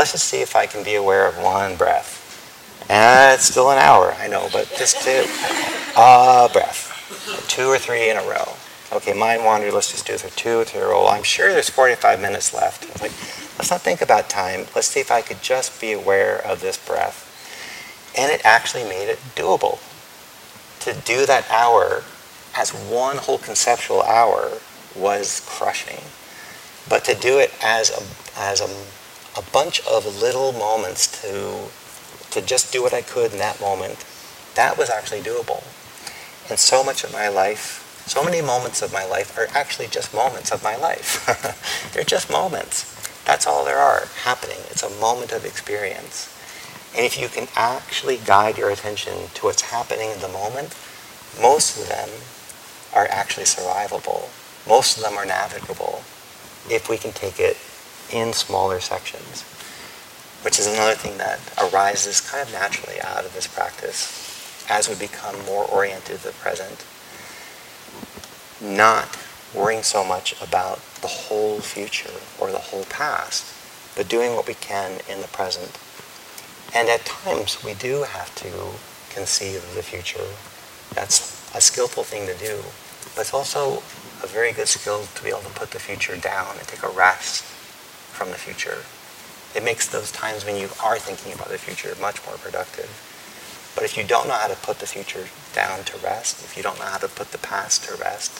Let's 0.00 0.12
just 0.12 0.28
see 0.28 0.40
if 0.40 0.56
I 0.56 0.64
can 0.64 0.82
be 0.82 0.94
aware 0.94 1.28
of 1.28 1.36
one 1.36 1.76
breath. 1.76 2.86
And 2.88 3.34
it's 3.34 3.44
still 3.44 3.70
an 3.70 3.76
hour, 3.76 4.14
I 4.18 4.28
know, 4.28 4.48
but 4.50 4.66
just 4.78 5.04
do 5.04 5.26
a 5.94 6.48
breath. 6.50 7.44
Two 7.48 7.66
or 7.66 7.76
three 7.76 8.08
in 8.08 8.16
a 8.16 8.22
row. 8.22 8.54
Okay, 8.94 9.12
mind 9.12 9.44
wandered, 9.44 9.74
let's 9.74 9.90
just 9.90 10.06
do 10.06 10.14
it 10.14 10.20
for 10.20 10.34
two 10.34 10.60
or 10.60 10.64
three 10.64 10.80
in 10.80 10.86
a 10.86 10.88
row. 10.88 11.06
I'm 11.06 11.22
sure 11.22 11.52
there's 11.52 11.68
45 11.68 12.18
minutes 12.18 12.54
left. 12.54 12.86
I 12.86 13.02
like, 13.02 13.12
let's 13.58 13.70
not 13.70 13.82
think 13.82 14.00
about 14.00 14.30
time. 14.30 14.60
Let's 14.74 14.86
see 14.86 15.00
if 15.00 15.10
I 15.10 15.20
could 15.20 15.42
just 15.42 15.78
be 15.78 15.92
aware 15.92 16.38
of 16.46 16.62
this 16.62 16.78
breath. 16.78 17.26
And 18.16 18.32
it 18.32 18.40
actually 18.42 18.84
made 18.84 19.10
it 19.10 19.18
doable. 19.36 19.80
To 20.80 20.94
do 20.94 21.26
that 21.26 21.44
hour 21.50 22.04
as 22.56 22.70
one 22.70 23.18
whole 23.18 23.36
conceptual 23.36 24.00
hour 24.00 24.60
was 24.96 25.42
crushing. 25.46 26.00
But 26.88 27.04
to 27.04 27.14
do 27.14 27.38
it 27.38 27.52
as 27.62 27.90
a, 27.90 28.40
as 28.40 28.62
a, 28.62 28.99
a 29.36 29.42
bunch 29.52 29.80
of 29.86 30.04
little 30.20 30.52
moments 30.52 31.22
to, 31.22 31.68
to 32.30 32.44
just 32.44 32.72
do 32.72 32.82
what 32.82 32.92
I 32.92 33.02
could 33.02 33.32
in 33.32 33.38
that 33.38 33.60
moment, 33.60 34.04
that 34.54 34.76
was 34.76 34.90
actually 34.90 35.20
doable. 35.20 35.62
And 36.48 36.58
so 36.58 36.82
much 36.82 37.04
of 37.04 37.12
my 37.12 37.28
life, 37.28 38.04
so 38.06 38.24
many 38.24 38.42
moments 38.42 38.82
of 38.82 38.92
my 38.92 39.04
life 39.06 39.38
are 39.38 39.46
actually 39.56 39.86
just 39.86 40.12
moments 40.12 40.50
of 40.50 40.64
my 40.64 40.76
life. 40.76 41.24
They're 41.94 42.02
just 42.02 42.30
moments. 42.30 42.96
That's 43.24 43.46
all 43.46 43.64
there 43.64 43.78
are 43.78 44.06
happening. 44.24 44.58
It's 44.70 44.82
a 44.82 45.00
moment 45.00 45.30
of 45.32 45.44
experience. 45.44 46.36
And 46.96 47.06
if 47.06 47.20
you 47.20 47.28
can 47.28 47.46
actually 47.54 48.16
guide 48.16 48.58
your 48.58 48.70
attention 48.70 49.28
to 49.34 49.46
what's 49.46 49.62
happening 49.62 50.10
in 50.10 50.20
the 50.20 50.28
moment, 50.28 50.74
most 51.40 51.78
of 51.78 51.88
them 51.88 52.08
are 52.92 53.06
actually 53.08 53.44
survivable. 53.44 54.28
Most 54.66 54.96
of 54.96 55.04
them 55.04 55.14
are 55.14 55.24
navigable 55.24 56.02
if 56.68 56.88
we 56.90 56.98
can 56.98 57.12
take 57.12 57.38
it 57.38 57.56
in 58.12 58.32
smaller 58.32 58.80
sections, 58.80 59.42
which 60.42 60.58
is 60.58 60.66
another 60.66 60.94
thing 60.94 61.18
that 61.18 61.40
arises 61.58 62.20
kind 62.20 62.46
of 62.46 62.52
naturally 62.52 63.00
out 63.00 63.24
of 63.24 63.34
this 63.34 63.46
practice 63.46 64.66
as 64.68 64.88
we 64.88 64.94
become 64.94 65.44
more 65.44 65.64
oriented 65.64 66.18
to 66.18 66.24
the 66.24 66.32
present. 66.32 66.84
Not 68.60 69.18
worrying 69.54 69.82
so 69.82 70.04
much 70.04 70.40
about 70.40 70.80
the 71.00 71.08
whole 71.08 71.60
future 71.60 72.20
or 72.38 72.52
the 72.52 72.58
whole 72.58 72.84
past, 72.84 73.44
but 73.96 74.08
doing 74.08 74.34
what 74.34 74.46
we 74.46 74.54
can 74.54 75.00
in 75.08 75.20
the 75.20 75.28
present. 75.28 75.78
And 76.74 76.88
at 76.88 77.04
times 77.04 77.64
we 77.64 77.74
do 77.74 78.04
have 78.04 78.34
to 78.36 78.50
conceive 79.12 79.56
of 79.56 79.74
the 79.74 79.82
future. 79.82 80.26
That's 80.94 81.36
a 81.54 81.60
skillful 81.60 82.04
thing 82.04 82.26
to 82.26 82.34
do, 82.34 82.62
but 83.16 83.22
it's 83.22 83.34
also 83.34 83.82
a 84.22 84.26
very 84.26 84.52
good 84.52 84.68
skill 84.68 85.04
to 85.14 85.22
be 85.22 85.30
able 85.30 85.40
to 85.40 85.50
put 85.50 85.72
the 85.72 85.80
future 85.80 86.16
down 86.16 86.56
and 86.58 86.68
take 86.68 86.82
a 86.82 86.88
rest 86.88 87.44
from 88.20 88.28
the 88.28 88.36
future. 88.36 88.84
It 89.56 89.64
makes 89.64 89.88
those 89.88 90.12
times 90.12 90.44
when 90.44 90.56
you 90.60 90.68
are 90.84 90.98
thinking 90.98 91.32
about 91.32 91.48
the 91.48 91.56
future 91.56 91.96
much 92.02 92.20
more 92.26 92.36
productive. 92.36 92.92
But 93.74 93.84
if 93.84 93.96
you 93.96 94.04
don't 94.04 94.28
know 94.28 94.34
how 94.34 94.48
to 94.48 94.56
put 94.56 94.78
the 94.78 94.86
future 94.86 95.28
down 95.54 95.84
to 95.84 95.96
rest, 96.04 96.44
if 96.44 96.54
you 96.54 96.62
don't 96.62 96.78
know 96.78 96.84
how 96.84 96.98
to 96.98 97.08
put 97.08 97.32
the 97.32 97.38
past 97.38 97.84
to 97.84 97.96
rest, 97.96 98.36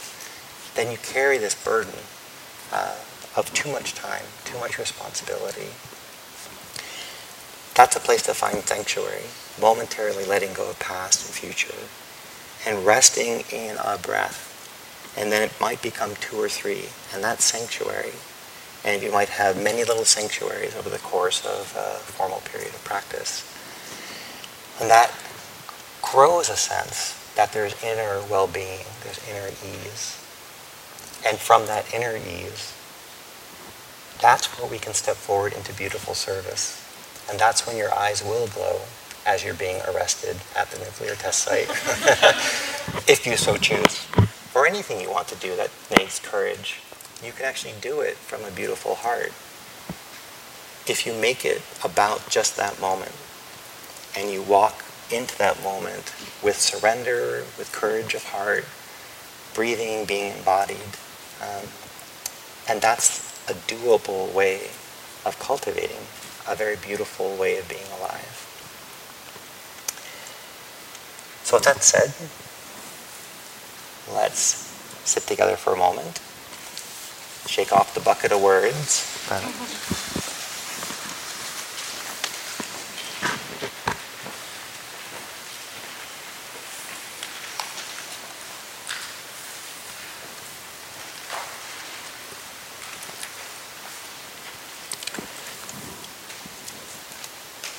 then 0.77 0.93
you 0.93 0.99
carry 0.99 1.39
this 1.39 1.55
burden 1.55 1.97
uh, 2.71 3.01
of 3.35 3.51
too 3.55 3.73
much 3.73 3.95
time, 3.95 4.25
too 4.45 4.59
much 4.59 4.77
responsibility. 4.79 5.73
That's 7.73 7.97
a 7.97 8.01
place 8.01 8.21
to 8.25 8.35
find 8.35 8.61
sanctuary, 8.61 9.33
momentarily 9.59 10.27
letting 10.27 10.53
go 10.53 10.69
of 10.69 10.79
past 10.79 11.25
and 11.25 11.35
future 11.35 11.89
and 12.67 12.85
resting 12.85 13.45
in 13.51 13.79
a 13.83 13.97
breath. 13.97 14.45
And 15.17 15.33
then 15.33 15.41
it 15.41 15.59
might 15.59 15.81
become 15.81 16.17
two 16.21 16.37
or 16.37 16.51
three, 16.51 16.85
and 17.15 17.25
that's 17.25 17.45
sanctuary. 17.45 18.13
And 18.85 19.03
you 19.03 19.13
might 19.13 19.29
have 19.29 19.63
many 19.63 19.85
little 19.85 20.05
sanctuaries 20.05 20.75
over 20.75 20.89
the 20.89 20.99
course 20.99 21.45
of 21.45 21.75
a 21.77 21.99
formal 22.01 22.41
period 22.41 22.75
of 22.75 22.83
practice. 22.85 23.45
And 24.81 24.89
that 24.91 25.13
grows 26.03 26.49
a 26.49 26.57
sense 26.57 27.17
that 27.37 27.53
there's 27.53 27.81
inner 27.83 28.21
well-being, 28.31 28.85
there's 29.05 29.21
inner 29.29 29.49
ease. 29.49 30.17
And 31.27 31.39
from 31.39 31.67
that 31.67 31.93
inner 31.95 32.17
ease, 32.17 32.75
that's 34.21 34.47
where 34.59 34.71
we 34.71 34.79
can 34.79 34.95
step 34.95 35.17
forward 35.17 35.53
into 35.53 35.73
beautiful 35.75 36.15
service. 36.15 36.77
And 37.31 37.39
that's 37.39 37.67
when 37.67 37.77
your 37.77 37.93
eyes 37.95 38.23
will 38.25 38.49
glow 38.49 38.81
as 39.27 39.45
you're 39.45 39.55
being 39.55 39.81
arrested 39.83 40.37
at 40.57 40.71
the 40.71 40.79
nuclear 40.79 41.15
test 41.15 41.45
site, 41.45 41.69
if 43.09 43.27
you 43.27 43.37
so 43.37 43.57
choose. 43.57 44.07
Or 44.55 44.67
anything 44.67 45.01
you 45.01 45.11
want 45.11 45.29
to 45.29 45.37
do 45.37 45.55
that 45.57 45.71
needs 45.97 46.19
courage, 46.19 46.81
you 47.25 47.33
can 47.33 47.45
actually 47.45 47.75
do 47.81 48.01
it 48.01 48.17
from 48.17 48.45
a 48.45 48.51
beautiful 48.51 48.95
heart. 48.97 49.33
If 50.91 51.05
you 51.07 51.13
make 51.13 51.45
it 51.45 51.63
about 51.85 52.29
just 52.29 52.57
that 52.57 52.81
moment, 52.81 53.13
and 54.17 54.31
you 54.31 54.43
walk 54.43 54.85
into 55.11 55.37
that 55.39 55.63
moment 55.63 56.13
with 56.43 56.57
surrender, 56.57 57.45
with 57.59 57.71
courage 57.73 58.15
of 58.15 58.25
heart, 58.25 58.65
breathing 59.55 60.05
being 60.05 60.37
embodied, 60.37 60.97
um, 61.41 61.67
and 62.69 62.81
that's 62.81 63.31
a 63.49 63.55
doable 63.55 64.33
way 64.33 64.71
of 65.25 65.37
cultivating 65.39 66.07
a 66.49 66.55
very 66.55 66.77
beautiful 66.77 67.37
way 67.37 67.59
of 67.59 67.69
being 67.69 67.87
alive. 67.99 68.47
So 71.45 71.57
with 71.57 71.65
that 71.65 71.83
said, 71.83 72.15
let's 74.15 74.55
sit 75.05 75.25
together 75.25 75.57
for 75.57 75.75
a 75.75 75.77
moment, 75.77 76.21
shake 77.47 77.73
off 77.73 77.95
the 77.95 78.01
bucket 78.01 78.33
of 78.33 78.43
words. 78.43 79.07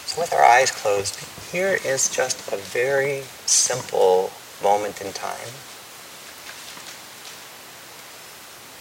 So 0.07 0.19
with 0.19 0.33
our 0.33 0.43
eyes 0.43 0.71
closed, 0.71 1.17
here 1.51 1.77
is 1.85 2.09
just 2.09 2.51
a 2.51 2.57
very 2.57 3.21
simple 3.45 4.31
moment 4.61 5.01
in 5.01 5.13
time. 5.13 5.51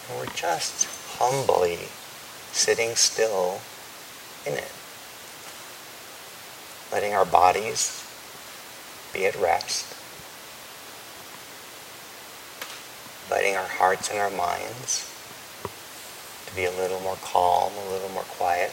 we're 0.17 0.33
just 0.35 0.87
humbly 1.17 1.77
sitting 2.51 2.95
still 2.95 3.61
in 4.45 4.53
it. 4.53 4.71
Letting 6.91 7.13
our 7.13 7.25
bodies 7.25 8.03
be 9.13 9.25
at 9.25 9.35
rest. 9.35 9.95
Letting 13.29 13.55
our 13.55 13.67
hearts 13.67 14.09
and 14.09 14.19
our 14.19 14.29
minds 14.31 15.07
to 16.47 16.55
be 16.55 16.65
a 16.65 16.71
little 16.71 16.99
more 16.99 17.17
calm, 17.21 17.71
a 17.87 17.91
little 17.91 18.09
more 18.09 18.23
quiet. 18.23 18.71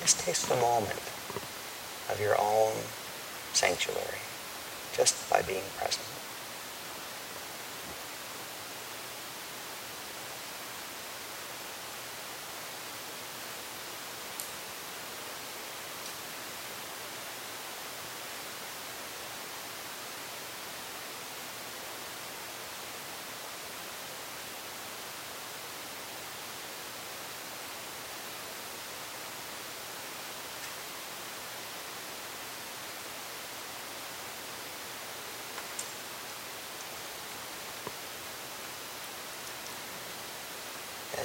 Just 0.00 0.20
taste 0.20 0.48
the 0.48 0.56
moment 0.56 1.00
of 2.10 2.18
your 2.20 2.34
own 2.40 2.72
sanctuary 3.52 4.18
just 4.92 5.30
by 5.30 5.42
being 5.42 5.62
present. 5.76 6.17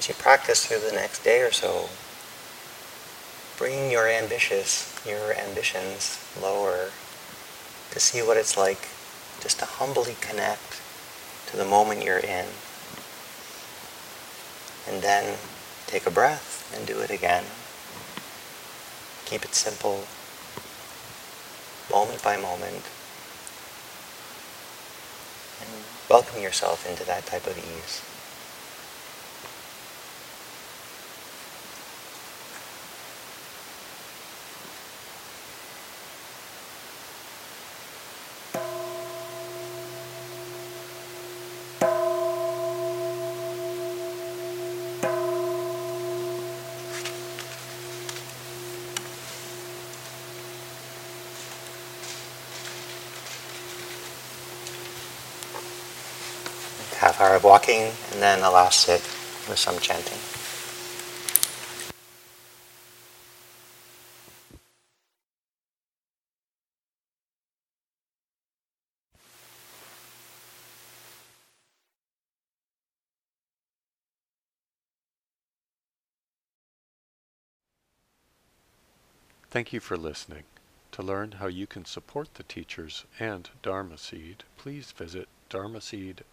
As 0.04 0.10
you 0.10 0.16
practice 0.16 0.66
through 0.66 0.80
the 0.80 0.92
next 0.92 1.24
day 1.24 1.40
or 1.40 1.52
so, 1.52 1.88
bring 3.58 3.90
your 3.90 4.06
ambitious, 4.06 5.02
your 5.08 5.34
ambitions 5.34 6.20
lower 6.42 6.90
to 7.90 8.00
see 8.02 8.22
what 8.22 8.36
it's 8.36 8.58
like 8.58 8.90
just 9.40 9.60
to 9.60 9.66
humbly 9.66 10.18
connect 10.20 10.82
to 11.48 11.56
the 11.56 11.64
moment 11.64 12.04
you're 12.04 12.18
in. 12.18 12.48
And 14.90 15.02
then 15.02 15.38
take 15.88 16.06
a 16.06 16.12
breath 16.12 16.70
and 16.76 16.86
do 16.86 17.00
it 17.00 17.10
again. 17.10 17.46
Keep 19.24 19.46
it 19.46 19.56
simple, 19.56 20.04
moment 21.90 22.22
by 22.22 22.36
moment. 22.36 22.84
And 25.62 25.70
welcome 26.10 26.42
yourself 26.42 26.86
into 26.90 27.06
that 27.06 27.26
type 27.26 27.48
of 27.48 27.58
ease. 27.58 28.02
Half 57.14 57.22
hour 57.22 57.36
of 57.36 57.44
walking, 57.44 57.92
and 58.12 58.22
then 58.22 58.40
a 58.40 58.50
last 58.50 58.82
sit 58.82 59.02
with 59.48 59.60
some 59.60 59.78
chanting. 59.78 60.18
Thank 79.52 79.72
you 79.72 79.80
for 79.80 79.96
listening. 79.96 80.44
To 80.94 81.04
learn 81.04 81.34
how 81.34 81.46
you 81.46 81.68
can 81.68 81.86
support 81.86 82.34
the 82.34 82.44
teachers 82.44 83.06
and 83.20 83.50
Dharma 83.62 84.00
Seed, 84.00 84.44
please 84.58 84.92
visit 84.92 85.28
dharmaseed.org 85.52 86.33